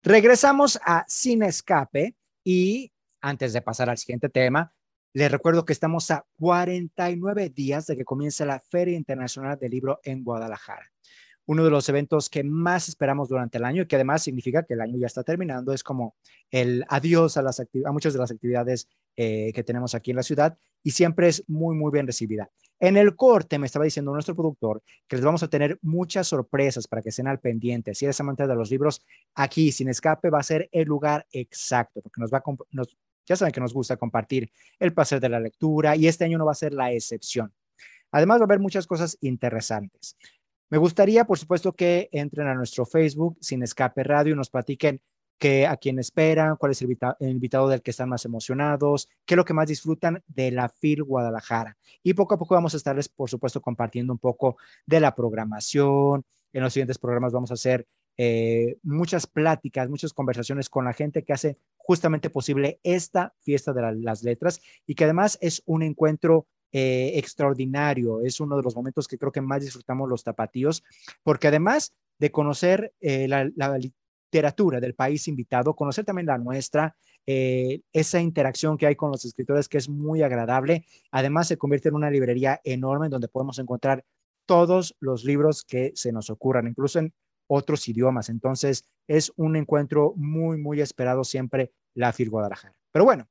Regresamos 0.04 0.78
a 0.86 1.06
Sin 1.08 1.44
Escape 1.44 2.14
y 2.44 2.92
antes 3.22 3.54
de 3.54 3.62
pasar 3.62 3.90
al 3.90 3.98
siguiente 3.98 4.28
tema, 4.28 4.75
les 5.16 5.32
recuerdo 5.32 5.64
que 5.64 5.72
estamos 5.72 6.12
a 6.12 6.26
49 6.40 7.50
días 7.50 7.88
de 7.88 7.96
que 7.96 8.04
comience 8.04 8.46
la 8.46 8.60
Feria 8.60 8.98
Internacional 8.98 9.58
del 9.58 9.72
Libro 9.72 10.02
en 10.04 10.26
Guadalajara. 10.26 10.92
Uno 11.46 11.64
de 11.64 11.70
los 11.70 11.88
eventos 11.88 12.30
que 12.30 12.44
más 12.44 12.90
esperamos 12.90 13.30
durante 13.30 13.58
el 13.58 13.64
año 13.64 13.84
y 13.84 13.86
que 13.88 13.96
además 13.96 14.24
significa 14.24 14.64
que 14.64 14.74
el 14.74 14.82
año 14.82 14.98
ya 15.00 15.08
está 15.08 15.24
terminando, 15.24 15.72
es 15.72 15.84
como 15.84 16.16
el 16.52 16.84
adiós 16.90 17.38
a, 17.38 17.42
las 17.42 17.66
muchas 17.86 18.12
de 18.12 18.20
las 18.20 18.30
actividades 18.30 18.90
eh, 19.16 19.54
que 19.54 19.64
tenemos 19.64 19.96
aquí 19.96 20.12
en 20.12 20.18
la 20.18 20.24
ciudad 20.24 20.58
y 20.84 20.92
siempre 20.92 21.30
es 21.30 21.46
muy, 21.48 21.78
muy 21.78 21.94
bien 21.94 22.08
recibida. 22.08 22.50
En 22.78 22.98
el 22.98 23.16
corte 23.16 23.58
me 23.58 23.68
estaba 23.68 23.86
diciendo 23.86 24.12
nuestro 24.12 24.36
productor 24.36 24.84
que 25.08 25.16
les 25.16 25.24
vamos 25.24 25.44
a 25.44 25.48
tener 25.48 25.80
muchas 25.82 26.28
sorpresas 26.28 26.88
para 26.90 27.02
que 27.02 27.08
estén 27.08 27.28
al 27.30 27.40
pendiente. 27.40 27.96
Si 27.96 28.04
eres 28.04 28.20
amante 28.20 28.46
de 28.46 28.56
los 28.56 28.70
libros, 28.70 29.02
aquí 29.34 29.72
sin 29.72 29.88
escape 29.88 30.30
va 30.30 30.40
a 30.40 30.44
ser 30.44 30.68
el 30.74 30.90
lugar 30.90 31.26
exacto, 31.32 32.02
porque 32.02 32.20
nos 32.20 32.34
va 32.34 32.40
a, 32.40 32.44
nos, 32.72 32.98
ya 33.26 33.36
saben 33.36 33.52
que 33.52 33.62
nos 33.62 33.74
gusta 33.74 33.98
compartir 33.98 34.52
el 34.80 34.94
placer 34.94 35.20
de 35.20 35.30
la 35.30 35.40
lectura 35.40 35.96
y 35.96 36.08
este 36.08 36.26
año 36.26 36.38
no 36.38 36.46
va 36.46 36.52
a 36.52 36.56
ser 36.56 36.74
la 36.74 36.92
excepción. 36.92 37.54
Además 38.12 38.40
va 38.40 38.44
a 38.44 38.46
haber 38.46 38.60
muchas 38.60 38.88
cosas 38.88 39.18
interesantes. 39.22 40.18
Me 40.70 40.78
gustaría, 40.78 41.26
por 41.26 41.38
supuesto, 41.38 41.74
que 41.74 42.10
entren 42.12 42.48
a 42.48 42.56
nuestro 42.56 42.86
Facebook, 42.86 43.38
Sin 43.40 43.62
Escape 43.62 44.04
Radio, 44.04 44.34
y 44.34 44.36
nos 44.36 44.50
platiquen 44.50 45.02
que 45.38 45.68
a 45.68 45.78
quién 45.78 46.00
esperan, 46.00 46.56
cuál 46.56 46.72
es 46.72 46.82
el, 46.82 46.98
invitado 47.20 47.68
del 47.68 47.82
que 47.82 47.92
están 47.92 48.10
más 48.10 48.26
emocionados, 48.26 49.10
qué 49.26 49.34
es 49.34 49.38
lo 49.38 49.46
que 49.46 49.54
más 49.54 49.68
disfrutan 49.68 50.24
de 50.28 50.52
la 50.52 50.70
FIL 50.70 51.04
Guadalajara. 51.04 51.78
Y 52.02 52.14
poco 52.14 52.36
a 52.36 52.40
poco 52.40 52.56
vamos 52.56 52.74
a 52.74 52.78
estarles, 52.78 53.10
por 53.10 53.30
supuesto, 53.30 53.62
compartiendo 53.62 54.14
un 54.14 54.20
poco 54.20 54.58
de 54.86 55.00
la 55.00 55.14
programación. 55.14 56.24
En 56.54 56.64
los 56.64 56.74
siguientes 56.74 56.98
programas 56.98 57.34
vamos 57.34 57.52
a 57.52 57.56
hacer 57.56 57.86
eh, 58.18 58.78
muchas 58.84 59.28
pláticas, 59.28 59.90
muchas 59.90 60.14
conversaciones 60.14 60.70
con 60.70 60.86
la 60.86 60.94
gente 60.94 61.24
que 61.24 61.34
hace 61.34 61.58
justamente 61.76 62.30
posible 62.30 62.80
esta 62.84 63.34
fiesta 63.42 63.74
de 63.74 63.94
las 63.96 64.24
letras 64.24 64.62
y 64.88 64.96
que 64.96 65.04
además 65.04 65.38
es 65.42 65.62
un 65.66 65.84
encuentro 65.84 66.48
eh, 66.72 67.14
extraordinario. 67.16 68.22
Es 68.22 68.40
uno 68.40 68.56
de 68.56 68.64
los 68.64 68.76
momentos 68.76 69.08
que 69.08 69.18
creo 69.18 69.32
que 69.32 69.42
más 69.42 69.62
disfrutamos 69.62 70.10
los 70.10 70.24
tapatíos, 70.24 70.84
porque 71.24 71.48
además 71.48 71.94
de 72.18 72.32
conocer 72.32 72.94
eh, 73.02 73.28
la, 73.28 73.50
literatura 73.78 74.80
del 74.80 74.96
país 74.96 75.28
invitado, 75.28 75.76
conocer 75.76 76.06
también 76.06 76.26
la 76.26 76.38
nuestra, 76.38 76.96
esa 77.28 78.20
interacción 78.20 78.78
que 78.78 78.86
hay 78.86 78.96
con 78.96 79.10
los 79.10 79.26
escritores 79.26 79.68
que 79.68 79.78
es 79.78 79.90
muy 79.90 80.22
agradable. 80.22 80.86
Además, 81.10 81.48
se 81.48 81.58
convierte 81.58 81.90
en 81.90 81.96
una 81.96 82.12
librería 82.12 82.60
enorme 82.64 83.10
donde 83.10 83.30
podemos 83.30 83.58
encontrar 83.60 84.04
todos 84.46 84.96
los 85.00 85.24
libros 85.24 85.64
que 85.64 85.92
se 85.96 86.12
nos 86.12 86.30
ocurran, 86.30 86.68
incluso 86.68 87.00
en 87.00 87.14
otros 87.48 87.88
idiomas. 87.88 88.30
Entonces, 88.30 88.86
es 89.08 89.32
un 89.36 89.56
encuentro 89.56 90.14
muy, 90.16 90.58
muy 90.58 90.82
esperado 90.82 91.24
siempre 91.24 91.72
la 91.94 92.12
FIL 92.12 92.30
Guadalajara. 92.30 92.76
Pero 92.92 93.06
bueno, 93.06 93.28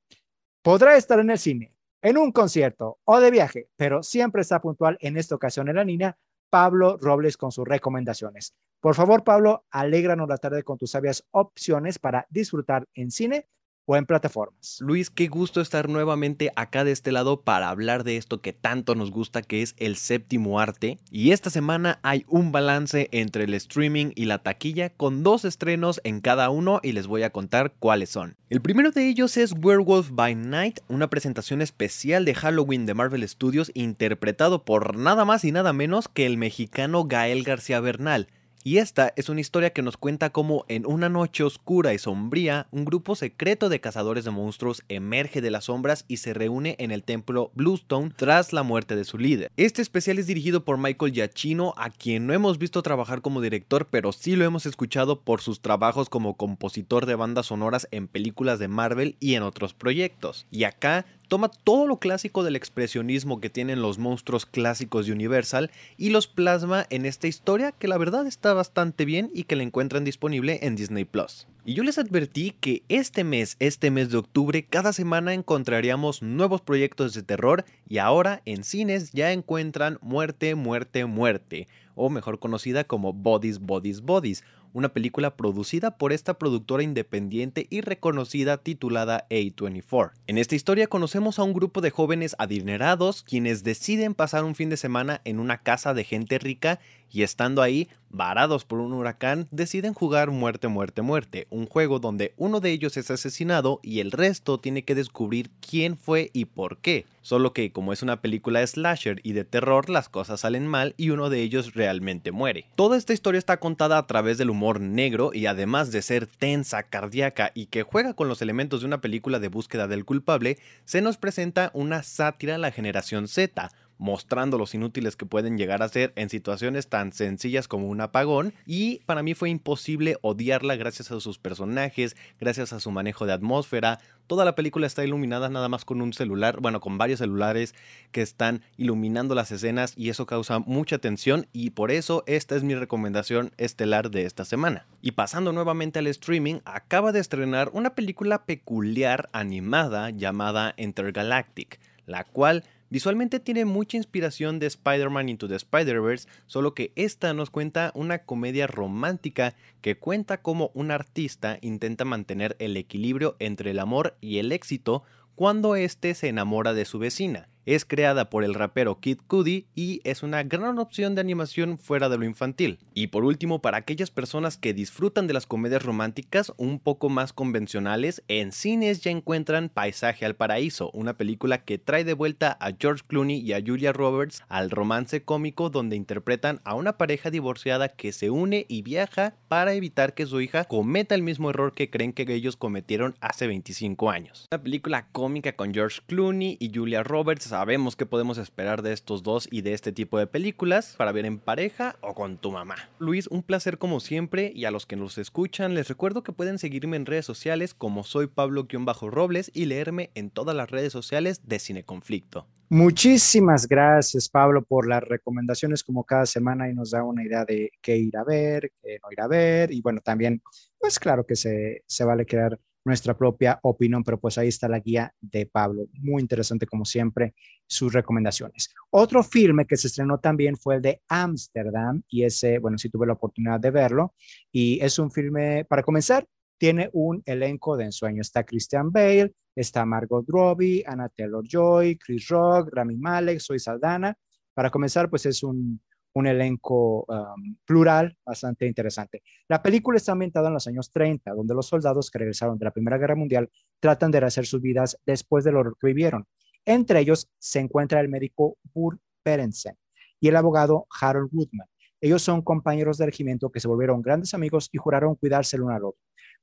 podrá 0.63 0.97
estar 0.97 1.19
en 1.21 1.31
el 1.31 1.39
cine, 1.39 1.75
en 2.03 2.19
un 2.19 2.33
concierto 2.33 2.99
o 3.05 3.21
de 3.21 3.31
viaje, 3.31 3.69
pero 3.77 4.03
siempre 4.03 4.43
está 4.43 4.61
puntual 4.61 4.97
en 5.01 5.17
esta 5.17 5.35
ocasión 5.35 5.69
en 5.69 5.77
la 5.77 5.85
línea 5.85 6.19
Pablo 6.51 6.99
Robles 6.99 7.37
con 7.37 7.51
sus 7.51 7.67
recomendaciones. 7.67 8.55
Por 8.81 8.95
favor, 8.95 9.25
Pablo, 9.25 9.65
alégranos 9.71 10.29
la 10.29 10.37
tarde 10.37 10.63
con 10.63 10.79
tus 10.79 10.91
sabias 10.91 11.27
opciones 11.31 11.99
para 11.99 12.27
disfrutar 12.31 12.87
en 12.95 13.11
cine 13.11 13.49
o 13.87 13.97
en 13.97 14.07
plataformas. 14.07 14.79
Luis, 14.81 15.11
qué 15.11 15.29
gusto 15.29 15.61
estar 15.61 15.89
nuevamente 15.89 16.51
acá 16.57 16.85
de 16.85 16.93
este 16.93 17.13
lado 17.13 17.43
para 17.43 17.69
hablar 17.69 18.05
de 18.05 18.17
esto 18.17 18.41
que 18.41 18.53
tanto 18.53 18.95
nos 18.95 19.11
gusta, 19.11 19.43
que 19.43 19.63
es 19.63 19.75
el 19.79 19.97
séptimo 19.97 20.61
arte. 20.61 20.99
Y 21.11 21.33
esta 21.33 21.51
semana 21.51 21.99
hay 22.03 22.25
un 22.29 22.53
balance 22.53 23.09
entre 23.13 23.45
el 23.45 23.55
streaming 23.55 24.13
y 24.15 24.25
la 24.25 24.39
taquilla 24.39 24.91
con 24.91 25.23
dos 25.23 25.45
estrenos 25.45 26.01
en 26.05 26.21
cada 26.21 26.51
uno 26.51 26.81
y 26.83 26.93
les 26.93 27.07
voy 27.07 27.23
a 27.23 27.31
contar 27.31 27.75
cuáles 27.79 28.11
son. 28.11 28.37
El 28.51 28.63
primero 28.63 28.91
de 28.91 29.09
ellos 29.09 29.37
es 29.37 29.53
Werewolf 29.53 30.11
by 30.13 30.35
Night, 30.35 30.81
una 30.89 31.11
presentación 31.11 31.61
especial 31.61 32.25
de 32.25 32.35
Halloween 32.35 32.87
de 32.87 32.95
Marvel 32.95 33.29
Studios 33.29 33.71
interpretado 33.75 34.65
por 34.65 34.97
nada 34.97 35.25
más 35.25 35.45
y 35.45 35.53
nada 35.53 35.73
menos 35.73 36.09
que 36.09 36.27
el 36.27 36.39
mexicano 36.39 37.05
Gael 37.05 37.43
García 37.43 37.81
Bernal. 37.81 38.29
Y 38.67 38.79
esta 38.79 39.13
es 39.17 39.29
una 39.29 39.43
historia 39.43 39.75
que 39.75 39.83
nos 39.83 39.99
cuenta 39.99 40.31
cómo 40.31 40.65
en 40.69 40.87
una 40.87 41.11
noche 41.11 41.45
oscura 41.45 41.93
y 41.93 41.99
sombría, 41.99 42.67
un 42.71 42.87
grupo 42.87 43.15
secreto 43.15 43.69
de 43.69 43.79
cazadores 43.79 44.25
de 44.25 44.31
monstruos 44.31 44.83
emerge 44.89 45.43
de 45.43 45.51
las 45.51 45.65
sombras 45.65 46.07
y 46.09 46.17
se 46.17 46.33
reúne 46.33 46.75
en 46.79 46.91
el 46.91 47.03
templo 47.03 47.51
Bluestone 47.55 48.11
tras 48.17 48.55
la 48.55 48.63
muerte 48.63 48.97
de 48.97 49.05
su 49.05 49.19
líder. 49.19 49.53
Este 49.59 49.83
especial 49.83 50.19
es 50.19 50.27
dirigido 50.27 50.65
por 50.65 50.79
Michael 50.79 51.13
Giacchino, 51.13 51.75
a 51.77 51.91
quien 51.91 52.27
no 52.27 52.33
hemos 52.33 52.57
visto 52.57 52.81
trabajar 52.81 53.21
como 53.21 53.43
director, 53.43 53.87
pero 53.91 54.13
sí 54.13 54.35
lo 54.35 54.47
hemos 54.47 54.65
escuchado 54.65 55.21
por 55.21 55.43
sus 55.43 55.61
trabajos 55.61 56.09
como 56.09 56.39
compositor 56.39 57.05
de 57.05 57.17
bandas 57.17 57.47
sonoras 57.49 57.87
en 57.91 58.09
películas 58.09 58.59
de 58.59 58.69
Marvel 58.69 59.19
y 59.21 59.35
en 59.35 59.43
otros 59.43 59.75
proyectos. 59.75 60.47
Y 60.51 60.65
acá 60.65 61.05
toma 61.35 61.49
todo 61.49 61.89
lo 61.89 61.97
clásico 61.97 62.45
del 62.45 62.55
expresionismo 62.55 63.41
que 63.41 63.51
tienen 63.51 63.83
los 63.83 63.99
monstruos 63.99 64.47
clásicos 64.47 65.07
de 65.07 65.13
Universal 65.13 65.73
y 65.97 66.11
los 66.11 66.29
plasma 66.29 66.87
en 66.91 67.07
esta 67.07 67.27
historia 67.27 67.73
que 67.73 67.89
la 67.89 67.99
verdad 67.99 68.29
está 68.29 68.55
bastante 68.55 69.05
bien 69.05 69.33
y 69.35 69.43
que 69.43 69.57
la 69.57 69.65
encuentran 69.65 70.05
disponible 70.05 70.61
en 70.63 70.77
Disney 70.77 71.05
Plus. 71.05 71.49
Y 71.65 71.75
yo 71.75 71.83
les 71.83 71.99
advertí 71.99 72.53
que 72.61 72.85
este 72.89 73.25
mes, 73.25 73.57
este 73.59 73.91
mes 73.91 74.11
de 74.11 74.19
octubre, 74.19 74.65
cada 74.65 74.93
semana 74.93 75.35
encontraríamos 75.35 76.23
nuevos 76.23 76.61
proyectos 76.61 77.15
de 77.15 77.25
terror 77.25 77.65
y 77.89 77.99
ahora 77.99 78.41
en 78.45 78.63
cines 78.63 79.11
ya 79.11 79.33
encuentran 79.33 79.99
Muerte, 80.03 80.55
Muerte, 80.55 81.05
Muerte, 81.05 81.67
o 81.97 82.11
mejor 82.11 82.39
conocida 82.39 82.85
como 82.85 83.13
Bodies, 83.13 83.59
Bodies, 83.59 84.03
Bodies, 84.03 84.45
una 84.75 84.91
película 84.91 85.37
producida 85.37 85.97
por 85.97 86.13
esta 86.13 86.35
productora 86.35 86.83
independiente 86.83 87.67
y 87.71 87.81
reconocida 87.81 88.59
titulada 88.59 89.27
A24. 89.31 90.11
En 90.27 90.37
esta 90.37 90.57
historia 90.57 90.89
conocemos 90.89 91.39
a 91.39 91.45
un 91.45 91.55
grupo 91.55 91.81
de 91.81 91.91
jóvenes 91.91 92.37
adinerados 92.39 93.23
quienes 93.23 93.65
deciden 93.65 94.15
pasar 94.15 94.45
un 94.45 94.55
fin 94.55 94.69
de 94.69 94.77
semana 94.77 95.23
en 95.25 95.39
una 95.41 95.63
casa 95.63 95.95
de 95.95 96.05
gente 96.05 96.39
rica 96.39 96.81
y 97.15 97.23
estando 97.23 97.63
ahí, 97.63 97.89
varados 98.11 98.65
por 98.65 98.81
un 98.81 98.93
huracán, 98.93 99.47
deciden 99.53 99.95
jugar 99.95 100.33
muerte, 100.33 100.67
muerte, 100.67 101.01
muerte, 101.01 101.47
un 101.51 101.67
juego 101.67 102.01
donde 102.01 102.35
uno 102.37 102.59
de 102.59 102.73
ellos 102.73 102.97
es 102.97 103.09
asesinado 103.11 103.79
y 103.85 104.01
el 104.01 104.11
resto 104.11 104.59
tiene 104.59 104.83
que 104.85 104.97
descubrir 104.97 105.51
quién 105.61 105.97
fue 105.97 106.31
y 106.33 106.47
por 106.47 106.79
qué. 106.79 107.07
Solo 107.23 107.53
que 107.53 107.73
como 107.73 107.93
es 107.93 108.03
una 108.03 108.21
película 108.21 108.67
slasher 108.67 109.21
y 109.23 109.33
de 109.33 109.45
terror, 109.45 109.89
las 109.89 110.09
cosas 110.09 110.41
salen 110.41 110.67
mal 110.67 110.95
y 110.97 111.11
uno 111.11 111.31
de 111.31 111.41
ellos 111.41 111.75
realmente 111.75 112.33
muere. 112.33 112.67
Toda 112.75 112.99
esta 112.99 113.13
historia 113.13 113.39
está 113.39 113.59
contada 113.59 113.97
a 113.97 114.07
través 114.07 114.37
del 114.37 114.51
humor 114.51 114.64
negro 114.73 115.33
y 115.35 115.47
además 115.47 115.93
de 115.93 116.03
ser 116.03 116.27
tensa, 116.27 116.83
cardíaca 116.85 117.53
y 117.55 117.67
que 117.67 117.83
juega 117.83 118.15
con 118.15 118.29
los 118.29 118.43
elementos 118.43 118.81
de 118.81 118.87
una 118.87 119.01
película 119.01 119.39
de 119.39 119.49
búsqueda 119.49 119.87
del 119.87 120.05
culpable, 120.05 120.59
se 120.85 121.03
nos 121.03 121.17
presenta 121.17 121.71
una 121.75 122.03
sátira 122.03 122.55
a 122.55 122.59
la 122.59 122.71
generación 122.71 123.29
Z, 123.29 123.71
mostrando 123.99 124.59
los 124.59 124.75
inútiles 124.75 125.17
que 125.17 125.27
pueden 125.27 125.59
llegar 125.59 125.83
a 125.83 125.89
ser 125.89 126.13
en 126.17 126.29
situaciones 126.29 126.89
tan 126.89 127.13
sencillas 127.13 127.69
como 127.69 127.89
un 127.89 128.01
apagón 128.01 128.55
y 128.67 129.01
para 129.07 129.23
mí 129.23 129.35
fue 129.35 129.51
imposible 129.51 130.17
odiarla 130.23 130.77
gracias 130.77 131.11
a 131.11 131.21
sus 131.21 131.39
personajes, 131.39 132.17
gracias 132.41 132.73
a 132.73 132.81
su 132.81 132.91
manejo 132.91 133.27
de 133.27 133.33
atmósfera. 133.33 134.01
Toda 134.27 134.45
la 134.45 134.55
película 134.55 134.87
está 134.87 135.05
iluminada 135.05 135.51
nada 135.51 135.69
más 135.69 135.85
con 135.85 136.01
un 136.01 136.15
celular, 136.15 136.61
bueno, 136.61 136.81
con 136.81 136.97
varios 136.97 137.19
celulares 137.19 137.75
que 138.11 138.23
están 138.23 138.63
iluminando 138.79 139.35
las 139.35 139.53
escenas 139.53 139.93
y 139.97 140.09
eso 140.09 140.25
causa 140.25 140.61
mucha 140.61 140.99
tensión 140.99 141.47
y 141.53 141.71
por 141.71 141.91
eso 141.91 142.25
esta 142.27 142.57
es 142.57 142.63
mi 142.63 142.75
recomendación 142.75 143.53
estelar 143.59 144.11
de 144.11 144.25
esta 144.25 144.45
semana. 144.45 144.87
Y 145.03 145.13
pasando 145.13 145.53
nuevamente 145.53 145.99
al 145.99 146.07
streaming, 146.07 146.61
acaba 146.65 147.13
de 147.13 147.21
estrenar 147.21 147.71
una 147.75 147.95
película 147.95 148.45
peculiar 148.47 149.29
animada 149.33 150.11
llamada 150.11 150.75
Intergalactic, 150.77 151.79
la 152.07 152.25
cual 152.25 152.65
Visualmente 152.91 153.41
tiene 153.41 153.65
mucha 153.65 153.97
inspiración 153.97 154.59
de 154.59 154.67
Spider-Man 154.67 155.29
Into 155.29 155.49
the 155.49 155.57
Spider-Verse, 155.57 156.29
solo 156.47 156.75
que 156.75 156.93
esta 156.95 157.35
nos 157.35 157.51
cuenta 157.51 157.91
una 157.95 158.19
comedia 158.19 158.67
romántica 158.67 159.55
que 159.81 159.97
cuenta 159.97 160.43
cómo 160.43 160.71
un 160.75 160.91
artista 160.91 161.59
intenta 161.61 162.05
mantener 162.05 162.57
el 162.59 162.77
equilibrio 162.77 163.37
entre 163.39 163.71
el 163.71 163.79
amor 163.79 164.17
y 164.21 164.39
el 164.39 164.53
éxito 164.53 165.03
cuando 165.35 165.77
éste 165.77 166.15
se 166.15 166.29
enamora 166.29 166.75
de 166.75 166.85
su 166.85 166.99
vecina. 166.99 167.49
Es 167.67 167.87
creada 167.87 168.29
por 168.29 168.45
el 168.45 168.53
rapero 168.53 169.01
Kid 169.01 169.19
Cudi 169.27 169.67
y 169.75 170.03
es 170.05 170.23
una 170.23 170.43
gran 170.43 170.79
opción 170.79 171.15
de 171.15 171.23
animación 171.23 171.79
fuera 171.79 172.11
de 172.11 172.19
lo 172.19 172.27
infantil. 172.27 172.79
Y 172.93 173.07
por 173.07 173.25
último, 173.25 173.63
para 173.63 173.79
aquellas 173.79 174.11
personas 174.11 174.59
que 174.59 174.75
disfrutan 174.75 175.27
de 175.27 175.33
las 175.33 175.47
comedias 175.47 175.83
románticas 175.83 176.53
un 176.59 176.79
poco 176.79 177.09
más 177.09 177.33
convencionales, 177.33 178.23
en 178.29 178.53
cines 178.53 179.01
ya 179.01 179.11
encuentran 179.11 179.71
Paisaje 179.71 180.27
al 180.27 180.37
Paraíso, 180.37 180.91
una 180.93 181.17
película 181.17 181.65
que 181.65 181.79
trae 181.79 182.05
de 182.05 182.13
vuelta 182.13 182.59
a 182.61 182.73
George 182.79 183.03
Clooney 183.07 183.39
y 183.39 183.55
a 183.55 183.63
Julia 183.65 183.95
Roberts 183.95 184.43
al 184.49 184.71
romance 184.71 185.23
cómico 185.23 185.71
donde 185.71 185.97
interpretan 185.97 186.61
a 186.65 186.75
una 186.75 186.99
pareja 186.99 187.31
divorciada 187.31 187.89
que 187.89 188.13
se 188.13 188.29
une 188.29 188.67
y 188.69 188.83
viaja 188.83 189.37
para 189.49 189.73
evitar 189.73 190.13
que 190.13 190.27
su 190.27 190.43
hija 190.43 190.65
cometa 190.65 191.15
el 191.15 191.23
mismo 191.23 191.49
error 191.49 191.73
que 191.73 191.89
creen 191.89 192.13
que 192.13 192.31
ellos 192.35 192.57
cometieron 192.57 193.17
hace 193.21 193.47
25 193.47 194.11
años. 194.11 194.49
Una 194.53 194.63
película 194.63 195.07
cómica 195.13 195.57
con 195.57 195.73
George 195.73 196.01
Clooney 196.07 196.59
y 196.61 196.71
Julia 196.75 197.03
Roberts 197.03 197.54
sabemos 197.55 197.95
qué 197.95 198.05
podemos 198.05 198.37
esperar 198.39 198.83
de 198.83 198.93
estos 198.93 199.23
dos 199.23 199.47
y 199.49 199.63
de 199.63 199.75
este 199.75 199.93
tipo 199.93 200.19
de 200.19 200.27
películas 200.27 200.97
para 200.99 201.13
ver 201.13 201.25
en 201.25 201.39
pareja 201.39 201.95
o 202.01 202.13
con 202.13 202.37
tu 202.37 202.51
mamá. 202.51 202.75
Luis, 202.99 203.29
un 203.29 203.45
placer 203.45 203.79
como 203.79 204.01
siempre 204.01 204.51
y 204.53 204.65
a 204.65 204.73
los 204.73 204.87
que 204.87 204.97
nos 204.97 205.19
escuchan 205.19 205.73
les 205.73 205.87
recuerdo 205.87 206.25
que 206.25 206.33
pueden 206.33 206.59
seguirme 206.59 206.97
en 206.97 207.07
redes 207.07 207.25
sociales 207.25 207.73
como 207.73 208.03
soy 208.03 208.27
Pablo-Robles 208.27 209.53
y 209.55 209.67
leerme 209.67 210.11
en 210.17 210.31
todas 210.31 210.57
las 210.57 210.69
redes 210.69 210.93
sociales 210.93 211.47
de 211.47 211.61
Cineconflicto. 211.61 212.49
Muchísimas 212.71 213.69
gracias, 213.69 214.29
Pablo, 214.29 214.65
por 214.65 214.89
las 214.89 215.05
recomendaciones 215.05 215.85
como 215.85 216.03
cada 216.03 216.27
semana 216.27 216.69
y 216.69 216.75
nos 216.75 216.91
da 216.91 217.05
una 217.05 217.23
idea 217.23 217.45
de 217.45 217.71
qué 217.81 217.97
ir 217.97 218.17
a 218.17 218.25
ver, 218.25 218.73
qué 218.83 218.99
no 219.01 219.13
ir 219.13 219.21
a 219.21 219.29
ver. 219.29 219.71
Y 219.71 219.81
bueno, 219.81 220.01
también, 220.01 220.43
pues 220.77 220.99
claro 220.99 221.25
que 221.25 221.37
se, 221.37 221.85
se 221.87 222.05
vale 222.05 222.27
crear 222.27 222.59
nuestra 222.85 223.17
propia 223.17 223.59
opinión, 223.63 224.05
pero 224.05 224.21
pues 224.21 224.37
ahí 224.39 224.49
está 224.49 224.69
la 224.69 224.79
guía 224.79 225.13
de 225.21 225.47
Pablo. 225.47 225.87
Muy 226.01 226.21
interesante, 226.21 226.67
como 226.67 226.85
siempre, 226.85 227.35
sus 227.67 227.93
recomendaciones. 227.93 228.73
Otro 228.91 229.23
filme 229.23 229.67
que 229.67 229.77
se 229.77 229.89
estrenó 229.89 230.19
también 230.19 230.57
fue 230.57 230.77
el 230.77 230.83
de 230.83 231.03
Amsterdam 231.09 232.03
y 232.09 232.25
ese, 232.25 232.59
bueno, 232.59 232.77
sí 232.79 232.91
tuve 232.91 233.07
la 233.07 233.15
oportunidad 233.15 233.59
de 233.59 233.71
verlo. 233.71 234.15
Y 234.53 234.79
es 234.83 234.99
un 234.99 235.11
filme, 235.11 235.65
para 235.65 235.83
comenzar, 235.83 236.27
tiene 236.59 236.91
un 236.93 237.23
elenco 237.25 237.77
de 237.77 237.85
ensueño. 237.85 238.21
Está 238.21 238.45
Christian 238.45 238.93
Bale, 238.93 239.33
está 239.57 239.85
Margot 239.85 240.25
Robbie, 240.29 240.85
Anna 240.87 241.09
Taylor-Joy, 241.09 241.99
Chris 241.99 242.29
Rock, 242.29 242.69
Rami 242.73 242.97
Malek, 242.97 243.41
Soy 243.41 243.59
Saldana. 243.59 244.15
Para 244.53 244.71
comenzar, 244.71 245.11
pues 245.11 245.27
es 245.27 245.43
un, 245.43 245.81
un 246.15 246.27
elenco 246.27 247.05
um, 247.05 247.57
plural 247.65 248.17
bastante 248.25 248.67
interesante. 248.67 249.23
La 249.49 249.63
película 249.63 249.97
está 249.97 250.13
ambientada 250.13 250.49
en 250.49 250.55
los 250.55 250.67
años 250.67 250.91
30, 250.91 251.33
donde 251.33 251.55
los 251.55 251.67
soldados 251.67 252.11
que 252.11 252.19
regresaron 252.19 252.57
de 252.57 252.65
la 252.65 252.71
Primera 252.71 252.99
Guerra 252.99 253.17
Mundial 253.17 253.51
tratan 253.81 254.11
de 254.11 254.21
rehacer 254.21 254.47
sus 254.47 254.63
vidas 254.63 254.99
después 255.05 255.45
de 255.45 255.53
lo 255.53 255.75
que 255.75 255.87
vivieron. 255.89 256.27
Entre 256.65 257.01
ellos 257.01 257.29
se 257.39 257.59
encuentra 257.61 258.01
el 258.01 258.09
médico 258.09 258.57
Burt 258.73 259.01
Berensen 259.25 259.77
y 260.21 260.29
el 260.29 260.37
abogado 260.37 260.87
Harold 261.01 261.31
Woodman. 261.33 261.67
Ellos 262.01 262.23
son 262.23 262.43
compañeros 262.43 262.99
de 262.99 263.07
regimiento 263.07 263.51
que 263.51 263.61
se 263.61 263.69
volvieron 263.69 264.01
grandes 264.01 264.35
amigos 264.35 264.69
y 264.73 264.79
juraron 264.79 265.17
cuidarse 265.17 265.57
el 265.57 265.63
uno 265.63 265.75
al 265.75 265.85
otro. 265.85 266.01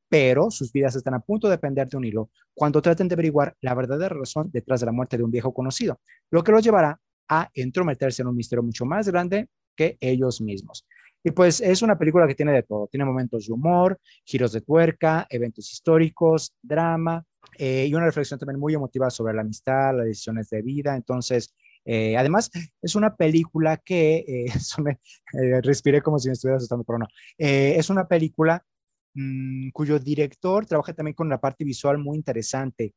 Pero 0.10 0.52
sus 0.52 0.74
vidas 0.74 0.96
están 0.96 1.14
a 1.14 1.22
punto 1.22 1.48
de 1.48 1.56
depender 1.56 1.88
de 1.88 1.96
un 1.96 2.04
hilo 2.04 2.30
cuando 2.54 2.82
traten 2.82 3.08
de 3.08 3.14
averiguar 3.14 3.56
la 3.62 3.74
verdadera 3.74 4.16
razón 4.16 4.50
detrás 4.52 4.82
de 4.82 4.88
la 4.88 4.92
muerte 4.92 5.18
de 5.18 5.24
un 5.24 5.32
viejo 5.32 5.54
conocido, 5.54 6.02
lo 6.30 6.44
que 6.44 6.52
los 6.52 6.62
llevará 6.64 7.00
a 7.30 7.50
entrometerse 7.54 8.22
en 8.22 8.28
un 8.28 8.36
misterio 8.36 8.62
mucho 8.62 8.86
más 8.86 9.08
grande 9.08 9.48
que 9.76 9.98
ellos 10.00 10.42
mismos. 10.42 10.86
Y 11.24 11.32
pues 11.32 11.62
es 11.62 11.82
una 11.82 11.98
película 11.98 12.28
que 12.28 12.36
tiene 12.36 12.52
de 12.52 12.64
todo. 12.64 12.88
Tiene 12.88 13.06
momentos 13.06 13.46
de 13.46 13.54
humor, 13.54 14.00
giros 14.26 14.54
de 14.54 14.62
tuerca, 14.62 15.28
eventos 15.30 15.72
históricos, 15.72 16.54
drama 16.62 17.24
eh, 17.58 17.86
y 17.88 17.94
una 17.94 18.06
reflexión 18.06 18.40
también 18.40 18.60
muy 18.60 18.74
emotiva 18.74 19.10
sobre 19.10 19.34
la 19.34 19.42
amistad, 19.42 19.96
las 19.96 20.06
decisiones 20.06 20.50
de 20.50 20.62
vida. 20.62 20.96
Entonces, 20.96 21.54
eh, 21.86 22.18
además, 22.18 22.50
es 22.82 22.96
una 22.96 23.16
película 23.16 23.78
que, 23.78 24.26
eh, 24.28 24.46
me, 24.84 25.00
respiré 25.62 26.02
como 26.02 26.18
si 26.20 26.30
me 26.30 26.34
estuviera 26.34 26.58
asustando, 26.58 26.84
pero 26.84 27.00
no. 27.00 27.08
es 27.38 27.90
una 27.90 28.08
película 28.08 28.64
mmm, 29.14 29.70
cuyo 29.72 30.00
director 30.00 30.66
trabaja 30.66 30.94
también 30.94 31.16
con 31.16 31.30
la 31.30 31.40
parte 31.40 31.64
visual 31.64 31.98
muy 31.98 32.18
interesante. 32.18 32.94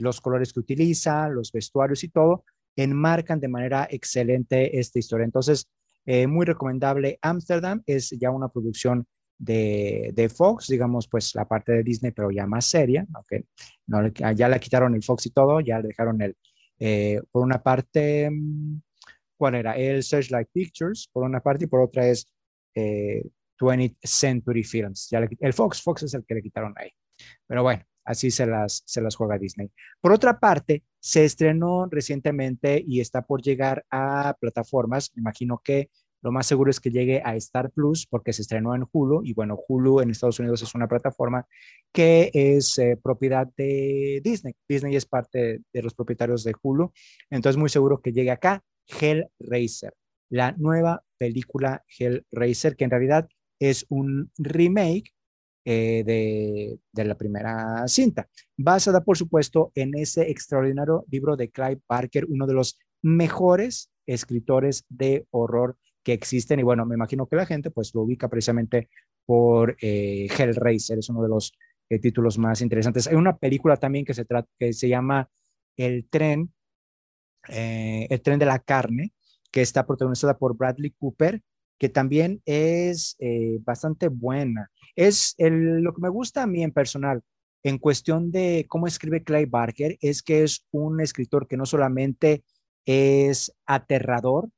los 0.00 0.20
colores 0.20 0.52
que 0.52 0.60
utiliza, 0.60 1.28
los 1.28 1.50
vestuarios 1.50 2.04
y 2.04 2.08
todo, 2.08 2.44
enmarcan 2.76 3.40
de 3.40 3.48
manera 3.48 3.88
excelente 3.90 4.78
esta 4.78 4.98
historia. 4.98 5.24
Entonces, 5.24 5.66
eh, 6.06 6.26
muy 6.26 6.46
recomendable. 6.46 7.18
Amsterdam 7.20 7.82
es 7.86 8.10
ya 8.10 8.30
una 8.30 8.48
producción 8.48 9.06
de, 9.38 10.12
de, 10.14 10.28
Fox, 10.28 10.68
digamos, 10.68 11.08
pues 11.08 11.34
la 11.34 11.46
parte 11.46 11.72
de 11.72 11.82
Disney, 11.82 12.12
pero 12.12 12.30
ya 12.30 12.46
más 12.46 12.66
seria, 12.66 13.06
aunque 13.12 13.44
no, 13.86 14.06
ya 14.08 14.48
le 14.48 14.60
quitaron 14.60 14.94
el 14.94 15.02
Fox 15.02 15.26
y 15.26 15.30
todo, 15.30 15.60
ya 15.60 15.80
le 15.80 15.88
dejaron 15.88 16.22
el, 16.22 16.36
eh, 16.78 17.20
por 17.30 17.42
una 17.42 17.62
parte, 17.62 18.30
mm, 18.30 18.80
¿cuál 19.36 19.56
era? 19.56 19.76
El 19.76 20.02
Searchlight 20.02 20.48
Pictures, 20.52 21.08
por 21.12 21.24
una 21.24 21.40
parte, 21.40 21.64
y 21.64 21.68
por 21.68 21.80
otra 21.82 22.06
es 22.06 22.28
20th 22.74 23.90
eh, 23.90 23.96
Century 24.02 24.62
Films. 24.64 25.08
Ya 25.10 25.26
el 25.40 25.52
Fox, 25.52 25.82
Fox 25.82 26.04
es 26.04 26.14
el 26.14 26.24
que 26.24 26.34
le 26.34 26.42
quitaron 26.42 26.72
ahí. 26.76 26.90
Pero 27.46 27.62
bueno, 27.62 27.84
así 28.06 28.30
se 28.30 28.46
las, 28.46 28.82
se 28.86 29.00
las 29.00 29.16
juega 29.16 29.38
Disney. 29.38 29.70
Por 30.00 30.12
otra 30.12 30.38
parte, 30.38 30.84
se 31.00 31.24
estrenó 31.24 31.86
recientemente 31.90 32.82
y 32.86 33.00
está 33.00 33.22
por 33.22 33.42
llegar 33.42 33.84
a 33.90 34.36
plataformas. 34.40 35.10
Me 35.14 35.20
imagino 35.20 35.60
que 35.62 35.90
lo 36.22 36.32
más 36.32 36.46
seguro 36.46 36.70
es 36.70 36.80
que 36.80 36.90
llegue 36.90 37.22
a 37.24 37.36
Star 37.36 37.70
Plus 37.70 38.06
porque 38.06 38.32
se 38.32 38.42
estrenó 38.42 38.74
en 38.74 38.84
Hulu 38.90 39.22
y 39.24 39.32
bueno, 39.32 39.56
Hulu 39.68 40.00
en 40.00 40.10
Estados 40.10 40.40
Unidos 40.40 40.62
es 40.62 40.74
una 40.74 40.88
plataforma 40.88 41.46
que 41.92 42.30
es 42.32 42.78
eh, 42.78 42.98
propiedad 43.00 43.46
de 43.56 44.20
Disney. 44.24 44.54
Disney 44.68 44.96
es 44.96 45.06
parte 45.06 45.60
de 45.72 45.82
los 45.82 45.94
propietarios 45.94 46.42
de 46.42 46.54
Hulu, 46.60 46.92
entonces 47.30 47.56
muy 47.56 47.68
seguro 47.68 48.00
que 48.00 48.12
llegue 48.12 48.30
acá 48.30 48.64
Hellraiser, 48.88 49.94
la 50.28 50.52
nueva 50.58 51.04
película 51.18 51.84
Hellraiser 51.96 52.76
que 52.76 52.84
en 52.84 52.90
realidad 52.90 53.28
es 53.60 53.86
un 53.88 54.32
remake 54.36 55.12
eh, 55.68 56.78
de, 56.92 57.04
la 57.04 57.16
primera 57.16 57.88
cinta, 57.88 58.28
basada 58.56 59.02
por 59.02 59.18
supuesto 59.18 59.72
en 59.74 59.98
ese 59.98 60.30
extraordinario 60.30 61.04
libro 61.10 61.34
de 61.34 61.50
Clive 61.50 61.80
Barker, 61.88 62.24
uno 62.26 62.46
de 62.46 62.54
los 62.54 62.78
mejores 63.02 63.90
escritores 64.06 64.84
de 64.88 65.26
horror 65.32 65.76
que 66.04 66.12
existen 66.12 66.60
y 66.60 66.62
bueno, 66.62 66.86
me 66.86 66.94
imagino 66.94 67.26
que 67.26 67.34
la 67.34 67.46
gente 67.46 67.72
pues 67.72 67.92
lo 67.96 68.02
ubica 68.02 68.28
precisamente 68.28 68.88
por 69.24 69.76
eh, 69.80 70.28
Hellraiser, 70.38 71.00
es 71.00 71.08
uno 71.08 71.24
de 71.24 71.30
los 71.30 71.52
eh, 71.88 71.98
títulos 71.98 72.38
más 72.38 72.60
interesantes. 72.60 73.08
Hay 73.08 73.16
una 73.16 73.36
película 73.36 73.76
también 73.76 74.04
que 74.04 74.14
se, 74.14 74.24
que 74.60 74.72
se 74.72 74.88
llama 74.88 75.28
El 75.76 76.08
tren, 76.08 76.54
El 77.48 78.22
tren 78.22 78.38
de 78.38 78.46
la 78.46 78.60
carne, 78.60 79.12
que 79.50 79.62
está 79.62 79.84
protagonizada 79.84 80.38
por 80.38 80.56
Bradley 80.56 80.92
Cooper 80.92 81.42
que 81.78 81.88
también 81.88 82.42
es 82.44 83.16
eh, 83.18 83.58
bastante 83.62 84.08
buena. 84.08 84.70
Es 84.94 85.34
lo 85.38 85.94
que 85.94 86.02
me 86.02 86.08
gusta 86.08 86.42
a 86.42 86.46
mí 86.46 86.62
en 86.62 86.72
personal, 86.72 87.22
en 87.62 87.78
cuestión 87.78 88.30
de 88.30 88.66
cómo 88.68 88.86
escribe 88.86 89.24
Clay 89.24 89.44
Barker, 89.44 89.98
es 90.00 90.22
que 90.22 90.42
es 90.42 90.66
un 90.70 91.00
escritor 91.00 91.46
que 91.46 91.56
no 91.56 91.66
solamente 91.66 92.44
es 92.86 93.52
aterrador, 93.66 94.48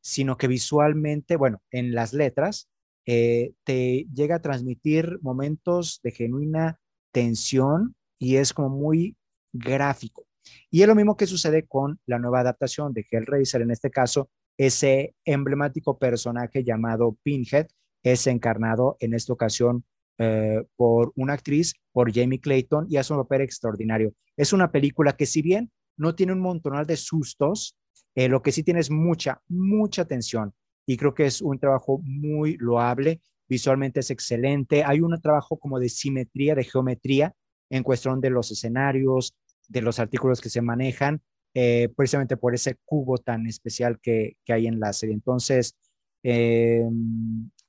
sino 0.00 0.36
que 0.36 0.48
visualmente, 0.48 1.36
bueno, 1.36 1.62
en 1.70 1.94
las 1.94 2.12
letras, 2.12 2.68
eh, 3.06 3.52
te 3.64 4.06
llega 4.12 4.36
a 4.36 4.42
transmitir 4.42 5.18
momentos 5.22 6.00
de 6.02 6.10
genuina 6.10 6.78
tensión 7.10 7.96
y 8.18 8.36
es 8.36 8.52
como 8.52 8.68
muy 8.68 9.16
gráfico. 9.52 10.26
Y 10.70 10.82
es 10.82 10.88
lo 10.88 10.94
mismo 10.94 11.16
que 11.16 11.26
sucede 11.26 11.66
con 11.66 11.98
la 12.06 12.18
nueva 12.18 12.40
adaptación 12.40 12.92
de 12.92 13.06
Hellraiser, 13.10 13.62
en 13.62 13.70
este 13.70 13.90
caso, 13.90 14.30
ese 14.58 15.14
emblemático 15.24 15.98
personaje 15.98 16.64
llamado 16.64 17.16
Pinhead 17.22 17.68
es 18.02 18.26
encarnado 18.26 18.96
en 19.00 19.14
esta 19.14 19.32
ocasión 19.32 19.84
eh, 20.18 20.64
por 20.76 21.12
una 21.14 21.34
actriz, 21.34 21.74
por 21.92 22.12
Jamie 22.12 22.40
Clayton, 22.40 22.86
y 22.90 22.96
hace 22.96 23.12
un 23.12 23.20
papel 23.20 23.42
extraordinario. 23.42 24.12
Es 24.36 24.52
una 24.52 24.70
película 24.70 25.16
que 25.16 25.26
si 25.26 25.42
bien 25.42 25.70
no 25.96 26.14
tiene 26.14 26.32
un 26.32 26.40
montonal 26.40 26.86
de 26.86 26.96
sustos, 26.96 27.76
eh, 28.16 28.28
lo 28.28 28.42
que 28.42 28.50
sí 28.50 28.64
tiene 28.64 28.80
es 28.80 28.90
mucha, 28.90 29.40
mucha 29.48 30.04
tensión. 30.04 30.52
Y 30.86 30.96
creo 30.96 31.14
que 31.14 31.26
es 31.26 31.40
un 31.40 31.58
trabajo 31.58 32.00
muy 32.02 32.56
loable, 32.56 33.20
visualmente 33.48 34.00
es 34.00 34.10
excelente. 34.10 34.82
Hay 34.82 35.00
un 35.00 35.20
trabajo 35.20 35.56
como 35.56 35.78
de 35.78 35.88
simetría, 35.88 36.56
de 36.56 36.64
geometría 36.64 37.32
en 37.70 37.84
cuestión 37.84 38.20
de 38.20 38.30
los 38.30 38.50
escenarios, 38.50 39.36
de 39.68 39.82
los 39.82 39.98
artículos 40.00 40.40
que 40.40 40.48
se 40.50 40.62
manejan, 40.62 41.20
eh, 41.60 41.88
precisamente 41.96 42.36
por 42.36 42.54
ese 42.54 42.76
cubo 42.84 43.18
tan 43.18 43.48
especial 43.48 43.98
que, 44.00 44.36
que 44.44 44.52
hay 44.52 44.68
en 44.68 44.78
la 44.78 44.92
serie. 44.92 45.12
Entonces, 45.14 45.76
eh, 46.22 46.84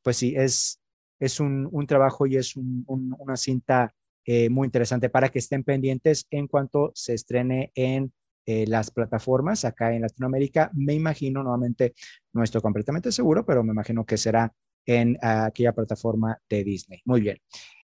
pues 0.04 0.18
sí, 0.18 0.36
es, 0.38 0.80
es 1.20 1.40
un, 1.40 1.68
un 1.72 1.88
trabajo 1.88 2.28
y 2.28 2.36
es 2.36 2.56
un, 2.56 2.86
una 3.18 3.36
cinta 3.36 3.92
eh, 4.26 4.48
muy 4.50 4.68
interesante 4.68 5.10
para 5.10 5.30
que 5.30 5.40
estén 5.40 5.64
pendientes 5.64 6.28
en 6.30 6.46
cuanto 6.48 6.92
se 6.94 7.16
estrene 7.16 7.72
en 7.74 8.14
las 8.68 8.90
plataformas 8.90 9.64
acá 9.64 9.94
en 9.94 10.02
Latinoamérica. 10.02 10.72
Me 10.74 10.96
imagino, 10.96 11.44
nuevamente, 11.44 11.94
no 12.34 12.42
estoy 12.44 12.62
completamente 12.62 13.12
seguro, 13.12 13.46
pero 13.46 13.64
me 13.64 13.74
imagino 13.74 14.04
que 14.06 14.18
será 14.18 14.52
en 14.88 15.18
aquella 15.22 15.72
plataforma 15.74 16.36
de 16.50 16.64
Disney. 16.64 17.00
Muy 17.06 17.22
bien. 17.22 17.38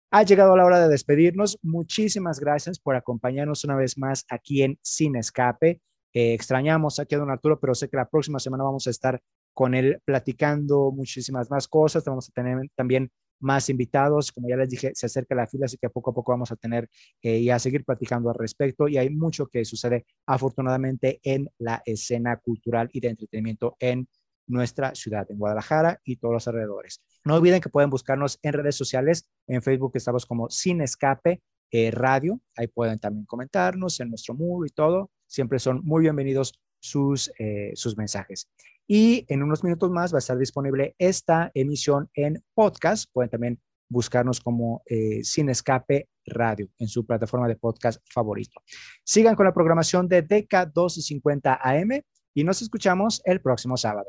Ha 0.09 0.23
llegado 0.23 0.55
la 0.57 0.65
hora 0.65 0.79
de 0.79 0.89
despedirnos. 0.89 1.59
Muchísimas 1.61 2.39
gracias 2.39 2.79
por 2.79 2.95
acompañarnos 2.95 3.63
una 3.63 3.75
vez 3.75 3.97
más 3.97 4.25
aquí 4.29 4.63
en 4.63 4.79
Sin 4.81 5.15
Escape. 5.15 5.81
Eh, 6.15 6.33
extrañamos 6.33 6.97
aquí 6.99 7.13
a 7.15 7.17
don 7.17 7.29
Arturo, 7.29 7.59
pero 7.59 7.75
sé 7.75 7.89
que 7.89 7.97
la 7.97 8.07
próxima 8.07 8.39
semana 8.39 8.63
vamos 8.63 8.87
a 8.87 8.89
estar 8.89 9.21
con 9.53 9.75
él 9.75 9.99
platicando 10.05 10.91
muchísimas 10.91 11.51
más 11.51 11.67
cosas. 11.67 12.05
Vamos 12.05 12.29
a 12.29 12.31
tener 12.31 12.57
también 12.73 13.11
más 13.41 13.69
invitados. 13.69 14.31
Como 14.31 14.47
ya 14.47 14.55
les 14.55 14.69
dije, 14.69 14.91
se 14.95 15.07
acerca 15.07 15.35
la 15.35 15.45
fila, 15.45 15.65
así 15.65 15.77
que 15.77 15.89
poco 15.89 16.11
a 16.11 16.13
poco 16.13 16.31
vamos 16.31 16.53
a 16.53 16.55
tener 16.55 16.89
eh, 17.21 17.39
y 17.39 17.49
a 17.49 17.59
seguir 17.59 17.83
platicando 17.83 18.29
al 18.29 18.35
respecto. 18.35 18.87
Y 18.87 18.97
hay 18.97 19.09
mucho 19.09 19.47
que 19.47 19.65
sucede 19.65 20.05
afortunadamente 20.25 21.19
en 21.21 21.49
la 21.57 21.81
escena 21.85 22.37
cultural 22.37 22.89
y 22.93 23.01
de 23.01 23.09
entretenimiento 23.09 23.75
en 23.79 24.07
nuestra 24.47 24.95
ciudad, 24.95 25.29
en 25.29 25.37
Guadalajara 25.37 25.99
y 26.05 26.15
todos 26.15 26.35
los 26.35 26.47
alrededores. 26.47 27.01
No 27.25 27.35
olviden 27.35 27.59
que 27.59 27.69
pueden 27.69 27.89
buscarnos 27.89 28.39
en 28.41 28.53
redes 28.53 28.75
sociales. 28.77 29.29
En 29.47 29.61
Facebook 29.61 29.91
estamos 29.95 30.25
como 30.25 30.49
Sin 30.49 30.79
Escape 30.79 31.41
eh, 31.71 31.91
Radio. 31.91 32.39
Ahí 32.55 32.67
pueden 32.67 32.99
también 32.99 33.25
comentarnos 33.25 33.99
en 33.99 34.09
nuestro 34.09 34.33
muro 34.33 34.65
y 34.65 34.69
todo. 34.69 35.11
Siempre 35.35 35.59
son 35.59 35.81
muy 35.83 36.03
bienvenidos 36.03 36.53
sus, 36.79 37.29
eh, 37.39 37.73
sus 37.75 37.97
mensajes. 37.97 38.47
Y 38.87 39.25
en 39.27 39.43
unos 39.43 39.65
minutos 39.65 39.91
más 39.91 40.13
va 40.13 40.19
a 40.19 40.19
estar 40.19 40.37
disponible 40.37 40.95
esta 40.97 41.51
emisión 41.53 42.09
en 42.13 42.41
podcast. 42.53 43.09
Pueden 43.11 43.29
también 43.29 43.59
buscarnos 43.89 44.39
como 44.39 44.81
eh, 44.85 45.25
Sin 45.25 45.49
Escape 45.49 46.07
Radio 46.25 46.69
en 46.79 46.87
su 46.87 47.05
plataforma 47.05 47.49
de 47.49 47.57
podcast 47.57 48.01
favorito. 48.09 48.61
Sigan 49.03 49.35
con 49.35 49.45
la 49.45 49.53
programación 49.53 50.07
de 50.07 50.21
DK 50.21 50.71
250 50.73 51.59
AM 51.61 52.01
y 52.33 52.43
nos 52.45 52.61
escuchamos 52.61 53.21
el 53.25 53.41
próximo 53.41 53.75
sábado. 53.75 54.05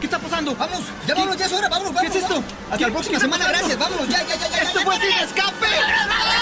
¿Qué 0.00 0.06
está 0.06 0.18
pasando? 0.18 0.56
Vamos, 0.56 0.82
ya 1.06 1.14
vámonos, 1.14 1.36
ya 1.36 1.46
es 1.46 1.52
hora, 1.52 1.68
vámonos, 1.68 1.94
vámonos. 1.94 2.12
¿Qué 2.12 2.18
es 2.18 2.24
esto? 2.24 2.42
Hasta 2.72 2.88
la 2.88 2.92
próxima 2.92 3.20
semana, 3.20 3.48
gracias, 3.48 3.78
vámonos, 3.78 4.08
ya, 4.08 4.18
ya, 4.26 4.34
ya, 4.34 4.48
ya. 4.48 4.62
Esto 4.64 4.80
fue 4.80 4.96
Sin 4.96 5.12
Escape. 5.12 6.39